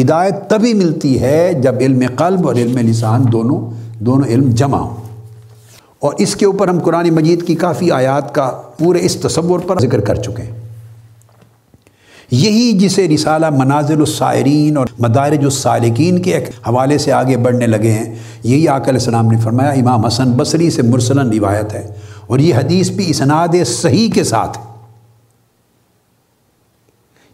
[0.00, 4.96] ہدایت تبھی ملتی ہے جب علم قلب اور علم لسان دونوں دونوں علم جمع ہوں۔
[6.00, 9.78] اور اس کے اوپر ہم قرآن مجید کی کافی آیات کا پورے اس تصور پر
[9.78, 10.65] ذکر کر چکے ہیں۔
[12.30, 17.90] یہی جسے رسالہ منازل السائرین اور مدارج السالکین کے ایک حوالے سے آگے بڑھنے لگے
[17.90, 21.86] ہیں، یہی آقا علیہ السلام نے فرمایا، امام حسن بصری سے مرسلن روایت ہے
[22.26, 24.58] اور یہ حدیث بھی اسناد صحیح کے ساتھ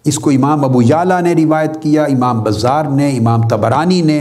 [0.04, 4.20] اس کو امام ابو یالا نے روایت کیا، امام بزار نے، امام تبرانی نے،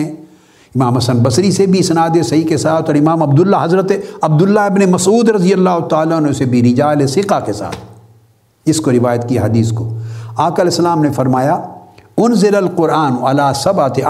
[0.75, 3.91] امام حسن بصری سے بھی اسناد صحیح کے ساتھ اور امام عبداللہ حضرت
[4.21, 7.75] عبداللہ ابن مسعود رضی اللہ تعالیٰ نے اسے بھی رجال سقہ کے ساتھ۔
[8.65, 9.89] اس کو روایت کی حدیث کو
[10.37, 11.59] آقا علیہ السلام نے فرمایا
[12.17, 14.01] ان القرآن علا سب آتے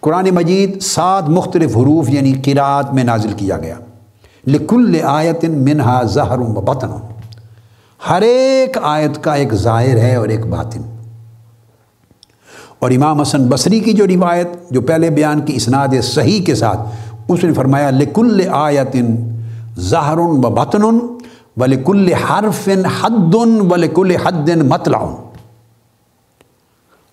[0.00, 3.74] قرآن مجید سات مختلف حروف یعنی قرآت میں نازل کیا گیا۔
[4.46, 6.88] لکل آیت منہا زہر و بطن۔
[8.10, 10.80] ہر ایک آیت کا ایک ظاہر ہے اور ایک باطن۔
[12.78, 16.80] اور امام حسن بصری کی جو روایت، جو پہلے بیان کی اسناد صحیح کے ساتھ،
[17.28, 19.38] اس نے فرمایا، لکل آیتن
[19.80, 21.13] ظاہر و بطن۔
[21.56, 22.68] ولیکل حرف
[23.02, 23.34] حد
[23.70, 24.98] ولیکل حد مطلع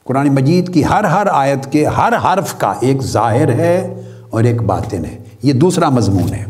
[0.04, 4.62] قرآن مجید کی ہر ہر آیت کے ہر حرف کا ایک ظاہر ہے اور ایک
[4.62, 6.46] باطن ہے۔ یہ دوسرا مضمون ہے۔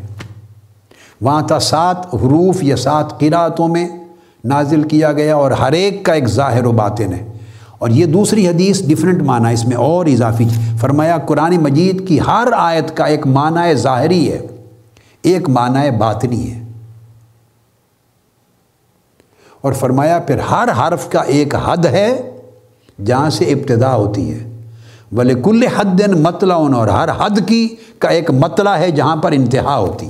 [1.22, 3.90] وہاں تھا سات حروف یا سات قراتوں میں
[4.46, 7.34] نازل کیا گیا اور ہر ایک کا ایک ظاہر و باطن ہے۔
[7.78, 10.48] اور یہ دوسری حدیث ڈفرینٹ معنی اس میں اور اضافی۔
[10.80, 14.40] فرمایا قرآن مجید کی ہر آیت کا ایک معنی ظاہری ہے،
[15.22, 16.71] ایک معنی باطنی ہے۔
[19.62, 22.32] اور فرمایا، پھر ہر حرف کا ایک حد ہے
[23.06, 24.52] جہاں سے ابتدا ہوتی ہے۔
[25.12, 29.78] بلے کل حد مطلع، اور ہر حد کی کا ایک مطلع ہے جہاں پر انتہا
[29.78, 30.08] ہوتی۔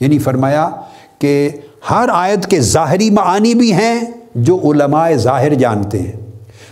[0.00, 0.70] یعنی فرمایا
[1.18, 1.50] کہ
[1.90, 4.00] ہر آیت کے ظاہری معانی بھی ہیں
[4.34, 6.12] جو علماء ظاہر جانتے ہیں۔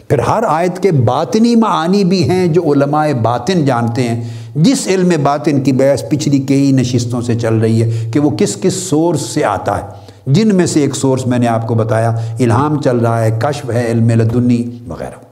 [0.09, 5.13] پھر ہر آیت کے باطنی معانی بھی ہیں جو علماء باطن جانتے ہیں۔ جس علم
[5.23, 9.21] باطن کی بحث پچھلی کئی نشستوں سے چل رہی ہے کہ وہ کس کس سورس
[9.21, 12.11] سے آتا ہے۔ جن میں سے ایک سورس میں نے آپ کو بتایا،
[12.41, 15.29] الہام چل رہا ہے، کشف ہے علم لدنی وغیرہ۔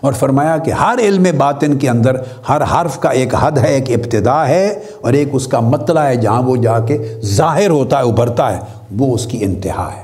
[0.00, 2.16] اور فرمایا کہ ہر علم باطن کے اندر
[2.48, 6.16] ہر حرف کا ایک حد ہے، ایک ابتدا ہے، اور ایک اس کا مطلع ہے
[6.16, 8.60] جہاں وہ جا کے ظاہر ہوتا ہے، ابھرتا ہے،
[8.96, 10.02] وہ اس کی انتہا ہے۔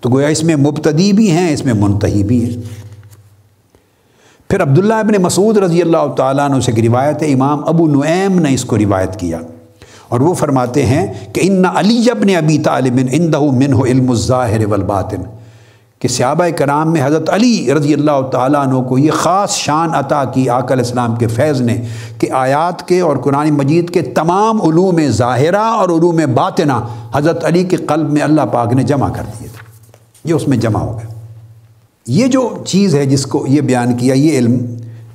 [0.00, 2.62] تو گویا اس میں مبتدی بھی ہیں، اس میں منتحی بھی ہیں۔
[4.48, 8.54] پھر عبداللہ ابن مسعود رضی اللہ تعالیٰ عنہ سے روایت ہے، امام ابو نعیم نے
[8.54, 9.38] اس کو روایت کیا۔
[10.12, 15.22] اور وہ فرماتے ہیں کہ ان علی ابن ابی طالب اندہ من علم الظاہر والباطن،
[16.02, 20.22] کہ صحابہ کرام میں حضرت علی رضی اللہ تعالیٰ عنہ کو یہ خاص شان عطا
[20.24, 21.76] کی آقا علیہ السلام کے فیض نے
[22.18, 26.80] کہ آیات کے اور قرآن مجید کے تمام علوم ظاہرہ اور علوم باطنہ
[27.14, 29.70] حضرت علی کے قلب میں اللہ پاک نے جمع کر دیے تھے۔
[30.24, 31.14] یہ اس میں جمع ہو گیا۔
[32.06, 34.56] یہ جو چیز ہے جس کو یہ بیان کیا یہ علم،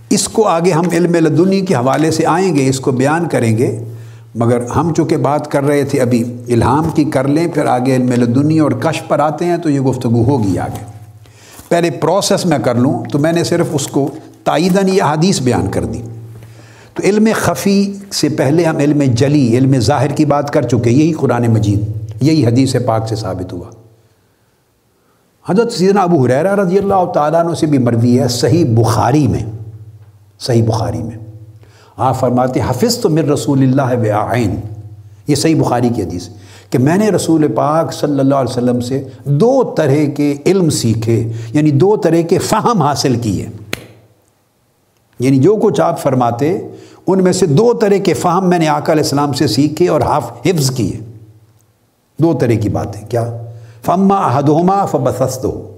[0.09, 3.57] اس کو آگے ہم علم لدنی کے حوالے سے آئیں گے، اس کو بیان کریں
[3.57, 3.71] گے۔
[4.37, 8.11] مگر ہم چونکہ بات کر رہے تھے ابھی الہام کی کر لیں، پھر آگے علم
[8.11, 10.85] لدنی اور کش پر آتے ہیں تو یہ گفتگو ہوگی آگے۔
[11.69, 14.09] پہلے پروسیس میں کر لوں، تو میں نے صرف اس کو
[14.43, 16.01] تائیدن یہ حدیث بیان کر دی۔
[16.93, 21.13] تو علم خفی سے پہلے ہم علم جلی، علم ظاہر کی بات کر چکے، یہی
[21.13, 21.81] قرآن مجید،
[22.21, 23.69] یہی حدیث پاک سے ثابت ہوا۔
[25.49, 29.43] حضرت سیدنا ابو حریرہ رضی اللہ تعالیٰ عنہ سے بھی مروی ہے، صحیح بخاری میں،
[30.39, 31.26] صحیح بخاری میں۔
[31.97, 34.55] آپ فرماتے حفظ تو مر رسول اللہ و آئین
[35.27, 36.29] یہ صحیح بخاری کی حدیث
[36.69, 41.31] کہ میں نے رسول پاک صلی اللہ علیہ وسلم سے دو طرح کے علم سیکھے
[41.53, 43.45] یعنی دو طرح کے فہم حاصل کیے۔
[45.19, 46.57] یعنی جو کچھ آپ فرماتے،
[47.07, 50.01] ان میں سے دو طرح کے فہم میں نے آقا علیہ السلام سے سیکھے اور
[50.01, 50.99] حفظ کیے۔
[52.19, 53.37] دو طرح کی باتیں، کیا؟
[53.85, 55.73] فما احدہما فبست ہو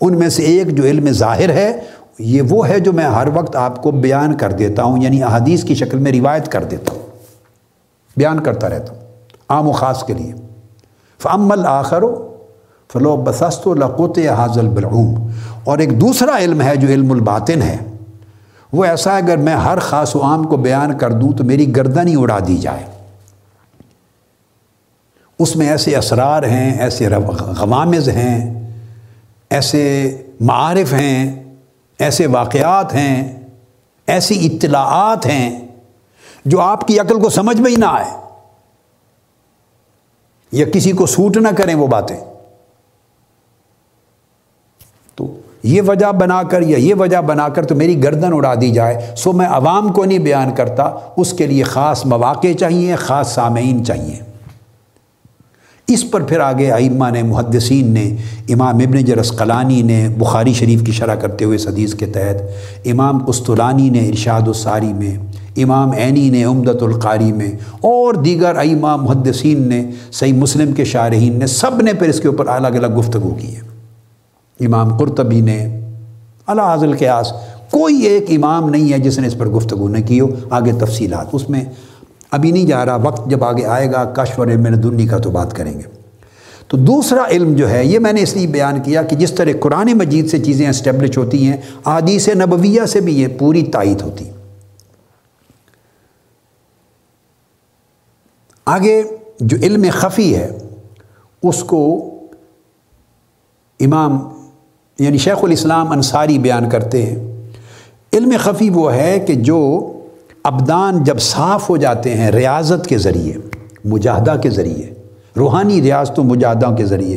[0.00, 1.80] ان میں سے ایک جو علم ظاہر ہے
[2.18, 5.64] یہ وہ ہے جو میں ہر وقت آپ کو بیان کر دیتا ہوں یعنی احادیث
[5.64, 7.02] کی شکل میں روایت کر دیتا ہوں،
[8.16, 9.00] بیان کرتا رہتا ہوں،
[9.48, 10.32] عام و خاص کے لیے۔
[11.22, 12.36] فعم الآخر و
[12.92, 15.30] فلو بسست و لقوت حاضل بالعوم
[15.64, 17.76] اور ایک دوسرا علم ہے جو علم الباطن ہے،
[18.72, 21.76] وہ ایسا ہے، اگر میں ہر خاص و عام کو بیان کر دوں تو میری
[21.76, 22.84] گردن ہی اڑا دی جائے۔
[25.38, 28.68] اس میں ایسے اسرار ہیں، ایسے غوامز ہیں،
[29.50, 31.45] ایسے معارف ہیں۔
[31.98, 33.40] ایسے واقعات ہیں،
[34.06, 35.68] ایسی اطلاعات ہیں
[36.44, 38.26] جو آپ کی عقل کو سمجھ میں ہی نہ آئے۔
[40.52, 42.16] یا کسی کو سوٹ نہ کریں وہ باتیں۔
[45.14, 48.70] تو یہ وجہ بنا کر یا یہ وجہ بنا کر تو میری گردن اڑا دی
[48.70, 50.82] جائے۔ سو میں عوام کو نہیں بیان کرتا،
[51.16, 54.25] اس کے لیے خاص مواقع چاہیے، خاص سامعین چاہیے۔
[55.88, 58.16] اس پر پھر آگے ائمہ نے، محدثین نے،
[58.48, 62.42] امام ابن جرس قلانی نے بخاری شریف کی شرح کرتے ہوئے اس حدیث کے تحت،
[62.86, 65.16] امام قسطلانی نے ارشاد الساری میں،
[65.56, 71.38] امام عینی نے عمدت القاری میں اور دیگر ائمہ محدثین نے، صحیح مسلم کے شارحین
[71.38, 73.60] نے سب نے پھر اس کے اوپر الگ الگ گفتگو کی ہے۔
[74.66, 75.80] امام قرطبی نے
[76.46, 77.32] اللہ حاضل قیاس
[77.70, 81.26] کوئی ایک امام نہیں ہے جس نے اس پر گفتگو نہ کی ہو۔ آگے تفصیلات،
[81.32, 81.64] اس میں
[82.36, 85.30] ابھی نہیں جا رہا، وقت جب آگے آئے گا، کشف اور علم دنی کا تو
[85.30, 85.96] بات کریں گے۔
[86.68, 89.50] تو دوسرا علم جو ہے، یہ میں نے اس لیے بیان کیا کہ جس طرح
[89.60, 94.30] قرآن مجید سے چیزیں اسٹیبلش ہوتی ہیں عادیث نبویہ سے بھی یہ پوری تائید ہوتی۔
[98.66, 99.02] آگے
[99.40, 100.58] جو علم خفی ہے،
[101.42, 102.10] اس کو
[103.80, 104.28] امام
[104.98, 107.16] یعنی شیخ الاسلام انصاری بیان کرتے ہیں۔
[108.12, 109.92] علم خفی وہ ہے کہ جو
[110.46, 113.38] ابدان جب صاف ہو جاتے ہیں ریاضت کے ذریعے،
[113.84, 114.92] مجاہدہ کے ذریعے،
[115.36, 117.16] روحانی ریاضت و مجاہدہ کے ذریعے،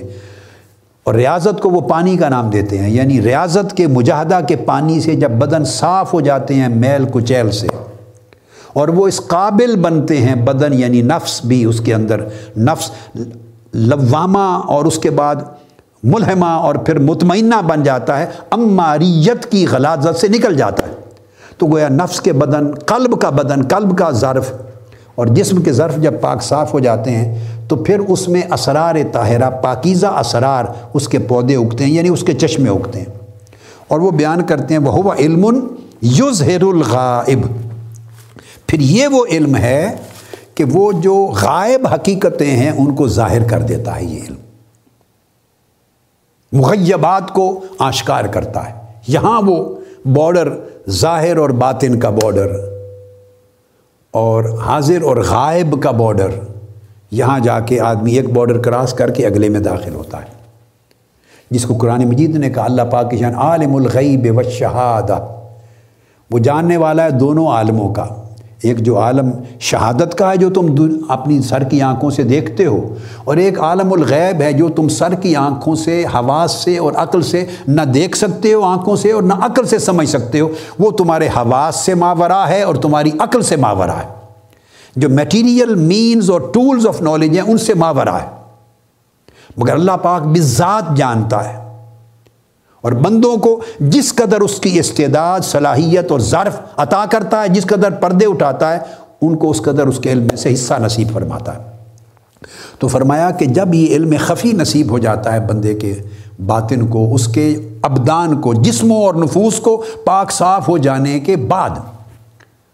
[1.06, 5.00] اور ریاضت کو وہ پانی کا نام دیتے ہیں یعنی ریاضت کے، مجاہدہ کے پانی
[5.02, 7.68] سے جب بدن صاف ہو جاتے ہیں میل کچیل سے،
[8.74, 12.24] اور وہ اس قابل بنتے ہیں بدن یعنی نفس بھی اس کے اندر،
[12.58, 12.92] نفس
[13.74, 15.36] لوامہ اور اس کے بعد
[16.04, 20.94] ملحمہ اور پھر مطمئنہ بن جاتا ہے، اماریت کی غلازت سے نکل جاتا ہے۔
[21.60, 24.54] تو گویا نفس کے بدن، قلب کا بدن، قلب کا ظرف
[25.16, 28.96] اور جسم کے ظرف جب پاک صاف ہو جاتے ہیں تو پھر اس میں اسرار
[29.12, 33.20] طاہرہ، پاکیزہ اسرار اس کے پودے اگتے ہیں یعنی اس کے چشمے اگتے ہیں۔
[33.88, 35.68] اور وہ بیان کرتے ہیں وہ علم
[36.02, 37.40] یظہر الغائب۔
[38.68, 39.96] پھر یہ وہ علم ہے
[40.56, 44.38] کہ وہ جو غائب حقیقتیں ہیں، ان کو ظاہر کر دیتا ہے یہ علم۔
[46.52, 48.74] مغیبات کو آشکار کرتا ہے۔
[49.08, 50.50] یہاں وہ بارڈر
[50.90, 52.56] ظاہر اور باطن کا بارڈر
[54.12, 56.30] اور حاضر اور غائب کا بارڈر
[57.12, 60.28] یہاں جا کے آدمی ایک بارڈر کراس کر کے اگلے میں داخل ہوتا ہے.
[61.52, 65.26] جس کو قرآن مجید نے کہا، اللہ پاک شان عالم الغیب و شہادہ
[66.32, 68.06] وہ جاننے والا ہے دونوں عالموں کا.
[68.64, 70.66] ایک جو عالم شہادت کا ہے جو تم
[71.10, 75.14] اپنی سر کی آنکھوں سے دیکھتے ہو، اور ایک عالم الغیب ہے جو تم سر
[75.14, 79.24] کی آنکھوں سے، حواس سے اور عقل سے نہ دیکھ سکتے ہو آنکھوں سے اور
[79.24, 80.50] نہ عقل سے سمجھ سکتے ہو۔
[80.80, 84.08] وہ تمہارے حواس سے ماورا ہے اور تمہاری عقل سے ماورا ہے۔
[84.96, 88.28] جو میٹیریل مینز اور ٹولز آف نالج ہیں، ان سے ماورا ہے۔
[89.58, 91.69] مگر اللہ پاک بذات جانتا ہے۔
[92.82, 97.66] اور بندوں کو جس قدر اس کی استعداد، صلاحیت اور ظرف عطا کرتا ہے، جس
[97.66, 98.80] قدر پردے اٹھاتا ہے،
[99.22, 101.60] ان کو اس قدر اس کے علم سے حصہ نصیب فرماتا ہے۔
[102.80, 105.94] تو فرمایا کہ جب یہ علم خفی نصیب ہو جاتا ہے بندے کے،
[106.46, 111.36] باطن کو، اس کے ابدان کو، جسموں اور نفوس کو پاک صاف ہو جانے کے
[111.36, 111.70] بعد،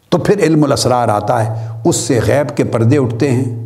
[0.09, 3.65] تو پھر علم الاسرار آتا ہے، اس سے غیب کے پردے اٹھتے ہیں۔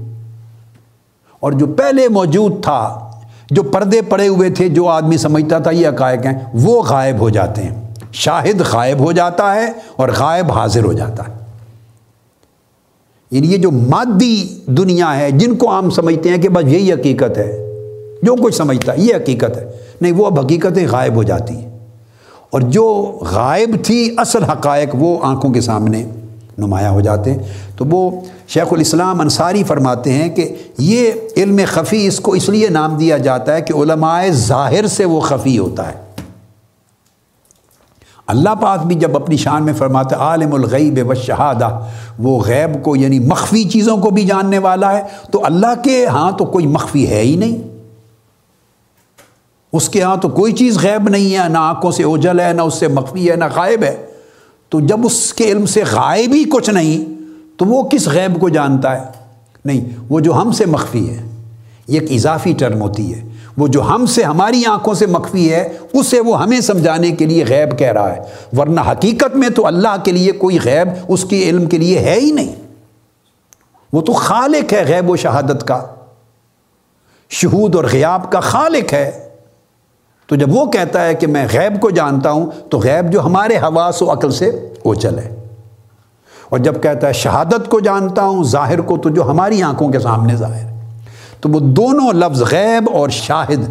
[1.40, 3.09] اور جو پہلے موجود تھا
[3.52, 7.30] جو پردے پڑے ہوئے تھے، جو آدمی سمجھتا تھا یہ عقائق ہیں، وہ غائب ہو
[7.30, 11.34] جاتے ہیں۔ شاہد غائب ہو جاتا ہے اور غائب حاضر ہو جاتا ہے۔
[13.32, 17.38] یعنی یہ جو مادی دنیا ہے، جن کو عام سمجھتے ہیں کہ بس یہی حقیقت
[17.38, 17.58] ہے،
[18.22, 19.72] جو کچھ سمجھتا ہے، یہ حقیقت ہے۔
[20.02, 21.70] نہیں، وہ اب حقیقتیں غائب ہو جاتی ہیں۔
[22.50, 26.06] اور جو غائب تھی اصل حقائق، وہ آنکھوں کے سامنے
[26.58, 27.40] نمایاں ہو جاتے ہیں۔
[27.78, 32.70] تو وہ شیخ الاسلام انصاری فرماتے ہیں کہ یہ علم خفی اس کو اس لیے
[32.70, 35.94] نام دیا جاتا ہے کہ علماء ظاہر سے وہ خفی ہوتا ہے۔
[38.28, 41.80] اللہ پاک بھی جب اپنی شان میں فرماتے عالم الغیب و شہادہ
[42.20, 46.32] وہ غیب کو یعنی مخفی چیزوں کو بھی جاننے والا ہے، تو اللہ کے ہاں
[46.32, 47.58] تو کوئی مخفی ہے ہی نہیں۔
[49.74, 52.62] اس کے ہاں تو کوئی چیز غیب نہیں ہے، نہ آنکھوں سے اوجل ہے، نہ
[52.62, 54.06] اس سے مخفی ہے، نہ غائب ہے۔
[54.70, 57.19] تو جب اس کے علم سے غائب ہی کچھ نہیں
[57.60, 59.06] تو وہ کس غیب کو جانتا ہے؟
[59.66, 61.24] نہیں، وہ جو ہم سے مخفی ہے،
[61.88, 63.22] یہ ایک اضافی ٹرم ہوتی ہے۔
[63.58, 67.46] وہ جو ہم سے، ہماری آنکھوں سے مخفی ہے، اسے وہ ہمیں سمجھانے کے لیے
[67.50, 68.22] غیب کہہ رہا ہے۔
[68.58, 72.16] ورنہ حقیقت میں تو اللہ کے لیے کوئی غیب اس کے علم کے لیے ہے
[72.20, 72.56] ہی نہیں۔
[73.94, 75.84] وہ تو خالق ہے غیب و شہادت کا۔
[77.30, 79.30] شہود اور غیاب کا خالق ہے۔
[80.28, 83.58] تو جب وہ کہتا ہے کہ میں غیب کو جانتا ہوں، تو غیب جو ہمارے
[83.58, 85.39] حواس و عقل سے اوچل ہے۔
[86.50, 90.00] اور جب کہتا ہے شہادت کو جانتا ہوں، ظاہر کو تو جو ہماری آنکھوں کے
[90.00, 90.80] سامنے ظاہر ہے۔
[91.42, 93.70] تو وہ دونوں لفظ غیب اور شاہد،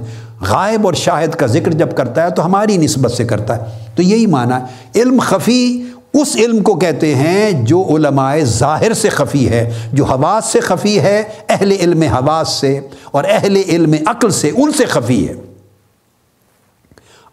[0.48, 4.02] غائب اور شاہد کا ذکر جب کرتا ہے تو ہماری نسبت سے کرتا ہے۔ تو
[4.02, 5.82] یہی معنی ہے۔ علم خفی
[6.14, 11.00] اس علم کو کہتے ہیں جو علماء ظاہر سے خفی ہے، جو حواس سے خفی
[11.00, 15.34] ہے، اہل علم حواس سے اور اہل علم عقل سے ان سے خفی ہے۔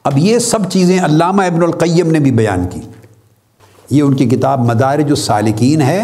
[0.04, 2.82] اب یہ سب چیزیں علامہ ابن القیم نے بھی بیان کی۔
[3.90, 6.04] یہ ان کی کتاب مدارج السالکین ہے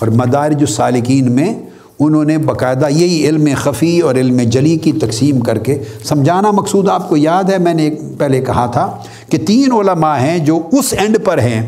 [0.00, 1.52] اور مدارج السالکین میں
[1.98, 6.88] انہوں نے باقاعدہ یہی علم خفی اور علم جلی کی تقسیم کر کے سمجھانا مقصود
[6.88, 8.90] آپ کو یاد ہے میں نے پہلے کہا تھا
[9.30, 11.62] کہ تین علماء ہیں جو اس اینڈ پر ہیں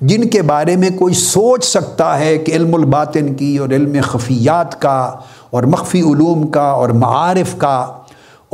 [0.00, 4.80] جن کے بارے میں کوئی سوچ سکتا ہے کہ علم الباطن کی اور علم خفیات
[4.80, 4.98] کا
[5.50, 7.76] اور مخفی علوم کا اور معارف کا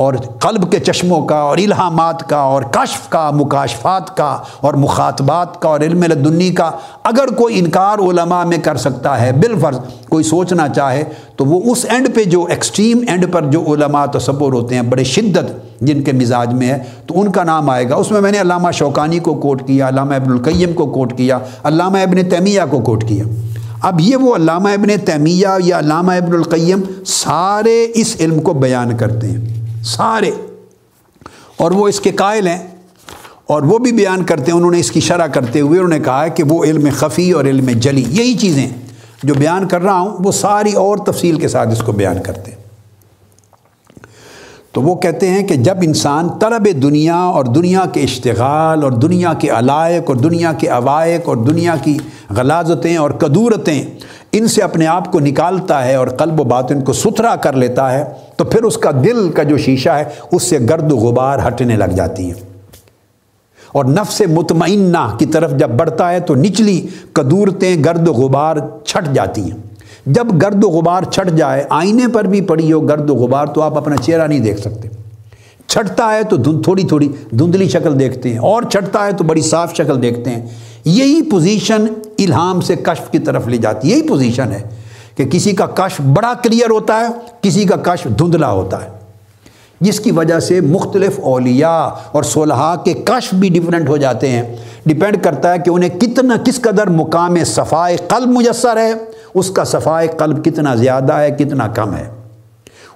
[0.01, 5.61] اور قلب کے چشموں کا اور الہامات کا اور کشف کا، مکاشفات کا اور مخاطبات
[5.61, 6.70] کا اور علم لدنی کا
[7.05, 9.78] اگر کوئی انکار علماء میں کر سکتا ہے، بالفرض
[10.09, 11.05] کوئی سوچنا چاہے،
[11.36, 15.05] تو وہ اس اینڈ پہ جو ایکسٹریم اینڈ پر جو علماء تصور ہوتے ہیں، بڑے
[15.05, 18.32] شدت جن کے مزاج میں ہے، تو ان کا نام آئے گا۔ اس میں میں
[18.32, 22.61] نے علامہ شوکانی کو کوٹ کیا، علامہ ابن القیم کو کوٹ کیا، علامہ ابن تیمیہ
[22.70, 23.24] کو کوٹ کیا۔
[23.82, 28.96] اب یہ وہ علامہ ابن تیمیہ یا علامہ ابن القیم سارے اس علم کو بیان
[28.96, 30.31] کرتے ہیں۔ سارے
[31.57, 32.66] اور وہ اس کے قائل ہیں
[33.47, 36.01] اور وہ بھی بیان کرتے ہیں، انہوں نے اس کی شرح کرتے ہوئے انہوں نے
[36.01, 38.68] کہا ہے کہ وہ علم خفی اور علم جلی، یہی چیزیں
[39.22, 42.51] جو بیان کر رہا ہوں، وہ ساری اور تفصیل کے ساتھ اس کو بیان کرتے
[42.51, 42.59] ہیں۔
[44.72, 49.34] تو وہ کہتے ہیں کہ جب انسان طلب دنیا اور دنیا کے اشتغال اور دنیا
[49.34, 51.98] کے علائق اور دنیا کے عوائق اور دنیا کی
[52.30, 53.84] غلازتیں اور قدورتیں
[54.32, 57.92] ان سے اپنے آپ کو نکالتا ہے اور قلب و باطن کو ستھرا کر لیتا
[57.92, 58.04] ہے،
[58.36, 61.76] تو پھر اس کا دل کا جو شیشہ ہے، اس سے گرد و غبار ہٹنے
[61.76, 62.34] لگ جاتی ہے۔
[63.72, 69.14] اور نفس مطمئنہ کی طرف جب بڑھتا ہے، تو نچلی قدورتیں گرد و غبار چھٹ
[69.14, 69.69] جاتی ہیں۔
[70.14, 73.62] جب گرد و غبار چھٹ جائے، آئینے پر بھی پڑی ہو گرد و غبار تو
[73.62, 74.88] آپ اپنا چہرہ نہیں دیکھ سکتے۔
[75.66, 79.74] چھٹتا ہے تو تھوڑی تھوڑی دھندلی شکل دیکھتے ہیں، اور چھٹتا ہے تو بڑی صاف
[79.76, 80.46] شکل دیکھتے ہیں۔
[80.84, 81.86] یہی پوزیشن
[82.18, 84.62] الہام سے کشف کی طرف لے جاتی یہی پوزیشن ہے
[85.16, 87.06] کہ کسی کا کشف بڑا کلیئر ہوتا ہے،
[87.42, 88.88] کسی کا کشف دھندلا ہوتا ہے۔
[89.81, 94.43] جس کی وجہ سے مختلف اولیاء اور صلحاء کے کشف بھی ڈفرینٹ ہو جاتے ہیں۔
[94.87, 98.93] ڈپینڈ کرتا ہے کہ انہیں کتنا کس قدر مقام صفائے قلب میسر ہے،
[99.35, 102.09] اس کا صفائے قلب کتنا زیادہ ہے، کتنا کم ہے۔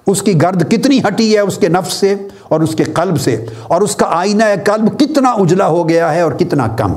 [0.07, 3.45] اس کی گرد کتنی ہٹی ہے اس کے نفس سے اور اس کے قلب سے،
[3.63, 6.93] اور اس کا آئینہ قلب کتنا اجلا ہو گیا ہے اور کتنا کم۔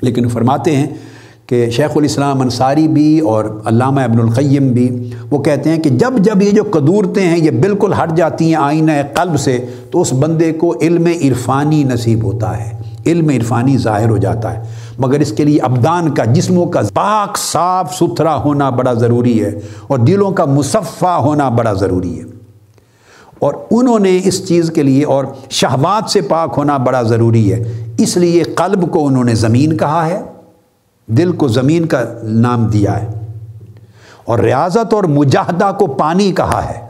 [0.00, 0.86] لیکن فرماتے ہیں
[1.48, 6.12] کہ شیخ الاسلام انصاری بھی اور علامہ ابن القیم بھی وہ کہتے ہیں کہ جب
[6.18, 10.12] جب یہ جو قدورتیں ہیں یہ بالکل ہٹ جاتی ہیں آئینہ قلب سے، تو اس
[10.12, 12.70] بندے کو علم عرفانی نصیب ہوتا ہے،
[13.06, 14.62] علم عرفانی ظاہر ہو جاتا ہے۔
[14.98, 19.60] مگر اس کے لیے ابدان کا، جسموں کا پاک، صاف، ستھرا ہونا بڑا ضروری ہے
[19.86, 22.24] اور دلوں کا مصفہ ہونا بڑا ضروری ہے۔
[23.38, 27.86] اور انہوں نے اس چیز کے لیے اور شہبات سے پاک ہونا بڑا ضروری ہے۔
[27.98, 30.20] اس لیے قلب کو انہوں نے زمین کہا ہے۔
[31.08, 33.08] دل کو زمین کا نام دیا ہے۔
[34.24, 36.88] اور ریاضت اور مجاہدہ کو پانی کہا ہے۔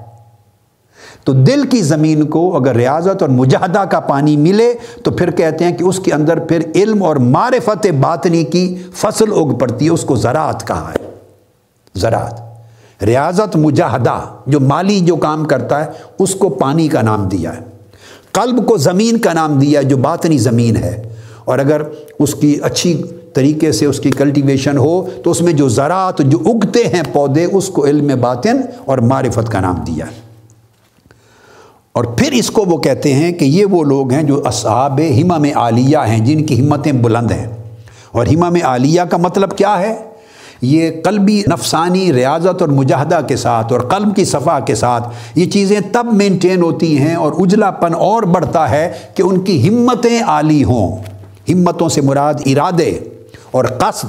[1.25, 5.65] تو دل کی زمین کو اگر ریاضت اور مجاہدہ کا پانی ملے تو پھر کہتے
[5.65, 9.91] ہیں کہ اس کے اندر پھر علم اور معرفت باطنی کی فصل اگ پڑتی ہے،
[9.91, 11.11] اس کو زراعت کہا ہے۔
[11.95, 12.41] زراعت۔
[13.03, 17.63] ریاضت، مجاہدہ، جو مالی جو کام کرتا ہے، اس کو پانی کا نام دیا ہے۔
[18.33, 21.15] قلب کو زمین کا نام دیا ہے، جو باطنی زمین ہے۔
[21.45, 21.83] اور اگر
[22.19, 23.03] اس کی اچھی
[23.35, 27.45] طریقے سے اس کی کلٹیویشن ہو، تو اس میں جو زراعت جو اگتے ہیں پودے،
[27.45, 30.29] اس کو علم باطن اور معرفت کا نام دیا۔ ہے
[31.93, 35.47] اور پھر اس کو وہ کہتے ہیں کہ یہ وہ لوگ ہیں جو اصحاب ہمم
[35.55, 37.47] عالیہ ہیں، جن کی ہمتیں بلند ہیں۔
[38.13, 39.97] اور ہمم عالیہ کا مطلب کیا ہے؟
[40.63, 45.51] یہ قلبی، نفسانی ریاضت اور مجاہدہ کے ساتھ اور قلب کی صفحہ کے ساتھ یہ
[45.51, 50.23] چیزیں تب مینٹین ہوتی ہیں اور اجلا پن اور بڑھتا ہے کہ ان کی ہمتیں
[50.23, 50.97] عالی ہوں۔
[51.49, 52.99] ہمتوں سے مراد ارادے۔
[53.51, 54.07] اور قصد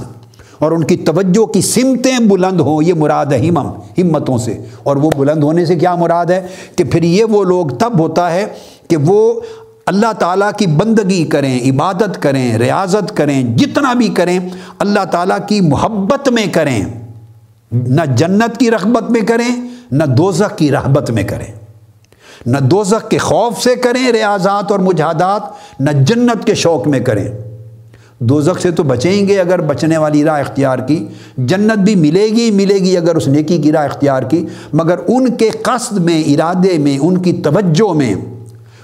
[0.60, 3.68] اور ان کی توجہ کی سمتیں بلند ہوں، یہ مراد ہے ہمم،
[3.98, 7.68] ہمتوں سے۔ اور وہ بلند ہونے سے کیا مراد ہے؟ کہ پھر یہ وہ لوگ
[7.68, 8.46] تب ہوتا ہے
[8.88, 9.40] کہ وہ
[9.86, 14.40] اللہ تعالیٰ کی بندگی کریں، عبادت کریں، ریاضت کریں، جتنا بھی کریں،
[14.80, 16.86] اللہ تعالیٰ کی محبت میں کریں۔
[17.72, 21.60] نہ جنت کی رغبت میں کریں، نہ دوزخ کی رحبت میں کریں۔
[22.46, 25.42] نہ دوزخ کے خوف سے کریں ریاضات اور مجاہدات،
[25.80, 27.49] نہ جنت کے شوق میں کریں۔
[28.20, 31.08] دوزخ سے تو بچیں گے اگر بچنے والی راہ اختیار کی۔
[31.38, 35.36] جنت بھی ملے گی ملے گی اگر اس نیکی کی راہ اختیار کی۔ مگر ان
[35.36, 38.16] کے قصد میں، ارادے میں، ان کی توجہ میں،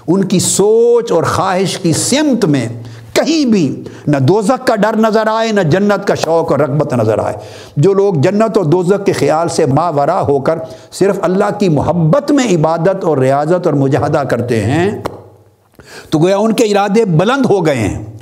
[0.06, 2.68] ان کی سوچ اور خواہش کی سمت میں
[3.12, 7.18] کہیں بھی نہ دوزک کا ڈر نظر آئے، نہ جنت کا شوق اور رغبت نظر
[7.18, 7.34] آئے۔
[7.76, 10.58] جو لوگ جنت اور دوزک کے خیال سے ماورا ہو کر
[10.92, 15.02] صرف اللہ کی محبت میں عبادت اور ریاضت اور مجاہدہ کرتے ہیں،
[16.10, 18.15] تو گویا ان کے ارادے بلند ہو گئے ہیں۔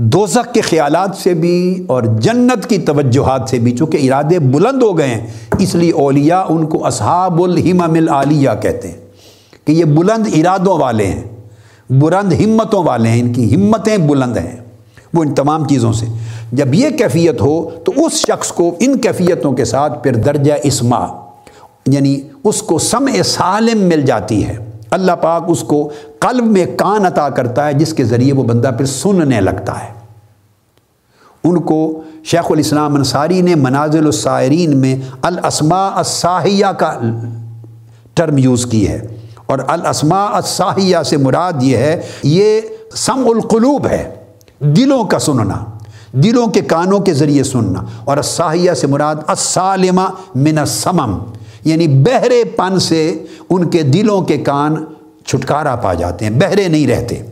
[0.00, 4.98] دوزک کے خیالات سے بھی اور جنت کی توجہات سے بھی، چونکہ ارادے بلند ہو
[4.98, 5.26] گئے ہیں،
[5.58, 8.96] اس لیے اولیاء ان کو اصحاب الحمم العالیہ کہتے ہیں
[9.64, 11.22] کہ یہ بلند ارادوں والے ہیں،
[11.90, 14.56] بلند ہمتوں والے ہیں، ان کی ہمتیں بلند ہیں
[15.14, 16.06] وہ ان تمام چیزوں سے۔
[16.52, 21.06] جب یہ کیفیت ہو تو اس شخص کو ان کیفیتوں کے ساتھ پھر درجہ اسما
[21.86, 27.06] یعنی اس کو سم سالم مل جاتی ہے۔ اللہ پاک اس کو قلب میں کان
[27.06, 29.98] عطا کرتا ہے، جس کے ذریعے وہ بندہ پھر سننے لگتا ہے۔
[31.44, 36.94] ان کو شیخ الاسلام انصاری نے منازل السائرین میں الاسماء الساحیہ کا
[38.14, 39.06] ٹرم یوز کی ہے۔
[39.46, 42.60] اور الاسماء الساحیہ سے مراد یہ ہے، یہ
[42.94, 44.14] سم القلوب ہے،
[44.60, 45.64] دلوں کا سننا،
[46.12, 51.18] دلوں کے کانوں کے ذریعے سننا۔ اور الساحیہ سے مراد السالمہ من السمم۔
[51.64, 54.84] یعنی بہرے پن سے ان کے دلوں کے کان
[55.26, 57.22] چھٹکارا پا جاتے ہیں، بہرے نہیں رہتے۔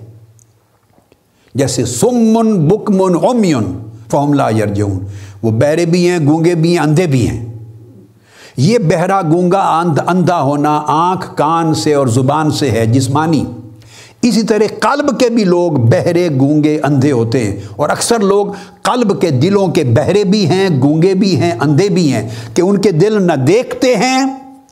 [1.55, 3.79] جیسے سمن بکمن اومیون
[4.11, 4.99] فہم یرجون
[5.43, 7.47] وہ بہرے بھی ہیں، گونگے بھی ہیں، اندھے بھی ہیں۔
[8.57, 13.45] یہ بہرا گونگا اندھا ہونا آنکھ، کان سے اور زبان سے ہے، جسمانی۔
[14.29, 18.47] اسی طرح قلب کے بھی لوگ بہرے گونگے اندھے ہوتے ہیں اور اکثر لوگ
[18.83, 22.79] قلب کے دلوں کے بہرے بھی ہیں، گونگے بھی ہیں، اندھے بھی ہیں کہ ان
[22.79, 24.25] کے دل نہ دیکھتے ہیں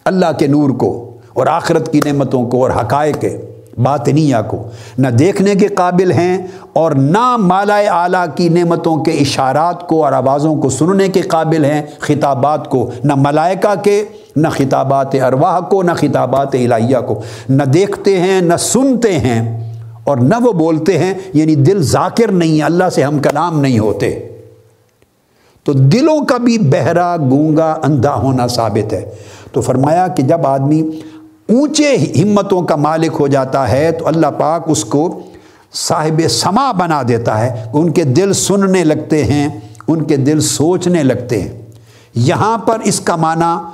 [0.05, 3.37] اللہ کے نور کو اور آخرت کی نعمتوں کو اور حقائق کے۔
[3.79, 4.68] باطنیہ کو۔
[4.99, 10.12] نہ دیکھنے کے قابل ہیں اور نہ مالا اعلیٰ کی نعمتوں کے اشارات کو اور
[10.12, 14.05] آوازوں کو سننے کے قابل ہیں خطابات کو۔ نہ ملائکہ کے،
[14.37, 19.72] نہ خطابات ارواح کو، نہ خطابات الہیہ کو۔ نہ دیکھتے ہیں، نہ سنتے ہیں
[20.05, 24.29] اور نہ وہ بولتے ہیں یعنی دل ذاکر نہیں اللہ سے ہم کلام نہیں ہوتے۔
[25.64, 29.11] تو دلوں کا بھی بہرا گونگا اندھا ہونا ثابت ہے۔
[29.53, 30.91] تو فرمایا کہ جب آدمی
[31.49, 35.20] اونچے ہمتوں کا مالک ہو جاتا ہے تو اللہ پاک اس کو
[35.74, 39.49] صاحب سما بنا دیتا ہے ان کے دل سننے لگتے ہیں،
[39.88, 41.62] ان کے دل سوچنے لگتے ہیں۔
[42.14, 43.66] یہاں پر اس کا معنی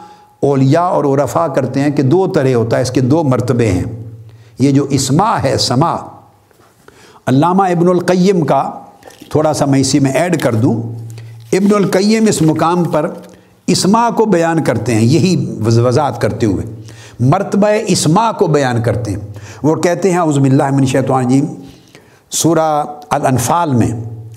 [0.42, 3.84] اولیاء اور عرفا کرتے ہیں کہ دو طرح ہوتا ہے، اس کے دو مرتبے ہیں۔
[4.58, 5.96] یہ جو اسما ہے، سما۔
[7.26, 8.70] علامہ ابن القیم کا
[9.30, 10.82] تھوڑا سا میں اسی میں ایڈ کر دوں۔
[11.52, 13.10] ابن القیم اس مقام پر
[13.66, 16.79] اسما کو بیان کرتے ہیں، یہی وضاحت کرتے ہوئے۔
[17.20, 19.18] مرتبہ اسما کو بیان کرتے ہیں۔
[19.62, 21.44] وہ کہتے ہیں عظم اللہ من شیطان جیم
[22.30, 23.88] سورہ الانفال میں،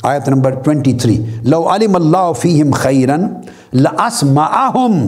[0.03, 3.27] آیت نمبر 23 لو علم اللہ فیہم خیرن
[3.73, 5.07] لاسمعہم۔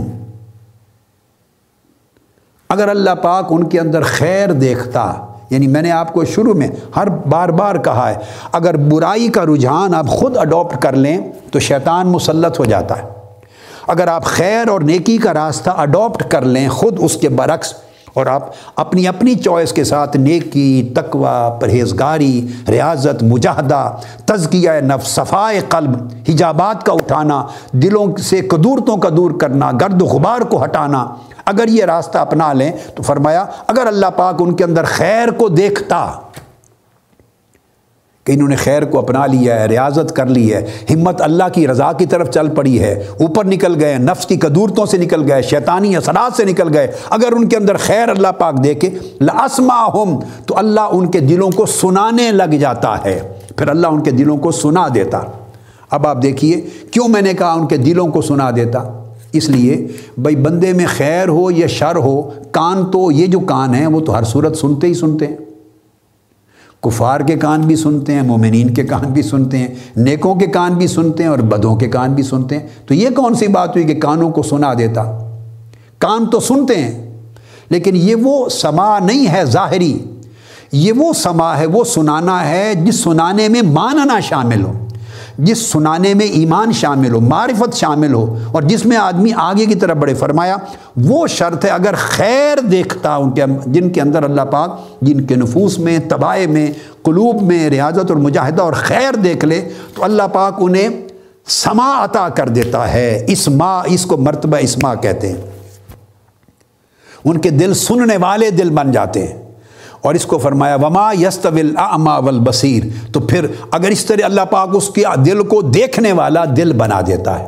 [2.70, 5.14] اگر اللہ پاک ان کے اندر خیر دیکھتا
[5.50, 8.16] یعنی میں نے آپ کو شروع میں ہر بار بار کہا ہے،
[8.52, 11.18] اگر برائی کا رجحان آپ خود اڈاپٹ کر لیں،
[11.52, 13.25] تو شیطان مسلط ہو جاتا ہے۔
[13.88, 17.74] اگر آپ خیر اور نیکی کا راستہ اڈاپٹ کر لیں خود اس کے برعکس،
[18.14, 18.44] اور آپ
[18.76, 23.84] اپنی اپنی چوائس کے ساتھ نیکی، تقوی، پرہیزگاری، ریاضت، مجاہدہ،
[24.26, 25.96] تزکیہ نف صفائے قلب،
[26.30, 31.06] حجابات کا اٹھانا، دلوں سے قدورتوں کا دور کرنا، گرد و غبار کو ہٹانا،
[31.46, 35.50] اگر یہ راستہ اپنا لیں تو فرمایا، اگر اللہ پاک ان کے اندر خیر کو
[35.50, 36.06] دیکھتا
[38.26, 41.68] کہ انہوں نے خیر کو اپنا لیا ہے، ریاضت کر لی ہے۔ ہمت اللہ کی
[41.68, 45.42] رضا کی طرف چل پڑی ہے۔ اوپر نکل گئے، نفس کی قدورتوں سے نکل گئے،
[45.42, 48.90] شیطانی اثرات سے نکل گئے۔ اگر ان کے اندر خیر اللہ پاک دے کے
[49.22, 53.20] لاسما ہم تو اللہ ان کے دلوں کو سنانے لگ جاتا ہے۔
[53.56, 55.20] پھر اللہ ان کے دلوں کو سنا دیتا۔
[55.92, 56.62] اب آپ دیکھیے،
[56.92, 59.02] کیوں میں نے کہا ان کے دلوں کو سنا دیتا؟
[59.34, 59.88] اس لیے
[60.18, 64.00] بھائی بندے میں خیر ہو یا شر ہو، کان تو، یہ جو کان ہیں وہ
[64.00, 65.36] تو ہر صورت سنتے ہی سنتے ہیں۔
[66.82, 70.74] کفار کے کان بھی سنتے ہیں، مومنین کے کان بھی سنتے ہیں، نیکوں کے کان
[70.74, 73.70] بھی سنتے ہیں اور بدوں کے کان بھی سنتے ہیں۔ تو یہ کون سی بات
[73.70, 75.04] ہوئی کہ کانوں کو سنا دیتا؟
[75.98, 77.14] کان تو سنتے ہیں،
[77.70, 80.00] لیکن یہ وہ سما نہیں ہے ظاہری۔
[80.72, 84.88] یہ وہ سما ہے، وہ سنانا ہے جس سنانے میں ماننا شامل ہو۔
[85.38, 89.76] جس سنانے میں ایمان شامل ہو، معرفت شامل ہو، اور جس میں آدمی آگے کی
[89.76, 90.56] طرف بڑے فرمایا،
[91.04, 95.36] وہ شرط ہے اگر خیر دیکھتا ان کے جن کے اندر اللہ پاک جن کے
[95.36, 96.68] نفوس میں، تباہ میں،
[97.04, 100.90] قلوب میں ریاضت اور مجاہدہ اور خیر دیکھ لے، تو اللہ پاک انہیں
[101.48, 105.42] سما عطا کر دیتا ہے۔ اسما اس کو مرتبہ اسما کہتے ہیں۔
[107.26, 109.45] ان کے دل سننے والے دل بن جاتے ہیں۔
[110.02, 111.48] اور اس کو فرمایا، وما یست
[111.78, 116.46] اما بصیر تو پھر اگر اس طرح اللہ پاک اس کے دل کو دیکھنے والا
[116.58, 117.46] دل بنا دیتا ہے۔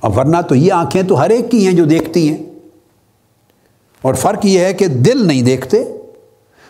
[0.00, 2.38] اور ورنہ تو یہ آنکھیں تو ہر ایک کی ہیں جو دیکھتی ہیں۔
[4.02, 5.84] اور فرق یہ ہے کہ دل نہیں دیکھتے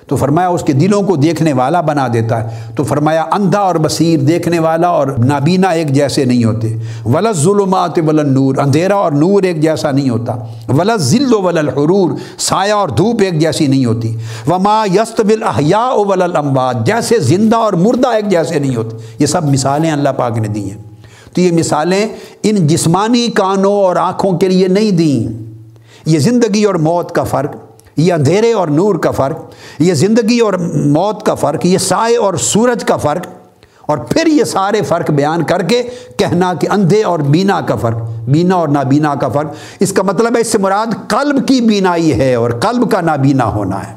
[0.06, 3.74] تو فرمایا اس کے دلوں کو دیکھنے والا بنا دیتا ہے۔ تو فرمایا اندھا اور
[3.74, 9.12] بصیر دیکھنے والا اور نابینا ایک جیسے نہیں ہوتے۔ ولت ظلمات ول نور اندھیرا اور
[9.12, 10.36] نور ایک جیسا نہیں ہوتا۔
[10.68, 14.16] ولت ذل و ول الحرور، سایہ اور دھوپ ایک جیسی نہیں ہوتی۔
[14.47, 19.26] وما یست بل احیا ول الامباد جیسے زندہ اور مردہ ایک جیسے نہیں ہوتے۔ یہ
[19.26, 20.78] سب مثالیں اللہ پاک نے دی ہیں۔
[21.32, 22.09] تو یہ مثالیں
[22.43, 25.44] ان جسمانی کانوں اور آنکھوں کے لیے نہیں دیں۔
[26.06, 27.63] یہ زندگی اور موت کا فرق
[27.96, 30.54] یہ اندھیرے اور نور کا فرق، یہ زندگی اور
[30.86, 33.26] موت کا فرق، یہ سائے اور سورج کا فرق،
[33.80, 35.82] اور پھر یہ سارے فرق بیان کر کے
[36.16, 37.96] کہنا کہ اندھے اور بینا کا فرق،
[38.26, 42.12] بینا اور نابینا کا فرق۔ اس کا مطلب ہے، اس سے مراد قلب کی بینائی
[42.20, 43.92] ہے اور قلب کا نابینا ہونا ہے۔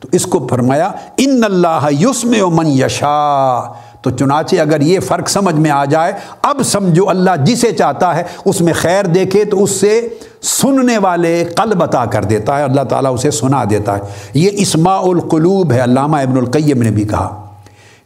[0.00, 3.60] تو اس کو فرمایا، ان اللہ یسم و من یشا
[4.02, 6.12] تو چنانچہ اگر یہ فرق سمجھ میں آ جائے،
[6.42, 10.08] اب سمجھو اللہ جسے چاہتا ہے، اس میں خیر دیکھے تو اس سے
[10.42, 14.02] سننے والے قلب عطا کر دیتا ہے، اللہ تعالیٰ اسے سنا دیتا ہے۔
[14.34, 17.44] یہ اسماع القلوب ہے، علامہ ابن القیم نے بھی کہا۔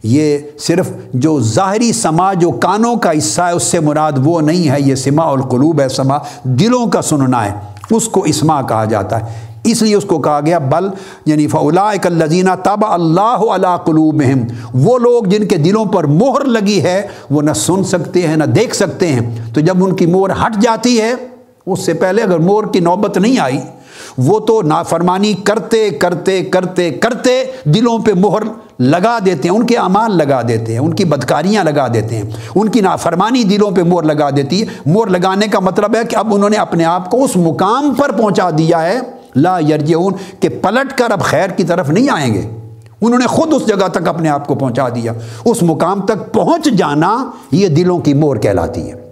[0.03, 4.71] یہ صرف جو ظاہری سما جو کانوں کا حصہ ہے، اس سے مراد وہ نہیں
[4.71, 7.53] ہے، یہ سما القلوب ہے سما دلوں کا سننا ہے۔
[7.91, 10.89] اس کو اسما کہا جاتا ہے۔ اس لیے اس کو کہا گیا، بل
[11.27, 14.23] یعنی فلا الزینہ تب اللہ علیہ قلوب
[14.75, 18.45] وہ لوگ جن کے دلوں پر مہر لگی ہے، وہ نہ سن سکتے ہیں، نہ
[18.45, 21.15] دیکھ سکتے ہیں۔ تو جب ان کی مہر ہٹ جاتی ہے،
[21.67, 23.59] اس سے پہلے اگر مور کی نوبت نہیں آئی،
[24.19, 28.43] وہ تو نافرمانی کرتے کرتے کرتے کرتے دلوں پہ مہر
[28.79, 32.23] لگا دیتے ہیں، ان کے اعمال لگا دیتے ہیں، ان کی بدکاریاں لگا دیتے ہیں۔
[32.55, 36.17] ان کی نافرمانی دلوں پہ مور لگا دیتی ہے۔ مور لگانے کا مطلب ہے کہ
[36.17, 38.99] اب انہوں نے اپنے آپ کو اس مقام پر پہنچا دیا ہے
[39.37, 42.43] لا یرجعون، کہ پلٹ کر اب خیر کی طرف نہیں آئیں گے۔
[43.01, 45.13] انہوں نے خود اس جگہ تک اپنے آپ کو پہنچا دیا۔
[45.45, 49.05] اس مقام تک پہنچ جانا یہ دلوں کی مور کہلاتی ہے۔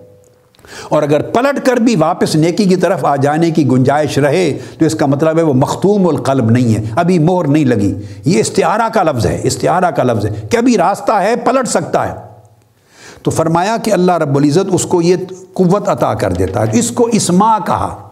[0.89, 4.85] اور اگر پلٹ کر بھی واپس نیکی کی طرف آ جانے کی گنجائش رہے، تو
[4.85, 7.95] اس کا مطلب ہے وہ مختوم القلب نہیں ہے۔ ابھی مور نہیں لگی۔
[8.25, 12.09] یہ استعارہ کا لفظ ہے، استعارہ کا لفظ ہے۔ کہ ابھی راستہ ہے، پلٹ سکتا
[12.09, 12.15] ہے۔
[13.23, 15.17] تو فرمایا کہ اللہ رب العزت اس کو یہ
[15.53, 18.09] قوت عطا کر دیتا ہے، اس کو اسما کہا۔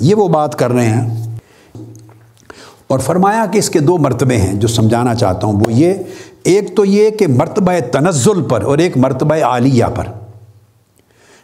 [0.00, 1.36] یہ وہ بات کر رہے ہیں۔
[2.88, 5.94] اور فرمایا کہ اس کے دو مرتبے ہیں جو سمجھانا چاہتا ہوں۔ وہ یہ،
[6.42, 10.04] ایک تو یہ کہ مرتبہ تنزل پر اور ایک مرتبہ عالیہ پر۔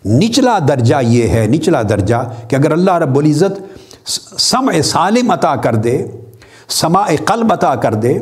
[0.07, 3.53] نچلا درجہ یہ ہے، نچلا درجہ کہ اگر اللہ رب العزت
[4.41, 6.07] سمع سالم عطا کر دے،
[6.69, 8.19] سماع قلب عطا کر دے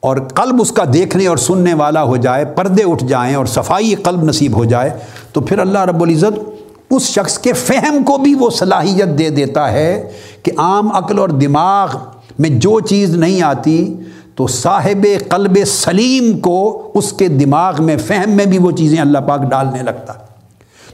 [0.00, 3.94] اور قلب اس کا دیکھنے اور سننے والا ہو جائے، پردے اٹھ جائیں اور صفائی
[3.94, 4.90] قلب نصیب ہو جائے،
[5.32, 6.51] تو پھر اللہ رب العزت
[6.94, 10.10] اس شخص کے فہم کو بھی وہ صلاحیت دے دیتا ہے
[10.42, 11.96] کہ عام عقل اور دماغ
[12.38, 13.94] میں جو چیز نہیں آتی
[14.34, 19.18] تو صاحب قلب سلیم کو اس کے دماغ میں فہم میں بھی وہ چیزیں اللہ
[19.18, 20.12] پاک ڈالنے لگتا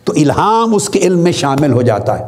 [0.05, 2.25] تو الہام اس کے علم میں شامل ہو جاتا ہے۔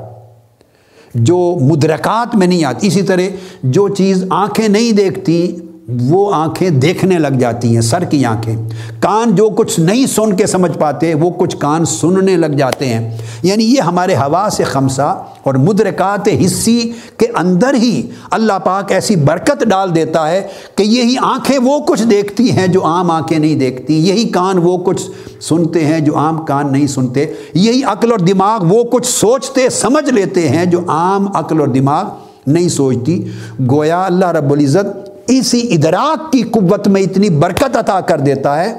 [1.14, 3.20] جو مدرکات میں نہیں آتی، اسی طرح
[3.62, 5.56] جو چیز آنکھیں نہیں دیکھتی
[6.00, 8.56] وہ آنکھیں دیکھنے لگ جاتی ہیں، سر کی آنکھیں۔
[9.00, 13.18] کان جو کچھ نہیں سن کے سمجھ پاتے، وہ کچھ کان سننے لگ جاتے ہیں۔
[13.42, 19.16] یعنی یہ ہمارے ہوا سے خمسہ اور مدرکات حصی کے اندر ہی اللہ پاک ایسی
[19.16, 23.54] برکت ڈال دیتا ہے کہ یہی آنکھیں وہ کچھ دیکھتی ہیں جو عام آنکھیں نہیں
[23.54, 25.10] دیکھتی۔ یہی کان وہ کچھ
[25.42, 30.10] سنتے ہیں جو عام کان نہیں سنتے۔ یہی عقل اور دماغ وہ کچھ سوچتے، سمجھ
[30.10, 32.04] لیتے ہیں جو عام عقل اور دماغ
[32.46, 33.28] نہیں سوچتی۔
[33.70, 38.74] گویا اللہ رب العزت اسی ادراک کی قوت میں اتنی برکت عطا کر دیتا ہے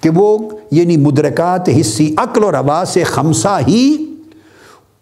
[0.00, 0.38] کہ وہ
[0.70, 3.96] یعنی مدرکات حصی عقل اور ہوا سے خمسہ ہی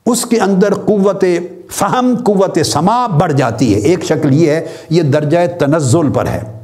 [0.06, 1.24] اس کے اندر قوت
[1.70, 6.58] فہم، قوت سما بڑھ جاتی ہے۔ ایک شکل یہ ہے، یہ درجہ تنزل پر ہے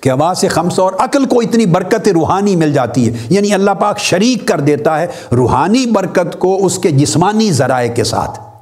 [0.00, 3.98] کہ ہوا خمسہ اور عقل کو اتنی برکت روحانی مل جاتی ہے۔ یعنی اللہ پاک
[3.98, 8.53] شریک کر دیتا ہے روحانی برکت کو اس کے جسمانی ذرائع کے ساتھ۔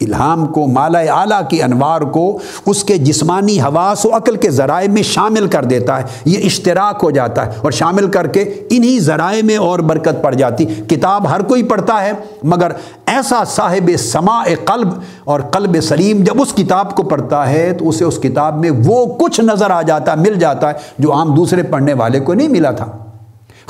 [0.00, 4.88] الہام کو، مالا اعلیٰ کی انوار کو اس کے جسمانی حواس و عقل کے ذرائع
[4.88, 9.00] میں شامل کر دیتا ہے۔ یہ اشتراک ہو جاتا ہے اور شامل کر کے انہی
[9.00, 12.12] ذرائع میں اور برکت پڑ جاتی۔ کتاب ہر کوئی پڑھتا ہے،
[12.42, 12.72] مگر
[13.06, 14.88] ایسا صاحب سماع قلب
[15.24, 19.06] اور قلب سلیم جب اس کتاب کو پڑھتا ہے تو اسے اس کتاب میں وہ
[19.06, 22.48] کچھ نظر آ جاتا ہے مل جاتا ہے جو عام دوسرے پڑھنے والے کو نہیں
[22.48, 23.07] ملا تھا۔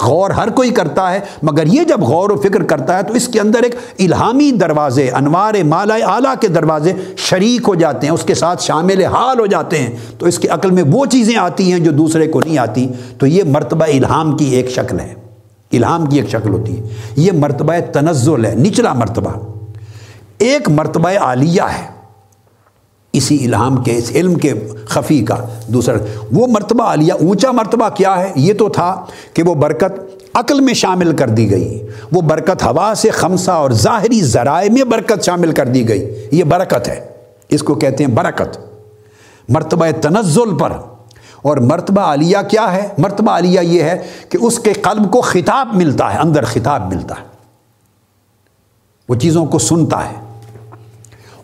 [0.03, 3.29] غور ہر کوئی کرتا ہے، مگر یہ جب غور و فکر کرتا ہے تو اس
[3.29, 8.23] کے اندر ایک الہامی دروازے، انوار مالا اعلیٰ کے دروازے شریک ہو جاتے ہیں، اس
[8.23, 11.73] کے ساتھ شامل حال ہو جاتے ہیں۔ تو اس کے عقل میں وہ چیزیں آتی
[11.73, 12.89] ہیں جو دوسرے کو نہیں آتی۔
[13.19, 15.15] تو یہ مرتبہ الہام کی ایک شکل ہے۔
[15.73, 19.31] الہام کی ایک شکل ہوتی ہے۔ یہ مرتبہ تنزل ہے، نچلا مرتبہ۔
[20.39, 21.98] ایک مرتبہ عالیہ ہے۔
[23.19, 24.53] اسی الہام کے، اس علم کے
[24.85, 25.37] خفی کا۔
[25.67, 25.97] دوسرا،
[26.33, 29.05] وہ مرتبہ عالیہ، اونچا مرتبہ کیا ہے؟ یہ تو تھا
[29.35, 30.01] کہ وہ برکت
[30.35, 34.85] عقل میں شامل کر دی گئی۔ وہ برکت ہوا سے خمسہ اور ظاہری ذرائع میں
[34.85, 37.09] برکت شامل کر دی گئی۔ یہ برکت ہے۔
[37.49, 38.59] اس کو کہتے ہیں برکت۔
[39.49, 40.73] مرتبہ تنزل پر۔
[41.43, 45.77] اور مرتبہ عالیہ کیا ہے؟ مرتبہ عالیہ یہ ہے کہ اس کے قلب کو خطاب
[45.77, 47.27] ملتا ہے، اندر خطاب ملتا ہے۔
[49.09, 50.28] وہ چیزوں کو سنتا ہے۔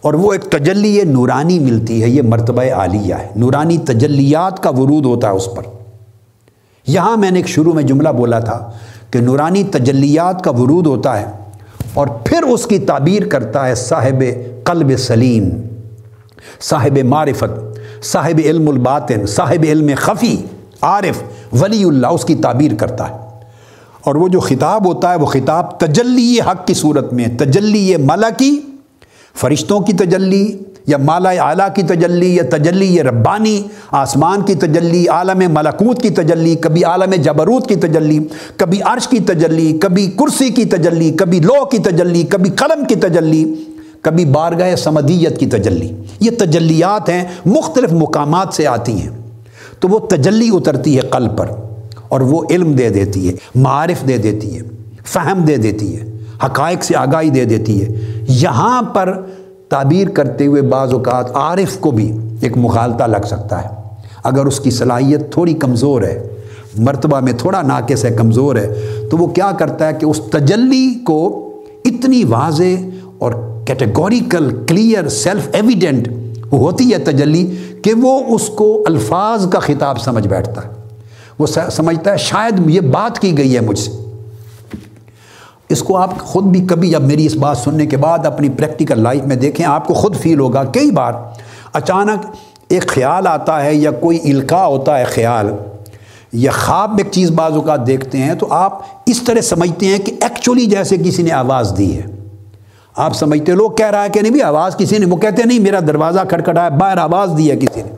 [0.05, 5.05] اور وہ ایک تجلی نورانی ملتی ہے، یہ مرتبہ عالیہ ہے۔ نورانی تجلیات کا ورود
[5.05, 5.63] ہوتا ہے اس پر۔
[6.87, 8.71] یہاں میں نے ایک شروع میں جملہ بولا تھا
[9.11, 11.27] کہ نورانی تجلیات کا ورود ہوتا ہے
[11.95, 14.25] اور پھر اس کی تعبیر کرتا ہے صاحب
[14.65, 15.51] قلب سلیم،
[16.61, 20.37] صاحب معرفت، صاحب علم الباطن، صاحب علم خفی،
[20.83, 21.23] عارف،
[21.63, 23.17] ولی اللہ اس کی تعبیر کرتا ہے۔
[24.05, 28.61] اور وہ جو خطاب ہوتا ہے، وہ خطاب تجلی حق کی صورت میں تجلی ملکی
[29.35, 35.09] فرشتوں کی تجلی یا مالا اعلیٰ کی تجلی یا تجلی یہ ربانی، آسمان کی تجلی،
[35.09, 38.19] عالم ملکوت کی تجلی، کبھی عالم جبروت کی تجلی،
[38.57, 42.95] کبھی عرش کی تجلی، کبھی کرسی کی تجلی، کبھی لو کی تجلی، کبھی قلم کی
[42.95, 43.55] تجلی،
[44.01, 45.89] کبھی بارگاہ سمدیت کی تجلی۔
[46.21, 49.11] یہ تجلیات ہیں، مختلف مقامات سے آتی ہیں۔
[49.81, 51.47] تو وہ تجلی اترتی ہے قلب پر
[52.09, 54.63] اور وہ علم دے دیتی ہے، معارف دے دیتی ہے،
[55.05, 59.21] فہم دے دیتی ہے، حقائق سے آگاہی دے دیتی ہے۔ یہاں پر
[59.69, 63.69] تعبیر کرتے ہوئے بعض اوقات عارف کو بھی ایک مغالطہ لگ سکتا ہے۔
[64.25, 66.29] اگر اس کی صلاحیت تھوڑی کمزور ہے،
[66.79, 68.75] مرتبہ میں تھوڑا ناقص ہے، کمزور ہے،
[69.11, 71.51] تو وہ کیا کرتا ہے کہ اس تجلی کو
[71.85, 72.85] اتنی واضح
[73.19, 73.33] اور
[73.67, 76.09] کیٹیگوریکل کلیئر سیلف ایویڈنٹ
[76.53, 80.69] ہوتی ہے تجلی کہ وہ اس کو الفاظ کا خطاب سمجھ بیٹھتا ہے۔
[81.39, 84.04] وہ سمجھتا ہے، شاید یہ بات کی گئی ہے مجھ سے۔
[85.69, 89.03] اس کو آپ خود بھی کبھی اب میری اس بات سننے کے بعد اپنی پریکٹیکل
[89.03, 91.13] لائف میں دیکھیں، آپ کو خود فیل ہوگا۔ کئی بار
[91.73, 92.27] اچانک
[92.69, 95.51] ایک خیال آتا ہے یا کوئی القاع ہوتا ہے خیال،
[96.33, 99.99] یا خواب میں ایک چیز بعض اوقات دیکھتے ہیں، تو آپ اس طرح سمجھتے ہیں
[99.99, 102.07] کہ ایکچولی جیسے کسی نے آواز دی ہے۔
[102.97, 105.49] آپ سمجھتے لوگ کہہ رہا ہے کہ نہیں بھی آواز کسی نے، وہ کہتے ہیں،
[105.49, 107.91] نہیں، میرا دروازہ کھٹکھٹایا باہر آواز دی ہے کسی نے۔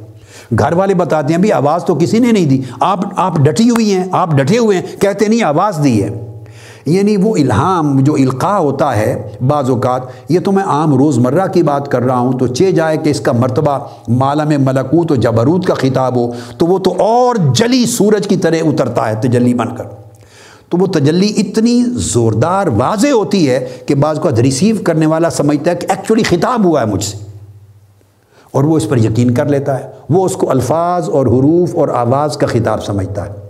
[0.59, 3.95] گھر والے بتاتے ہیں بھی آواز تو کسی نے نہیں دی۔ آپ آپ ڈٹی ہوئی
[3.95, 6.36] ہیں، آپ ڈٹے ہوئے ہیں، کہتے نہیں، آواز دی ہے۔
[6.87, 11.47] یعنی وہ الہام جو القاع ہوتا ہے بعض اوقات، یہ تو میں عام روز مرہ
[11.47, 15.15] کی بات کر رہا ہوں، تو چے جائے کہ اس کا مرتبہ مالم ملکوت و
[15.15, 19.55] جبروت کا خطاب ہو، تو وہ تو اور جلی سورج کی طرح اترتا ہے، تجلی
[19.55, 19.85] بن کر۔
[20.69, 25.71] تو وہ تجلی اتنی زوردار واضح ہوتی ہے کہ بعض کو ریسیو کرنے والا سمجھتا
[25.71, 27.17] ہے کہ ایکچولی خطاب ہوا ہے مجھ سے۔
[28.51, 31.89] اور وہ اس پر یقین کر لیتا ہے، وہ اس کو الفاظ اور حروف اور
[31.89, 33.46] آواز کا خطاب سمجھتا ہے۔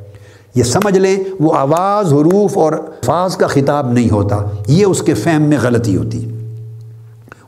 [0.57, 2.73] یہ سمجھ لیں وہ آواز، حروف اور
[3.05, 4.37] فاظ کا خطاب نہیں ہوتا۔
[4.69, 6.31] یہ اس کے فہم میں غلطی ہوتی۔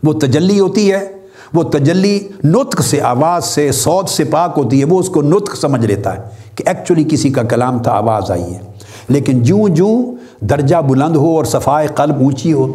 [0.02, 1.12] وہ تجلی ہوتی ہے،
[1.54, 5.56] وہ تجلی نطق سے، آواز سے سود سے پاک ہوتی ہے، وہ اس کو نطق
[5.56, 6.22] سمجھ لیتا ہے
[6.54, 8.58] کہ ایکچولی کسی کا کلام تھا، آواز آئی ہے۔
[9.08, 10.02] لیکن جوں جوں
[10.40, 12.72] درجہ بلند ہو اور صفائے قلب اونچی ہو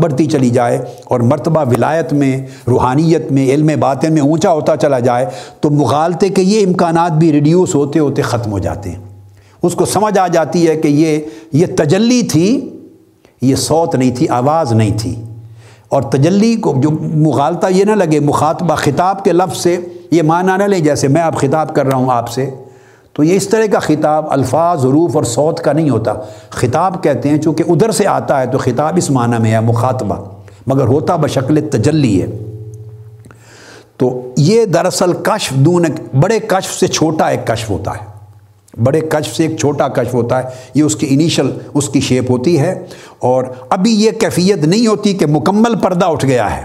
[0.00, 4.98] بڑھتی چلی جائے اور مرتبہ ولایت میں، روحانیت میں، علم باطن میں اونچا ہوتا چلا
[4.98, 5.26] جائے،
[5.60, 9.03] تو مغالطے کے یہ امکانات بھی ریڈیوس ہوتے ہوتے ختم ہو جاتے ہیں۔
[9.66, 11.18] اس کو سمجھ آ جاتی ہے کہ یہ
[11.52, 12.78] یہ تجلی تھی،
[13.42, 15.22] یہ صوت نہیں تھی، آواز نہیں تھی۔
[15.88, 19.76] اور تجلی کو جو مغالطہ یہ نہ لگے، مخاطبہ خطاب کے لفظ سے
[20.10, 22.50] یہ معنی نہ لیں جیسے میں اب خطاب کر رہا ہوں آپ سے،
[23.12, 26.12] تو یہ اس طرح کا خطاب، الفاظ، حروف اور صوت کا نہیں ہوتا۔
[26.50, 30.16] خطاب کہتے ہیں، چونکہ ادھر سے آتا ہے تو خطاب اس معنی میں ہے، مخاطبہ۔
[30.66, 32.26] مگر ہوتا بشکل تجلی ہے۔
[33.96, 35.84] تو یہ دراصل کشف، دون
[36.20, 38.13] بڑے کشف سے چھوٹا ایک کشف ہوتا ہے۔
[38.82, 42.30] بڑے کشف سے ایک چھوٹا کشف ہوتا ہے، یہ اس کی انیشل اس کی شیپ
[42.30, 42.86] ہوتی ہے۔
[43.18, 46.62] اور ابھی یہ کیفیت نہیں ہوتی کہ مکمل پردہ اٹھ گیا ہے۔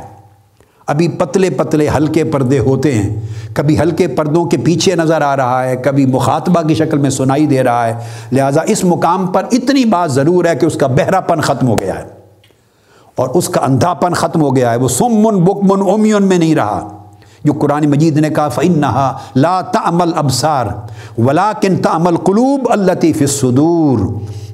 [0.88, 3.22] ابھی پتلے پتلے ہلکے پردے ہوتے ہیں۔
[3.53, 7.45] کبھی ہلکے پردوں کے پیچھے نظر آ رہا ہے، کبھی مخاطبہ کی شکل میں سنائی
[7.45, 7.94] دے رہا ہے۔
[8.31, 11.80] لہٰذا اس مقام پر اتنی بات ضرور ہے کہ اس کا بہرا پن ختم ہو
[11.80, 12.07] گیا ہے۔
[13.15, 16.98] اور اس کا اندھاپن ختم ہو گیا ہے۔ وہ سمن، بکمن، اومیون میں نہیں رہا۔
[17.43, 20.65] جو قرآن مجید نے کہا فن نہا لا تعمل ابسار
[21.17, 23.99] ولا کن تعمل قلوب الطیف صدور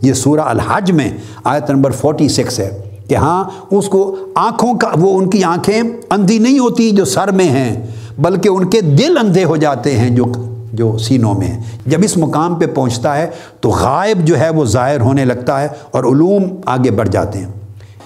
[0.01, 1.09] یہ سورہ الحج میں
[1.43, 5.81] آیت نمبر فورٹی سکس ہے کہ ہاں اس کو آنکھوں کا، وہ ان کی آنکھیں
[6.09, 7.87] اندھی نہیں ہوتی جو سر میں ہیں،
[8.17, 10.25] بلکہ ان کے دل اندھے ہو جاتے ہیں جو
[10.73, 13.29] جو سینوں میں ہیں۔ جب اس مقام پہ پہنچتا ہے
[13.61, 17.47] تو غائب جو ہے وہ ظاہر ہونے لگتا ہے اور علوم آگے بڑھ جاتے ہیں۔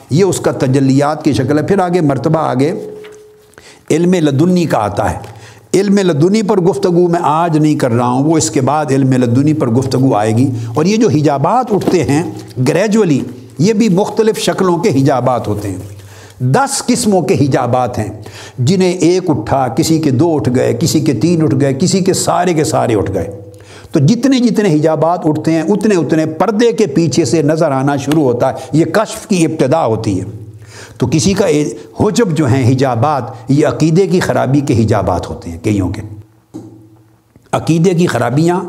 [0.09, 2.89] یہ اس کا تجلیات کی شکل ہے۔ پھر آگے مرتبہ آگے
[3.91, 5.17] علم لدنی کا آتا ہے۔
[5.73, 9.13] علم لدنی پر گفتگو میں آج نہیں کر رہا ہوں، وہ اس کے بعد علم
[9.13, 12.31] لدنی پر گفتگو آئے گی۔ اور یہ جو حجابات اٹھتے ہیں
[12.67, 13.19] گریجولی
[13.59, 15.77] یہ بھی مختلف شکلوں کے حجابات ہوتے ہیں۔
[16.39, 18.09] دس قسموں کے حجابات ہیں،
[18.59, 22.13] جنہیں ایک اٹھا، کسی کے دو اٹھ گئے، کسی کے تین اٹھ گئے، کسی کے
[22.13, 23.41] سارے کے سارے اٹھ گئے۔
[23.91, 28.23] تو جتنے جتنے حجابات اٹھتے ہیں، اتنے اتنے پردے کے پیچھے سے نظر آنا شروع
[28.23, 30.48] ہوتا ہے۔ یہ کشف کی ابتدا ہوتی ہے۔
[30.99, 31.45] تو کسی کا
[31.99, 36.01] حجب جو ہیں، حجابات، یہ عقیدے کی خرابی کے حجابات ہوتے ہیں، کئیوں کے؟
[37.51, 38.63] عقیدے کی خرابیاں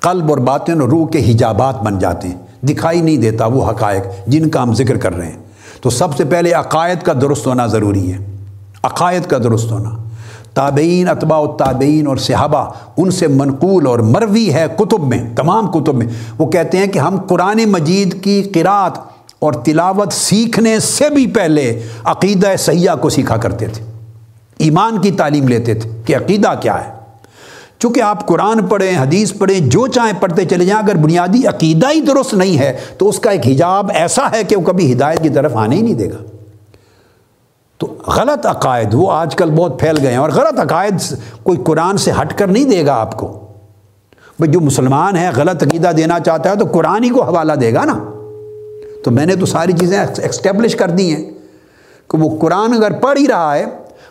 [0.00, 4.02] قلب اور باطن اور روح کے حجابات بن جاتے ہیں۔ دکھائی نہیں دیتا وہ حقائق
[4.26, 5.38] جن کا ہم ذکر کر رہے ہیں۔
[5.80, 8.36] تو سب سے پہلے عقائد کا درست ہونا ضروری ہے۔
[8.82, 9.90] عقائد کا درست ہونا۔
[10.54, 15.94] تابعین، اتباع التابعین اور صحابہ، ان سے منقول اور مروی ہے کتب میں، تمام کتب
[15.94, 16.06] میں۔
[16.38, 21.82] وہ کہتے ہیں کہ ہم قرآن مجید کی قرآت اور تلاوت سیکھنے سے بھی پہلے
[22.04, 23.84] عقیدہ سیاح کو سیکھا کرتے تھے۔
[24.58, 26.96] ایمان کی تعلیم لیتے تھے کہ عقیدہ کیا ہے۔
[27.78, 32.00] چونکہ آپ قرآن پڑھیں، حدیث پڑھیں، جو چاہیں پڑھتے چلے جائیں، اگر بنیادی عقیدہ ہی
[32.00, 35.28] درست نہیں ہے، تو اس کا ایک حجاب ایسا ہے کہ وہ کبھی ہدایت کی
[35.28, 36.24] طرف آنے ہی نہیں دے گا۔
[37.78, 40.94] تو غلط عقائد وہ آج کل بہت پھیل گئے ہیں اور غلط عقائد
[41.42, 43.26] کوئی قرآن سے ہٹ کر نہیں دے گا آپ کو۔
[44.38, 47.74] بھائی جو مسلمان ہے، غلط عقیدہ دینا چاہتا ہے تو قرآن ہی کو حوالہ دے
[47.74, 48.15] گا نا۔
[49.06, 51.30] تو میں نے تو ساری چیزیں ایکسٹیبلش کر دی ہیں
[52.10, 53.64] کہ وہ قرآن اگر پڑھ ہی رہا ہے،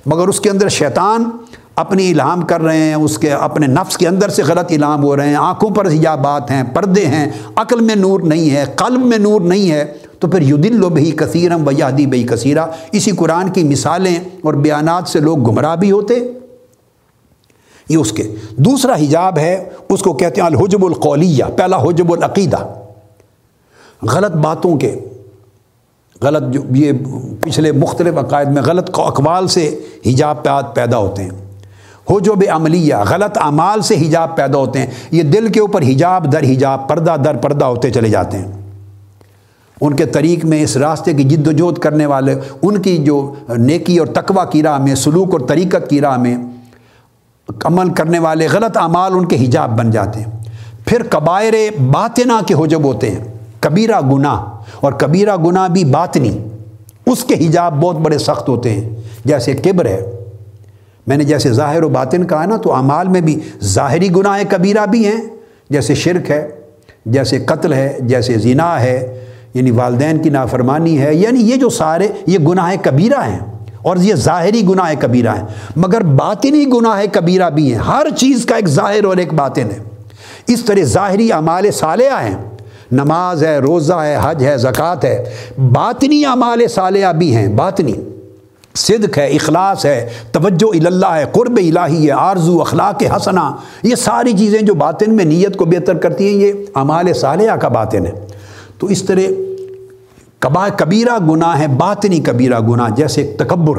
[0.06, 1.30] مگر اس کے اندر شیطان
[1.76, 5.16] اپنی الہام کر رہے ہیں، اس کے اپنے نفس کے اندر سے غلط الہام ہو
[5.16, 9.18] رہے ہیں، آنکھوں پر حجابات ہیں، پردے ہیں، عقل میں نور نہیں ہے، قلب میں
[9.18, 13.50] نور نہیں ہے، تو پھر یدل و بہی کثیرم و یادی بہی کثیرہ اسی قرآن
[13.50, 16.16] کی مثالیں اور بیانات سے لوگ گمراہ بھی ہوتے۔
[17.90, 22.85] یہ اس کے۔ دوسرا حجاب ہے، اس کو کہتے ہیں الحجب القولیہ، پہلا حجب العقیدہ۔
[24.04, 25.00] غلط باتوں کے،
[26.22, 26.92] غلط جو یہ
[27.42, 30.44] پچھلے مختلف عقائد میں غلط اقوال سے حجاب
[30.74, 31.30] پیدا ہوتے ہیں۔
[32.10, 35.82] ہو جو بے عملیہ، غلط اعمال سے حجاب پیدا ہوتے ہیں۔ یہ دل کے اوپر
[35.82, 38.52] حجاب در حجاب، پردہ در پردہ ہوتے چلے جاتے ہیں۔
[39.82, 43.34] ان کے طریق میں اس راستے کی جد و جہد کرنے والے، ان کی جو
[43.58, 46.38] نیکی اور تقوی کی راہ میں، سلوک اور طریقت کی راہ میں
[47.64, 50.44] عمل کرنے والے غلط اعمال ان کے حجاب بن جاتے ہیں۔
[50.86, 51.54] پھر قبائر
[51.92, 53.35] باطنا کے حجب ہوتے ہیں۔
[53.66, 54.44] کبیرہ گناہ
[54.80, 56.38] اور کبیرہ گناہ بھی باطنی۔
[57.06, 58.90] اس کے حجاب بہت بڑے سخت ہوتے ہیں۔
[59.26, 60.12] جیسے کبر ہے۔
[61.08, 64.86] میں نے جیسے ظاہر و باطن کہا نا، تو اعمال میں بھی ظاہری گناہ کبیرہ
[64.86, 65.22] بھی ہیں۔
[65.70, 66.48] جیسے شرک ہے،
[67.06, 69.24] جیسے قتل ہے، جیسے زنا ہے۔
[69.54, 73.40] یعنی والدین کی نافرمانی ہے۔ یعنی یہ جو سارے، یہ گناہ کبیرہ ہیں۔
[73.82, 78.56] اور یہ ظاہری گناہ کبیرہ ہیں۔ مگر باطنی گناہ کبیرہ بھی ہیں۔ ہر چیز کا
[78.56, 79.80] ایک ظاہر اور ایک باطن ہے۔
[80.48, 82.55] اس طرح ظاہری اعمال صالحہ ہیں۔
[82.92, 85.24] نماز ہے، روزہ ہے، حج ہے، زکوٰۃ ہے۔
[85.58, 87.94] باطنی اعمال صالحہ بھی ہیں، باطنی۔
[88.76, 94.34] صدق ہے، اخلاص ہے، توجہ اللہ ہے، قرب الہی ہے، آرزو، اخلاق حسنا یہ ساری
[94.34, 98.12] چیزیں جو باطن میں نیت کو بہتر کرتی ہیں، یہ اعمال صالحہ کا باطن ہے۔
[98.80, 99.32] تو اس طرح
[100.40, 103.78] کبا، کبیرہ گناہ ہے باطنی کبیرہ گناہ، جیسے تکبر،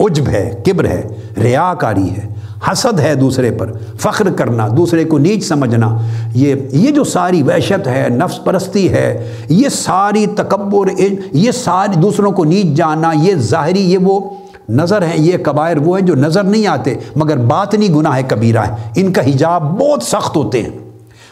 [0.00, 1.08] عجب ہے، کبر ہے،
[1.42, 2.31] ریا کاری ہے۔
[2.70, 5.98] حسد ہے دوسرے پر، فخر کرنا، دوسرے کو نیچ سمجھنا،
[6.34, 10.86] یہ یہ جو ساری وحشت ہے، نفس پرستی ہے، یہ ساری تکبر،
[11.32, 14.30] یہ ساری دوسروں کو نیچ جاننا یہ ظاہری، یہ وہ
[14.68, 18.74] نظر ہیں یہ قبائر وہ ہیں جو نظر نہیں آتے، مگر باطنی گناہ کبیرہ ہے
[18.96, 20.70] ان کا حجاب بہت سخت ہوتے ہیں۔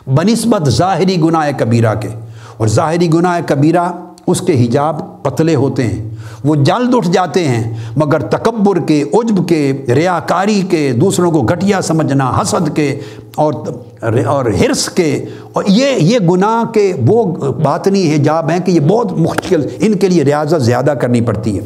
[0.07, 2.09] بنسبت ظاہری گناہ کبیرہ کے۔
[2.57, 3.89] اور ظاہری گناہ کبیرہ
[4.27, 6.10] اس کے حجاب پتلے ہوتے ہیں۔
[6.45, 11.83] وہ جلد اٹھ جاتے ہیں، مگر تکبر کے، عجب کے، ریاکاری کے، دوسروں کو گھٹیا
[11.83, 13.01] سمجھنا، حسد کے
[13.35, 13.55] اور
[14.27, 19.12] اور حرص کے۔ اور یہ یہ گناہ کے وہ باطنی حجاب ہیں کہ یہ بہت
[19.12, 21.65] مشکل، ان کے لیے ریاضت زیادہ کرنی پڑتی ہے۔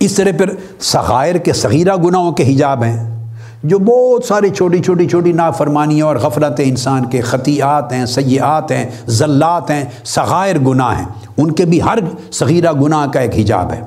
[0.00, 0.46] اس طرح پھر
[0.80, 3.19] سغائر کے صغیرہ گناہوں کے حجاب ہیں۔
[3.62, 8.90] جو بہت ساری چھوٹی چھوٹی چھوٹی نافرمانیاں اور غفلت انسان کے خطیات ہیں سیاحت ہیں
[9.06, 11.06] ذلات ہیں سغائر گناہ ہیں۔
[11.36, 11.98] ان کے بھی ہر
[12.32, 13.80] صغیرہ گناہ کا ایک حجاب ہے۔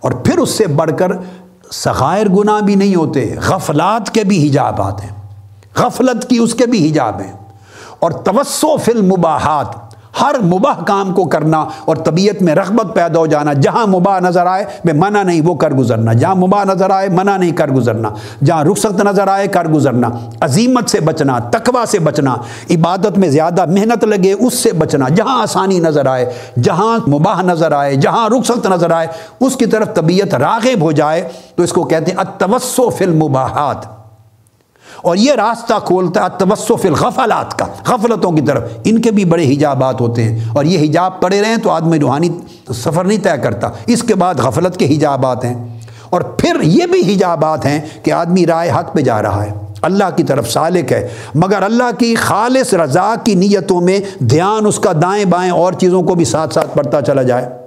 [0.00, 1.08] اور پھر اس سے بڑھ کر
[1.72, 5.10] سغائر گناہ بھی نہیں ہوتے، غفلات کے بھی حجابات ہیں۔
[5.76, 7.32] غفلت کی اس کے بھی حجاب ہیں۔
[8.00, 13.26] اور توسع فی المباحات ہر مباح کام کو کرنا اور طبیعت میں رغبت پیدا ہو
[13.26, 17.08] جانا، جہاں مباح نظر آئے، میں منع نہیں، وہ کر گزرنا۔ جہاں مباح نظر آئے،
[17.08, 18.10] منع نہیں، کر گزرنا۔
[18.44, 20.08] جہاں رخصت نظر آئے، کر گزرنا۔
[20.40, 22.36] عظیمت سے بچنا تقوا سے بچنا،
[22.70, 26.32] عبادت میں زیادہ محنت لگے، اس سے بچنا۔ جہاں آسانی نظر آئے،
[26.62, 29.06] جہاں مباح نظر آئے، جہاں رخصت نظر آئے،
[29.40, 33.93] اس کی طرف طبیعت راغب ہو جائے، تو اس کو کہتے ہیں اتوسو فی المباحات۔
[35.04, 39.52] اور یہ راستہ کھولتا ہے توسف الغفلات کا، غفلتوں کی طرف۔ ان کے بھی بڑے
[39.52, 42.28] حجابات ہوتے ہیں۔ اور یہ حجاب پڑے رہیں تو آدمی روحانی
[42.74, 45.78] سفر نہیں طے کرتا۔ اس کے بعد غفلت کے حجابات ہیں۔
[46.10, 49.52] اور پھر یہ بھی حجابات ہیں کہ آدمی رائے حق پہ جا رہا ہے۔
[49.82, 54.78] اللہ کی طرف سالک ہے۔ مگر اللہ کی خالص رضا کی نیتوں میں دھیان اس
[54.78, 57.63] کا دائیں بائیں اور چیزوں کو بھی ساتھ ساتھ پڑھتا چلا جائے۔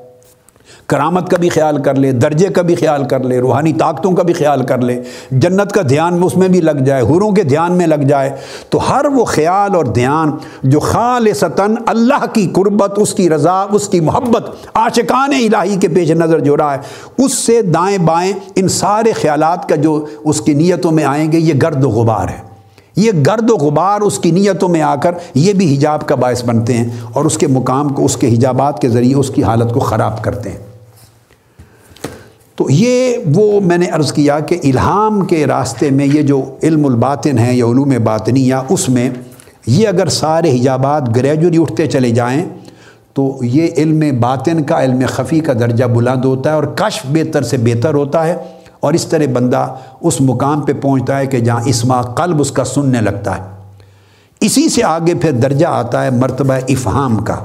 [0.87, 4.23] کرامت کا بھی خیال کر لے، درجے کا بھی خیال کر لے، روحانی طاقتوں کا
[4.23, 5.01] بھی خیال کر لے،
[5.31, 8.35] جنت کا دھیان اس میں بھی لگ جائے، حوروں کے دھیان میں لگ جائے،
[8.69, 10.31] تو ہر وہ خیال اور دھیان
[10.63, 16.11] جو خالصتاً اللہ کی قربت، اس کی رضا، اس کی محبت، عاشقان الہی کے پیش
[16.11, 20.53] نظر جو رہا ہے، اس سے دائیں بائیں ان سارے خیالات کا جو اس کی
[20.53, 22.47] نیتوں میں آئیں گے، یہ گرد و غبار ہے۔
[22.95, 26.45] یہ گرد و غبار اس کی نیتوں میں آ کر یہ بھی حجاب کا باعث
[26.45, 29.73] بنتے ہیں اور اس کے مقام کو، اس کے حجابات کے ذریعے اس کی حالت
[29.73, 30.66] کو خراب کرتے ہیں۔
[32.57, 36.85] تو یہ وہ میں نے عرض کیا کہ الہام کے راستے میں یہ جو علم
[36.85, 39.09] الباطن ہے یا علوم باطنی یا اس میں
[39.67, 42.45] یہ اگر سارے حجابات گریجولی اٹھتے چلے جائیں
[43.13, 47.41] تو یہ علم باطن کا، علم خفی کا درجہ بلند ہوتا ہے اور کشف بہتر
[47.41, 48.35] سے بہتر ہوتا ہے
[48.79, 52.63] اور اس طرح بندہ اس مقام پہ پہنچتا ہے کہ جہاں اسما قلب اس کا
[52.63, 53.43] سننے لگتا ہے۔
[54.41, 57.35] اسی سے آگے پھر درجہ آتا ہے مرتبہ افہام کا۔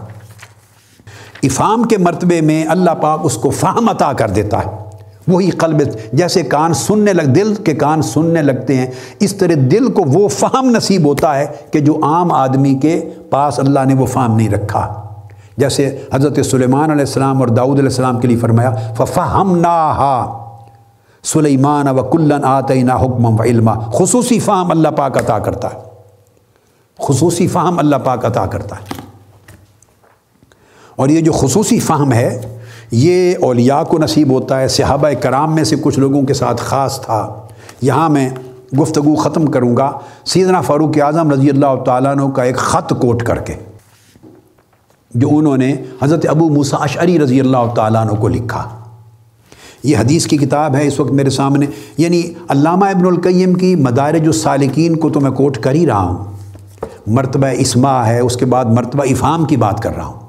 [1.43, 4.92] افہام کے مرتبے میں اللہ پاک اس کو فہم عطا کر دیتا ہے۔
[5.29, 5.83] وہی قلب
[6.13, 8.87] جیسے کان سننے لگ، دل کے کان سننے لگتے ہیں،
[9.21, 13.59] اس طرح دل کو وہ فہم نصیب ہوتا ہے کہ جو عام آدمی کے پاس
[13.59, 15.03] اللہ نے وہ فہم نہیں رکھا۔
[15.57, 18.71] جیسے حضرت سلیمان علیہ السلام اور داؤد علیہ السلام کے لیے فرمایا
[19.05, 20.39] فہم نا
[21.23, 25.79] سلیمان و کلن آتعینہ حکم و علما۔ خصوصی فہم اللہ پاک عطا کرتا ہے۔
[26.99, 29.01] خصوصی فہم اللہ پاک عطا کرتا ہے۔
[30.97, 32.59] اور یہ جو خصوصی فہم ہے
[32.93, 37.01] یہ اولیاء کو نصیب ہوتا ہے، صحابہ کرام میں سے کچھ لوگوں کے ساتھ خاص
[37.01, 37.47] تھا۔
[37.81, 38.31] یہاں میں
[38.81, 39.93] گفتگو ختم کروں گا۔
[40.25, 43.55] سیدنا فاروق اعظم رضی اللہ تعالیٰ عنہ کا ایک خط کوٹ کر کے،
[45.15, 48.69] جو انہوں نے حضرت ابو موسیٰ اشعری رضی اللہ تعالیٰ عنہ کو لکھا۔
[49.85, 51.67] یہ حدیث کی کتاب ہے اس وقت میرے سامنے۔
[51.97, 56.25] یعنی علامہ ابن القیم کی مدارج السالکین کو تو میں کوٹ کر ہی رہا ہوں۔
[57.07, 60.22] مرتبہ اسما ہے، اس کے بعد مرتبہ افہام کی بات کر رہا ہوں۔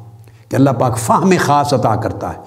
[0.53, 2.37] کہ اللہ پاک فہم خاص عطا کرتا ہے،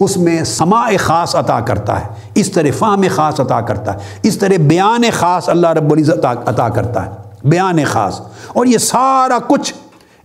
[0.00, 4.38] اس میں سماع خاص عطا کرتا ہے، اس طرح فہم خاص عطا کرتا ہے، اس
[4.38, 7.10] طرح بیان خاص اللہ رب العزت عطا کرتا ہے،
[7.44, 9.74] بیان خاص۔ اور یہ سارا کچھ،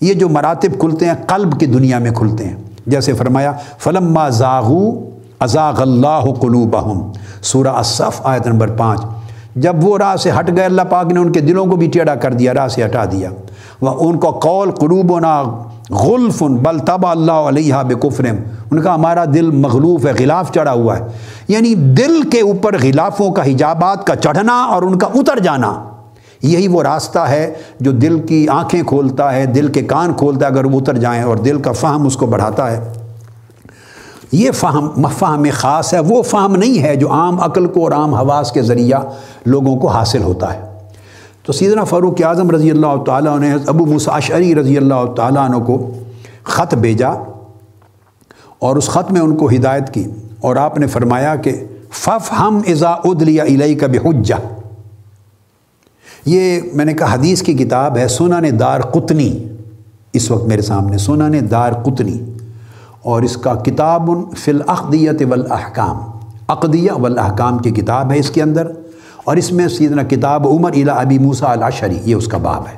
[0.01, 2.55] یہ جو مراتب کھلتے ہیں، قلب کی دنیا میں کھلتے ہیں۔
[2.87, 5.09] جیسے فرمایا، فلما زاغو
[5.39, 7.11] ازاغ اللہ قلوبہم۔
[7.41, 9.01] سورہ الصف، آیت نمبر پانچ۔
[9.55, 12.15] جب وہ راہ سے ہٹ گئے، اللہ پاک نے ان کے دلوں کو بھی ٹیڑھا
[12.15, 13.29] کر دیا، راہ سے ہٹا دیا۔
[13.81, 15.43] وہ ان کو قول قلوب و نا
[15.91, 18.35] غلف بل تب اللہ علیہ بکفرم۔
[18.71, 21.05] ان کا ہمارا دل مغلوف ہے، غلاف چڑھا ہوا ہے۔
[21.47, 25.83] یعنی دل کے اوپر غلافوں کا حجابات کا چڑھنا اور ان کا اتر جانا،
[26.41, 30.51] یہی وہ راستہ ہے جو دل کی آنکھیں کھولتا ہے، دل کے کان کھولتا ہے،
[30.51, 32.93] اگر وہ اتر جائیں اور دل کا فہم اس کو بڑھاتا ہے۔
[34.31, 38.13] یہ فہم فہم خاص ہے، وہ فہم نہیں ہے جو عام عقل کو اور عام
[38.13, 38.99] حواس کے ذریعہ
[39.45, 40.70] لوگوں کو حاصل ہوتا ہے۔
[41.51, 45.91] تو سیدنا فاروق اعظم رضی اللہ تعالیٰ نے ابو مساشری رضی اللہ تعالیٰ عنہ کو
[46.43, 47.09] خط بھیجا
[48.59, 50.07] اور اس خط میں ان کو ہدایت کی
[50.41, 54.35] اور آپ نے فرمایا کہ فف ہم ازا ادلیا علیہ کا حجا
[56.25, 59.39] یہ میں نے کہا حدیث کی کتاب ہے، سنن دار قطنی۔
[60.13, 62.19] اس وقت میرے سامنے سنن دار قطنی۔
[63.03, 65.97] اور اس کا کتاب فی الاقدیت والاحکام
[66.47, 68.71] اقدیہ والاحکام کی کتاب ہے اس کے اندر۔
[69.23, 72.77] اور اس میں سیدنا کتاب عمر الا ابی موسا الاشری یہ اس کا باب ہے۔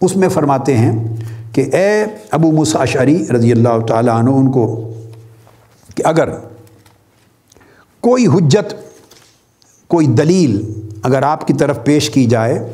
[0.00, 1.16] اس میں فرماتے ہیں
[1.52, 4.92] کہ اے ابو موسا اشعری رضی اللہ تعالیٰ عنہ، ان کو
[5.94, 6.28] کہ اگر
[8.00, 8.74] کوئی حجت،
[9.88, 10.72] کوئی دلیل
[11.02, 12.72] اگر آپ کی طرف پیش کی جائے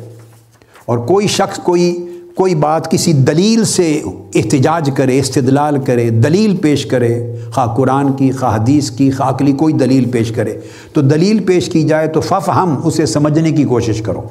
[0.85, 4.01] اور کوئی شخص، کوئی کوئی بات کسی دلیل سے
[4.35, 9.51] احتجاج کرے، استدلال کرے، دلیل پیش کرے، خواہ قرآن کی، خواہ حدیث کی، خواہ عقلی
[9.51, 10.59] کوئی دلیل پیش کرے،
[10.93, 14.21] تو دلیل پیش کی جائے تو فف ہم اسے سمجھنے کی کوشش کرو۔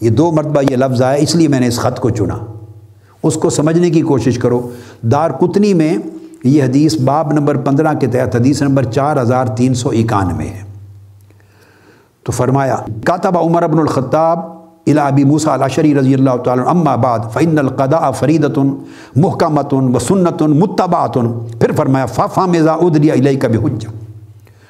[0.00, 2.38] یہ دو مرتبہ یہ لفظ آیا، اس لیے میں نے اس خط کو چنا۔
[3.22, 4.70] اس کو سمجھنے کی کوشش کرو۔
[5.02, 5.96] دار کتنی میں
[6.44, 10.62] یہ حدیث باب نمبر پندرہ کے تحت، حدیث نمبر چار ہزار تین سو اکانوے ہے۔
[12.22, 17.58] تو فرمایا، کاتب عمر ابن الخطاب الابی موسا الشری رضی اللہ تعالیٰ اما بعد فعن
[17.58, 18.58] القدا فریدت
[19.16, 21.14] محکمت و سنت متبات
[21.60, 23.90] پھر فرمایا، فافا مزا ادری علیہ کبھی حجا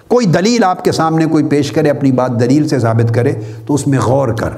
[0.08, 3.32] کوئی دلیل آپ کے سامنے کوئی پیش کرے، اپنی بات دلیل سے ثابت کرے،
[3.66, 4.50] تو اس میں غور کر،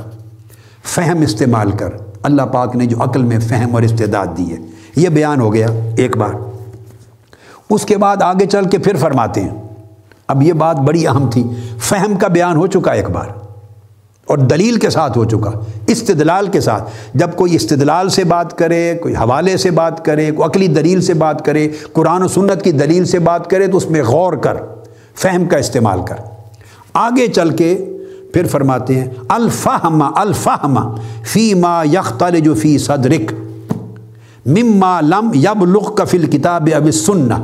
[0.84, 1.88] فہم استعمال کر۔
[2.22, 4.56] اللہ پاک نے جو عقل میں فہم اور استعداد دی ہے،
[4.96, 5.66] یہ بیان ہو گیا
[5.96, 6.34] ایک بار۔
[7.70, 9.62] اس کے بعد آگے چل کے پھر فرماتے ہیں۔
[10.28, 11.44] اب یہ بات بڑی اہم تھی۔
[11.78, 13.43] فہم کا بیان ہو چکا ایک بار۔
[14.26, 15.50] اور دلیل کے ساتھ ہو چکا،
[15.86, 20.48] استدلال کے ساتھ۔ جب کوئی استدلال سے بات کرے، کوئی حوالے سے بات کرے، کوئی
[20.48, 23.90] عقلی دلیل سے بات کرے، قرآن و سنت کی دلیل سے بات کرے، تو اس
[23.90, 24.56] میں غور کر،
[25.14, 26.14] فہم کا استعمال کر۔
[26.94, 27.84] آگے چل کے
[28.32, 30.94] پھر فرماتے ہیں، الفہم الفہم
[31.24, 33.32] فی ما یختل جو فی صدرک،
[34.46, 37.38] مما لم یب لخ کفل کتاب اب سننا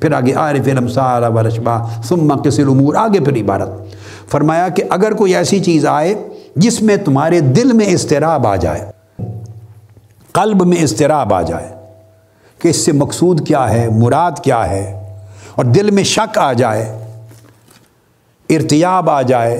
[0.00, 3.68] پھر آگے، عارف علم سارا ورشبہ، ثم کسل امور آگے پھر عبارت۔
[4.30, 6.14] فرمایا کہ اگر کوئی ایسی چیز آئے
[6.56, 8.84] جس میں تمہارے دل میں اضطراب آ جائے،
[10.32, 11.68] قلب میں اضطراب آ جائے،
[12.60, 14.84] کہ اس سے مقصود کیا ہے، مراد کیا ہے،
[15.54, 16.84] اور دل میں شک آ جائے،
[18.50, 19.56] ارتیاب آ جائے،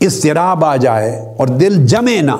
[0.00, 2.36] اضطراب آ جائے، اور دل جمے نہ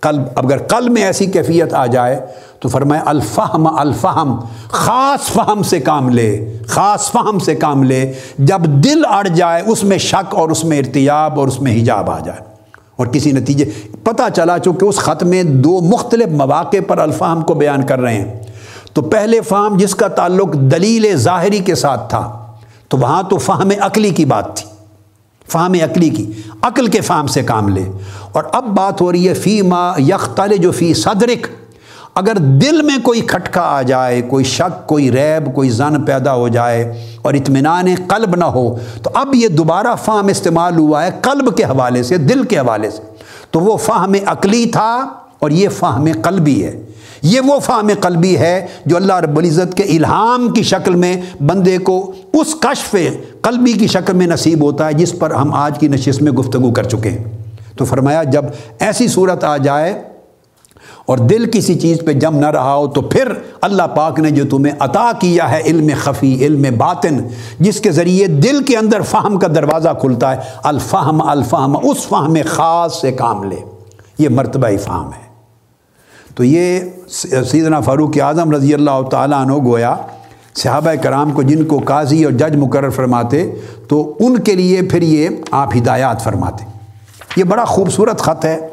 [0.00, 2.26] قلب، اگر قلب میں ایسی کیفیت آ جائے
[2.60, 8.60] تو فرمائے الفہم الفہم، خاص فہم سے کام لے، خاص فہم سے کام لے۔ جب
[8.60, 12.18] دل اڑ جائے، اس میں شک اور اس میں ارتیاب اور اس میں حجاب آ
[12.18, 12.38] جائے۔
[12.96, 13.64] اور کسی نتیجے،
[14.04, 18.14] پتہ چلا چونکہ اس خط میں دو مختلف مواقع پر الفہم کو بیان کر رہے
[18.14, 18.40] ہیں۔
[18.92, 22.46] تو پہلے فہم جس کا تعلق دلیل ظاہری کے ساتھ تھا،
[22.88, 24.67] تو وہاں تو فہم عقلی کی بات تھی۔
[25.48, 27.84] فہم عقلی کی، عقل کے فہم سے کام لے۔
[28.32, 31.46] اور اب بات ہو رہی ہے فی ما یختل جو فی صدرک۔
[32.14, 36.48] اگر دل میں کوئی کھٹکا آ جائے، کوئی شک، کوئی ریب، کوئی زن پیدا ہو
[36.48, 41.56] جائے اور اطمینان قلب نہ ہو، تو اب یہ دوبارہ فہم استعمال ہوا ہے قلب
[41.56, 43.02] کے حوالے سے، دل کے حوالے سے۔
[43.50, 45.08] تو وہ فہم عقلی تھا
[45.38, 46.86] اور یہ فہم قلبی ہے۔
[47.22, 51.78] یہ وہ فہم قلبی ہے جو اللہ رب العزت کے الہام کی شکل میں بندے
[51.78, 52.96] کو اس کشف
[53.42, 56.72] قلبی کی شکل میں نصیب ہوتا ہے جس پر ہم آج کی نشست میں گفتگو
[56.72, 57.24] کر چکے ہیں۔
[57.76, 58.44] تو فرمایا، جب
[58.78, 60.02] ایسی صورت آ جائے
[61.06, 64.44] اور دل کسی چیز پہ جم نہ رہا ہو، تو پھر اللہ پاک نے جو
[64.50, 67.20] تمہیں عطا کیا ہے، علم خفی، علم باطن،
[67.60, 72.34] جس کے ذریعے دل کے اندر فہم کا دروازہ کھلتا ہے، الفہم الفہم، اس فہم
[72.46, 73.56] خاص سے کام لے۔
[74.18, 75.27] یہ مرتبہ فہم ہے۔
[76.38, 76.80] تو یہ
[77.50, 79.96] سیدنا فاروق اعظم رضی اللہ تعالیٰ عنہ گویا
[80.56, 83.54] صحابہ کرام کو جن کو قاضی اور جج مقرر فرماتے
[83.88, 86.64] تو ان کے لیے پھر یہ آپ ہدایات فرماتے
[87.36, 88.68] یہ بڑا خوبصورت خط ہے،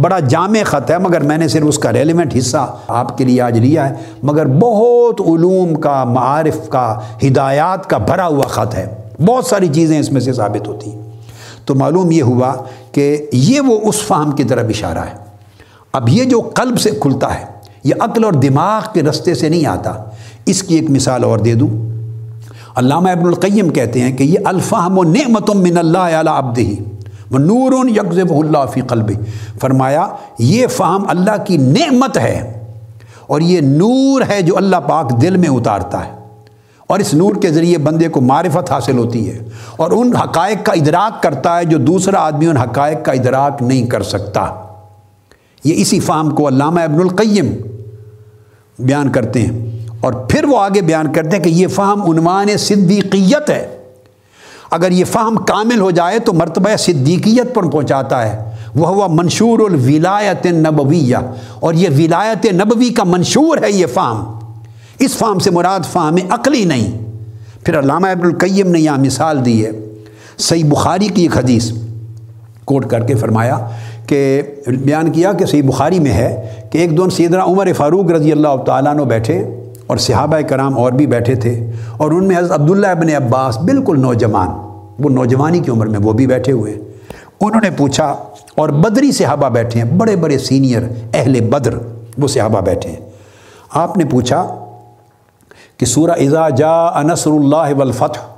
[0.00, 3.40] بڑا جامع خط ہے، مگر میں نے صرف اس کا ریلیمنٹ حصہ آپ کے لیے
[3.40, 8.94] آج لیا ہے، مگر بہت علوم کا، معارف کا، ہدایات کا بھرا ہوا خط ہے۔
[9.26, 11.02] بہت ساری چیزیں اس میں سے ثابت ہوتی ہیں۔
[11.64, 12.54] تو معلوم یہ ہوا
[12.92, 15.23] کہ یہ وہ اس فہم کی طرف اشارہ ہے۔
[15.94, 17.44] اب یہ جو قلب سے کھلتا ہے،
[17.84, 20.04] یہ عقل اور دماغ کے رستے سے نہیں آتا۔
[20.46, 21.68] اس کی ایک مثال اور دے دوں۔
[22.76, 26.76] علامہ ابن القیم کہتے ہیں کہ یہ الفہم و نعمت من اللہ علیہ ابد ہی
[27.30, 29.12] نور یکزب اللہ فی قلب
[29.60, 30.08] فرمایا،
[30.38, 32.64] یہ فہم اللہ کی نعمت ہے
[33.26, 36.12] اور یہ نور ہے جو اللہ پاک دل میں اتارتا ہے۔
[36.86, 39.38] اور اس نور کے ذریعے بندے کو معرفت حاصل ہوتی ہے
[39.76, 43.86] اور ان حقائق کا ادراک کرتا ہے جو دوسرا آدمی ان حقائق کا ادراک نہیں
[43.86, 44.63] کر سکتا۔
[45.64, 47.54] یہ اسی فہم کو علامہ ابن القیم
[48.78, 53.50] بیان کرتے ہیں اور پھر وہ آگے بیان کرتے ہیں کہ یہ فہم عنوان صدیقیت
[53.50, 53.76] ہے۔
[54.70, 59.58] اگر یہ فہم کامل ہو جائے تو مرتبہ صدیقیت پر پہنچاتا ہے۔ وہ ہوا منشور
[59.58, 61.16] الولایت نبویہ
[61.60, 64.38] اور یہ ولایت نبوی کا منشور ہے یہ فہم۔
[64.98, 66.98] اس فہم سے مراد فہم عقلی نہیں۔
[67.64, 69.70] پھر علامہ ابن القیم نے یہاں مثال دی ہے۔
[70.38, 71.72] صحیح بخاری کی ایک حدیث
[72.64, 73.68] کوٹ کر کے فرمایا
[74.06, 78.32] کہ بیان کیا کہ صحیح بخاری میں ہے کہ ایک دون سیدنا عمر فاروق رضی
[78.32, 79.38] اللہ تعالیٰ نے بیٹھے
[79.86, 84.00] اور صحابہ کرام اور بھی بیٹھے تھے اور ان میں حضرت عبداللہ ابن عباس بالکل
[84.00, 84.48] نوجوان،
[85.04, 86.72] وہ نوجوانی کی عمر میں وہ بھی بیٹھے ہوئے۔
[87.40, 88.14] انہوں نے پوچھا،
[88.54, 90.82] اور بدری صحابہ بیٹھے ہیں، بڑے بڑے سینئر
[91.14, 91.74] اہل بدر،
[92.18, 93.00] وہ صحابہ بیٹھے ہیں۔
[93.74, 94.46] آپ نے پوچھا
[95.76, 98.33] کہ سورہ اذا جا انصر اللہ والفتح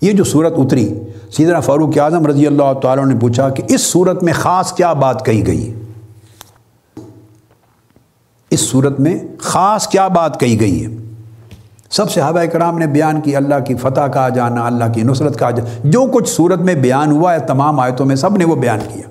[0.00, 0.94] یہ جو صورت اتری،
[1.36, 5.26] سیدنا فاروق اعظم رضی اللہ تعالیٰ نے پوچھا کہ اس صورت میں خاص کیا بات
[5.26, 5.74] کہی گئی؟
[8.50, 10.96] اس صورت میں خاص کیا بات کہی گئی ہے؟
[11.90, 15.38] سب صحابہ کرام نے بیان کی، اللہ کی فتح کا آ جانا، اللہ کی نصرت
[15.38, 18.44] کا آ جانا، جو کچھ صورت میں بیان ہوا ہے، تمام آیتوں میں سب نے
[18.44, 19.08] وہ بیان کیا۔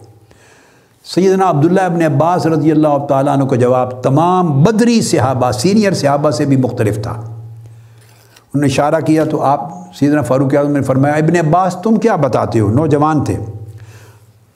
[1.05, 6.29] سیدنا عبداللہ ابن عباس رضی اللہ تعالیٰ عنہ کا جواب تمام بدری صحابہ، سینئر صحابہ
[6.29, 7.36] سے بھی مختلف تھا۔
[8.57, 12.15] انہوں نے اشارہ کیا تو آپ سیدنا فاروق اعظم نے فرمایا، ابن عباس، تم کیا
[12.15, 13.37] بتاتے ہو؟ نوجوان تھے۔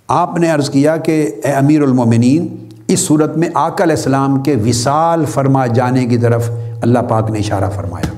[0.08, 4.56] آپ نے عرض کیا کہ، اے امیر المومنین، اس صورت میں آقا علیہ السلام کے
[4.56, 6.50] وصال فرما جانے کی طرف
[6.82, 8.14] اللہ پاک نے اشارہ فرمایا۔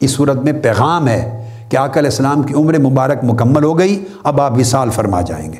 [0.00, 4.04] اس صورت میں پیغام ہے کہ آقا علیہ السلام کی عمر مبارک مکمل ہو گئی،
[4.22, 5.58] اب آپ وصال فرما جائیں گے۔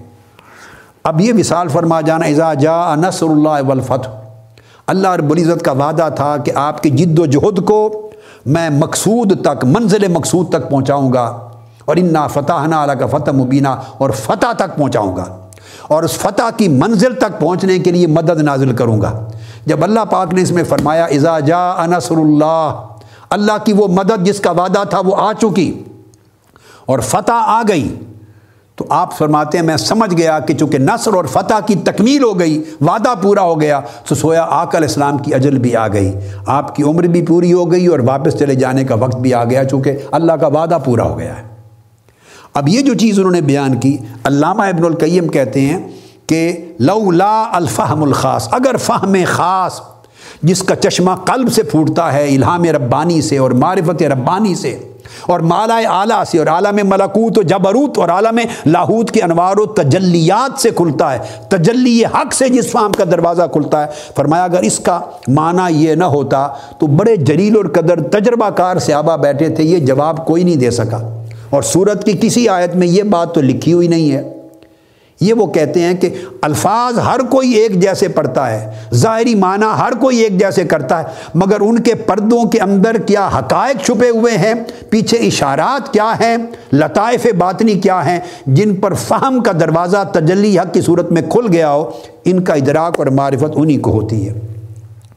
[1.05, 4.09] اب یہ وصال فرما جانا، اذا جا نصر اللہ والفتح
[4.91, 8.11] اللہ رب العزت کا وعدہ تھا کہ آپ کی جد و جہد کو
[8.47, 11.25] میں مقصود تک، منزل مقصود تک پہنچاؤں گا،
[11.85, 13.69] اور انا فتح نہ کا فتح مبینہ
[13.99, 15.25] اور فتح تک پہنچاؤں گا،
[15.89, 19.13] اور اس فتح کی منزل تک پہنچنے کے لیے مدد نازل کروں گا۔
[19.67, 22.87] جب اللہ پاک نے اس میں فرمایا، اذا جا نصر اللہ
[23.31, 25.73] اللہ کی وہ مدد جس کا وعدہ تھا وہ آ چکی،
[26.87, 27.89] اور فتح آ گئی۔
[28.81, 32.39] تو آپ فرماتے ہیں، میں سمجھ گیا کہ چونکہ نصر اور فتح کی تکمیل ہو
[32.39, 36.13] گئی، وعدہ پورا ہو گیا، تو سویا آک علیہ السلام کی اجل بھی آ گئی۔
[36.47, 39.45] آپ کی عمر بھی پوری ہو گئی اور واپس چلے جانے کا وقت بھی آ
[39.45, 41.43] گیا چونکہ اللہ کا وعدہ پورا ہو گیا ہے۔
[42.55, 45.79] اب یہ جو چیز انہوں نے بیان کی، علامہ ابن القیم کہتے ہیں
[46.27, 49.81] کہ لو لا الفہم الخاص، اگر فہم خاص
[50.43, 54.79] جس کا چشمہ قلب سے پھوٹتا ہے، الہام ربانی سے اور معرفت ربانی سے
[55.27, 59.67] اور مالا اعلیٰ سے، اور عالم ملکوت و جبروت، اور عالم لاہوت کے انوار و
[59.67, 61.19] تجلیات سے کھلتا ہے۔
[61.49, 65.95] تجلی حق سے جس فام کا دروازہ کھلتا ہے۔ فرمایا، اگر اس کا معنی یہ
[65.95, 70.43] نہ ہوتا تو بڑے جلیل اور قدر تجربہ کار صحابہ بیٹھے تھے، یہ جواب کوئی
[70.43, 71.17] نہیں دے سکا۔
[71.51, 74.40] اور صورت کی کسی آیت میں یہ بات تو لکھی ہوئی نہیں ہے۔
[75.21, 79.93] یہ وہ کہتے ہیں کہ الفاظ ہر کوئی ایک جیسے پڑھتا ہے، ظاہری معنی ہر
[80.01, 84.39] کوئی ایک جیسے کرتا ہے، مگر ان کے پردوں کے اندر کیا حقائق چھپے ہوئے
[84.39, 84.55] ہیں؟
[84.91, 86.37] پیچھے اشارات کیا ہیں؟
[86.73, 91.47] لطائف باطنی کیا ہیں؟ جن پر فہم کا دروازہ تجلی حق کی صورت میں کھل
[91.53, 91.91] گیا ہو،
[92.25, 94.35] ان کا ادراک اور معرفت انہی کو ہوتی ہے۔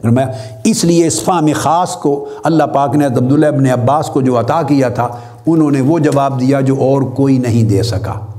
[0.04, 0.26] میں
[0.64, 4.62] اس لیے اس فہم خاص کو اللہ پاک نے عبداللہ ابن عباس کو جو عطا
[4.62, 5.10] کیا تھا،
[5.48, 8.33] انہوں نے وہ جواب دیا جو اور کوئی نہیں دے سکا۔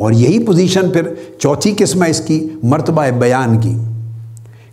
[0.00, 3.78] اور یہی پوزیشن پھر چوتھی قسم ہے اس کی، مرتبہ بیان کی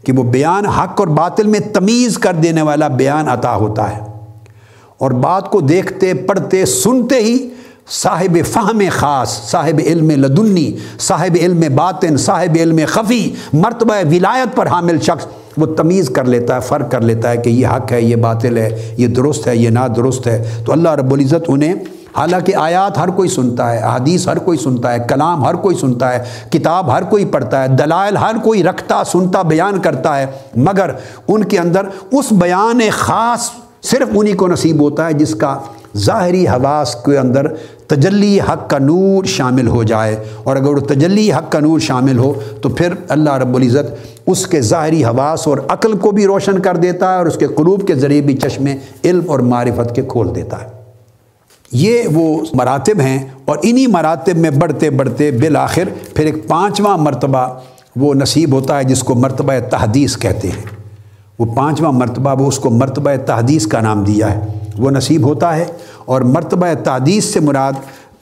[0.04, 4.02] کہ وہ بیان حق اور باطل میں تمیز کر دینے والا بیان عطا ہوتا ہے۔
[4.98, 7.50] اور بات کو دیکھتے، پڑھتے، سنتے ہی
[7.90, 14.68] صاحب فہم خاص، صاحب علم لدنی، صاحب علم باطن، صاحب علم خفی، مرتبہ ولایت پر
[14.68, 15.26] حامل شخص
[15.58, 18.58] وہ تمیز کر لیتا ہے، فرق کر لیتا ہے کہ یہ حق ہے، یہ باطل
[18.58, 21.74] ہے، یہ درست ہے، یہ نا درست ہے۔ تو اللہ رب العزت انہیں،
[22.18, 26.14] حالانکہ آیات ہر کوئی سنتا ہے حدیث ہر کوئی سنتا ہے، کلام ہر کوئی سنتا
[26.14, 30.26] ہے، کتاب ہر کوئی پڑھتا ہے، دلائل ہر کوئی رکھتا، سنتا، بیان کرتا ہے،
[30.56, 30.92] مگر
[31.28, 33.50] ان کے اندر اس بیان خاص
[33.84, 35.60] صرف انہی کو نصیب ہوتا ہے جس کا
[35.98, 37.48] ظاہری حواس کے اندر
[37.88, 42.18] تجلی حق کا نور شامل ہو جائے۔ اور اگر وہ تجلی حق کا نور شامل
[42.18, 46.60] ہو تو پھر اللہ رب العزت اس کے ظاہری حواس اور عقل کو بھی روشن
[46.60, 50.02] کر دیتا ہے اور اس کے قلوب کے ذریعے بھی چشمے، علم اور معرفت کے
[50.02, 50.68] کھول دیتا ہے۔
[51.72, 55.84] یہ وہ مراتب ہیں اور انہی مراتب میں بڑھتے بڑھتے بالآخر
[56.14, 57.48] پھر ایک پانچواں مرتبہ
[57.96, 60.64] وہ نصیب ہوتا ہے جس کو مرتبہ تحدیث کہتے ہیں۔
[61.40, 64.42] وہ پانچواں مرتبہ وہ اس کو مرتبہ تحدیث کا نام دیا ہے۔
[64.78, 65.66] وہ نصیب ہوتا ہے
[66.06, 67.74] اور مرتبہ تحدیث سے مراد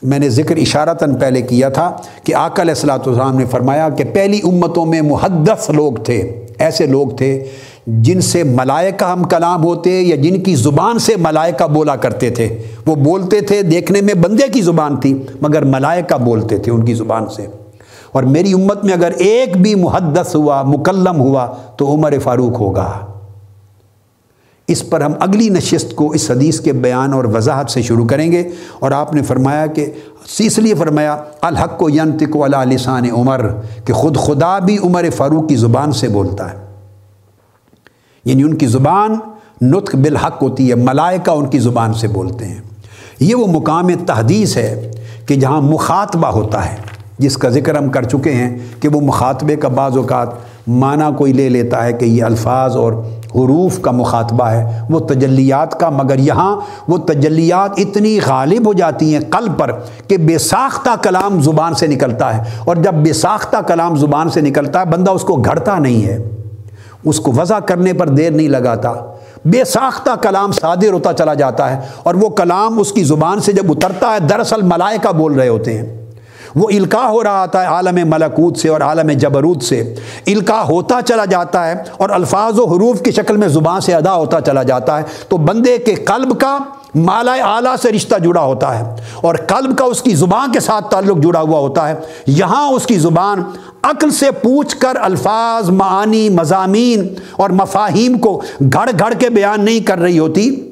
[0.05, 1.91] میں نے ذکر اشارتاً پہلے کیا تھا
[2.23, 6.85] کہ آقا علیہ السلاۃ والسلام نے فرمایا کہ پہلی امتوں میں محدث لوگ تھے، ایسے
[6.85, 7.43] لوگ تھے
[7.87, 12.57] جن سے ملائکہ ہم کلام ہوتے یا جن کی زبان سے ملائکہ بولا کرتے تھے۔
[12.85, 16.93] وہ بولتے تھے، دیکھنے میں بندے کی زبان تھی، مگر ملائکہ بولتے تھے ان کی
[16.93, 17.45] زبان سے۔
[18.11, 23.14] اور میری امت میں اگر ایک بھی محدث ہوا، مکلم ہوا، تو عمر فاروق ہوگا۔
[24.67, 28.31] اس پر ہم اگلی نشست کو اس حدیث کے بیان اور وضاحت سے شروع کریں
[28.31, 29.91] گے اور آپ نے فرمایا کہ
[30.39, 33.49] اس لیے فرمایا، الحق و ینتق علی لسان عمر،
[33.85, 36.57] کہ خود خدا بھی عمر فاروق کی زبان سے بولتا ہے۔
[38.25, 39.15] یعنی ان کی زبان
[39.61, 42.61] نطق بالحق ہوتی ہے، ملائکہ ان کی زبان سے بولتے ہیں۔
[43.19, 44.91] یہ وہ مقام تحدیث ہے
[45.25, 46.75] کہ جہاں مخاطبہ ہوتا ہے،
[47.17, 50.29] جس کا ذکر ہم کر چکے ہیں کہ وہ مخاطبے کا بعض اوقات
[50.67, 52.93] معنی کوئی لے لیتا ہے کہ یہ الفاظ اور
[53.35, 56.57] حروف کا مخاطبہ ہے، وہ تجلیات کا، مگر یہاں
[56.87, 59.71] وہ تجلیات اتنی غالب ہو جاتی ہیں قلب پر
[60.07, 64.41] کہ بے ساختہ کلام زبان سے نکلتا ہے۔ اور جب بے ساختہ کلام زبان سے
[64.41, 66.29] نکلتا ہے بندہ اس کو گھڑتا نہیں ہے۔
[67.05, 68.93] اس کو وضع کرنے پر دیر نہیں لگاتا۔
[69.45, 73.51] بے ساختہ کلام صادر ہوتا چلا جاتا ہے اور وہ کلام اس کی زبان سے
[73.51, 76.04] جب اترتا ہے، دراصل ملائکہ بول رہے ہوتے ہیں۔
[76.55, 79.95] وہ الکا ہو رہا تھا عالم ملکوت سے اور عالم جبرود سے۔
[80.27, 84.13] الکا ہوتا چلا جاتا ہے اور الفاظ و حروف کی شکل میں زبان سے ادا
[84.13, 86.57] ہوتا چلا جاتا ہے۔ تو بندے کے قلب کا
[86.95, 90.91] مالا اعلیٰ سے رشتہ جڑا ہوتا ہے اور قلب کا اس کی زبان کے ساتھ
[90.91, 91.95] تعلق جڑا ہوا ہوتا ہے۔
[92.27, 93.43] یہاں اس کی زبان
[93.83, 98.41] عقل سے پوچھ کر الفاظ، معانی، مضامین اور مفاہیم کو
[98.73, 100.71] گھڑ گھڑ کے بیان نہیں کر رہی ہوتی۔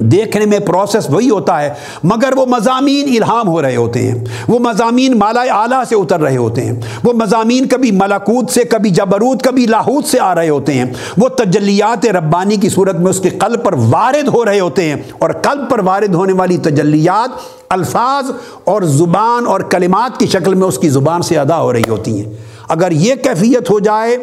[0.00, 4.58] دیکھنے میں پروسیس وہی ہوتا ہے، مگر وہ مضامین الہام ہو رہے ہوتے ہیں۔ وہ
[4.58, 9.42] مضامین مالا اعلیٰ سے اتر رہے ہوتے ہیں۔ وہ مضامین کبھی ملاکوت سے، کبھی جبروت،
[9.42, 10.84] کبھی لاہوت سے آ رہے ہوتے ہیں۔
[11.16, 14.96] وہ تجلیات ربانی کی صورت میں اس کے قلب پر وارد ہو رہے ہوتے ہیں۔
[15.18, 17.30] اور قلب پر وارد ہونے والی تجلیات
[17.68, 18.30] الفاظ
[18.64, 22.24] اور زبان اور کلمات کی شکل میں اس کی زبان سے ادا ہو رہی ہوتی
[22.24, 22.32] ہیں۔
[22.68, 24.16] اگر یہ کیفیت ہو جائے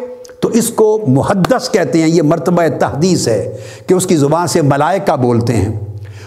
[0.45, 3.57] تو اس کو محدث کہتے ہیں، یہ مرتبہ تحدیث ہے
[3.87, 5.79] کہ اس کی زبان سے ملائکہ بولتے ہیں۔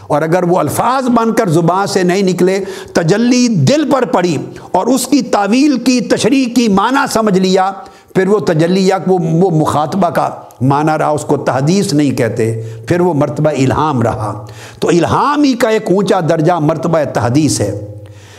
[0.06, 2.60] اور اگر وہ الفاظ بن کر زبان سے نہیں نکلے،
[2.92, 4.36] تجلی دل پر پڑی
[4.72, 7.70] اور اس کی تعویل کی، تشریح کی معنی سمجھ لیا،
[8.14, 10.30] پھر وہ تجلی یا وہ مخاطبہ کا
[10.60, 14.46] معنی رہا، اس کو تحدیث نہیں کہتے، پھر وہ مرتبہ الہام رہا۔
[14.80, 17.94] تو الہام ہی کا ایک اونچا درجہ مرتبہ تحدیث ہے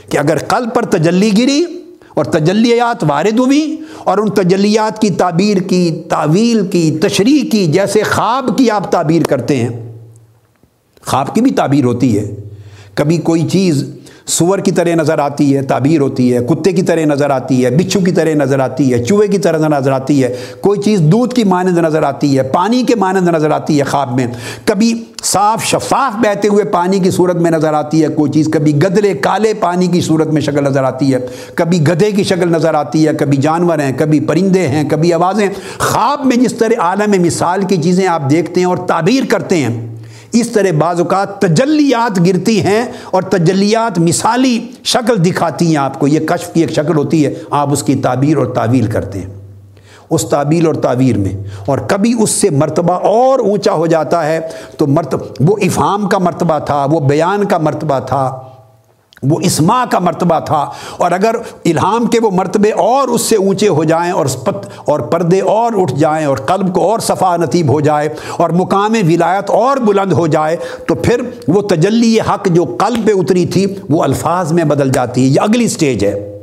[0.09, 1.78] کہ اگر قلب پر تجلی گری
[2.13, 8.03] اور تجلیات وارد ہوئیں اور ان تجلیات کی تعبیر کی، تعویل کی، تشریح کی جیسے
[8.03, 9.93] خواب کی آپ تعبیر کرتے ہیں۔
[11.05, 12.35] خواب کی بھی تعبیر ہوتی ہے۔
[12.93, 13.89] کبھی کوئی چیز
[14.29, 17.69] سور کی طرح نظر آتی ہے، تعبیر ہوتی ہے، کتے کی طرح نظر آتی ہے،
[17.69, 21.35] بچھو کی طرح نظر آتی ہے، چوہے کی طرح نظر آتی ہے، کوئی چیز دودھ
[21.35, 24.27] کی مانند نظر آتی ہے، پانی کے مانند نظر آتی ہے خواب میں۔
[24.65, 28.75] کبھی صاف شفاف بہتے ہوئے پانی کی صورت میں نظر آتی ہے، کوئی چیز کبھی
[28.75, 31.19] گدلے کالے پانی کی صورت میں شکل نظر آتی ہے۔
[31.55, 35.47] کبھی گدھے کی شکل نظر آتی ہے، کبھی جانور ہیں، کبھی پرندے ہیں، کبھی آوازیں۔
[35.77, 39.98] خواب میں جس طرح عالم مثال کی چیزیں آپ دیکھتے ہیں اور تعبیر کرتے ہیں
[40.31, 46.07] اس طرح بعض اوقات تجلیات گرتی ہیں اور تجلیات مثالی شکل دکھاتی ہیں آپ کو،
[46.07, 49.27] یہ کشف کی ایک شکل ہوتی ہے، آپ اس کی تعبیر اور تعویل کرتے ہیں۔
[50.09, 51.33] اس تعبیل اور تعویر میں،
[51.65, 54.39] اور کبھی اس سے مرتبہ اور اونچا ہو جاتا ہے،
[54.77, 58.48] تو مرتبہ وہ افہام کا مرتبہ تھا، وہ بیان کا مرتبہ تھا۔
[59.23, 61.35] وہ اسما کا مرتبہ تھا اور اگر
[61.65, 65.71] الہام کے وہ مرتبے اور اس سے اونچے ہو جائیں اور پت اور پردے اور
[65.75, 70.13] اٹھ جائیں اور قلب کو اور صفا نتیب ہو جائے اور مقام ولایت اور بلند
[70.13, 74.63] ہو جائے تو پھر وہ تجلی حق جو قلب پہ اتری تھی وہ الفاظ میں
[74.63, 76.35] بدل جاتی ہے، یہ اگلی سٹیج ہے۔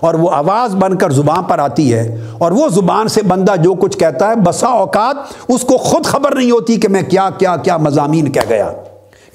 [0.00, 3.74] اور وہ آواز بن کر زبان پر آتی ہے اور وہ زبان سے بندہ جو
[3.74, 5.16] کچھ کہتا ہے، بسا اوقات
[5.48, 8.72] اس کو خود خبر نہیں ہوتی کہ میں کیا کیا کیا مضامین کہہ گیا۔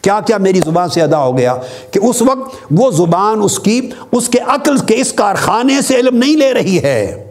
[0.01, 1.55] کیا کیا میری زبان سے ادا ہو گیا
[1.91, 6.15] کہ اس وقت وہ زبان اس کی اس کے عقل کے اس کارخانے سے علم
[6.15, 7.23] نہیں لے رہی ہے۔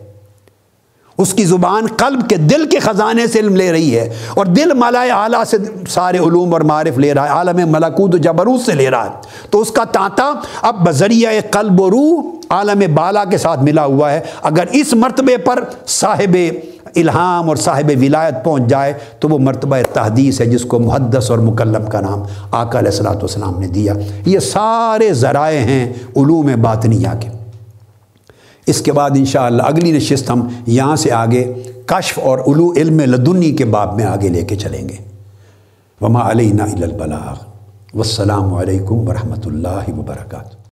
[1.18, 4.74] اس کی زبان قلب کے دل کے خزانے سے علم لے رہی ہے۔ اور دل
[4.74, 5.56] ملائے اعلیٰ سے
[5.88, 9.10] سارے علوم اور معرف لے رہا ہے، عالم ملکوت و جبروت سے لے رہا ہے۔
[9.50, 10.32] تو اس کا تانتا
[10.62, 15.36] اب بذریعہ قلب و روح عالم بالا کے ساتھ ملا ہوا ہے۔ اگر اس مرتبے
[15.36, 16.36] پر صاحب
[16.96, 21.38] الہام اور صاحب ولایت پہنچ جائے تو وہ مرتبہ تحدیث ہے جس کو محدث اور
[21.38, 23.94] مکلم کا نام آقا علیہ السلاۃ والسلام نے دیا۔
[24.26, 27.28] یہ سارے ذرائع ہیں علوم باطنیہ کے۔
[28.66, 31.54] اس کے بعد انشاءاللہ اگلی نشست ہم یہاں سے آگے
[31.86, 34.96] کشف اور علو علم لدنی کے باب میں آگے لے کے چلیں گے۔
[36.00, 37.36] وما علینا البلاغ۔
[37.94, 40.55] والسلام علیکم ورحمۃ اللہ وبرکاتہ۔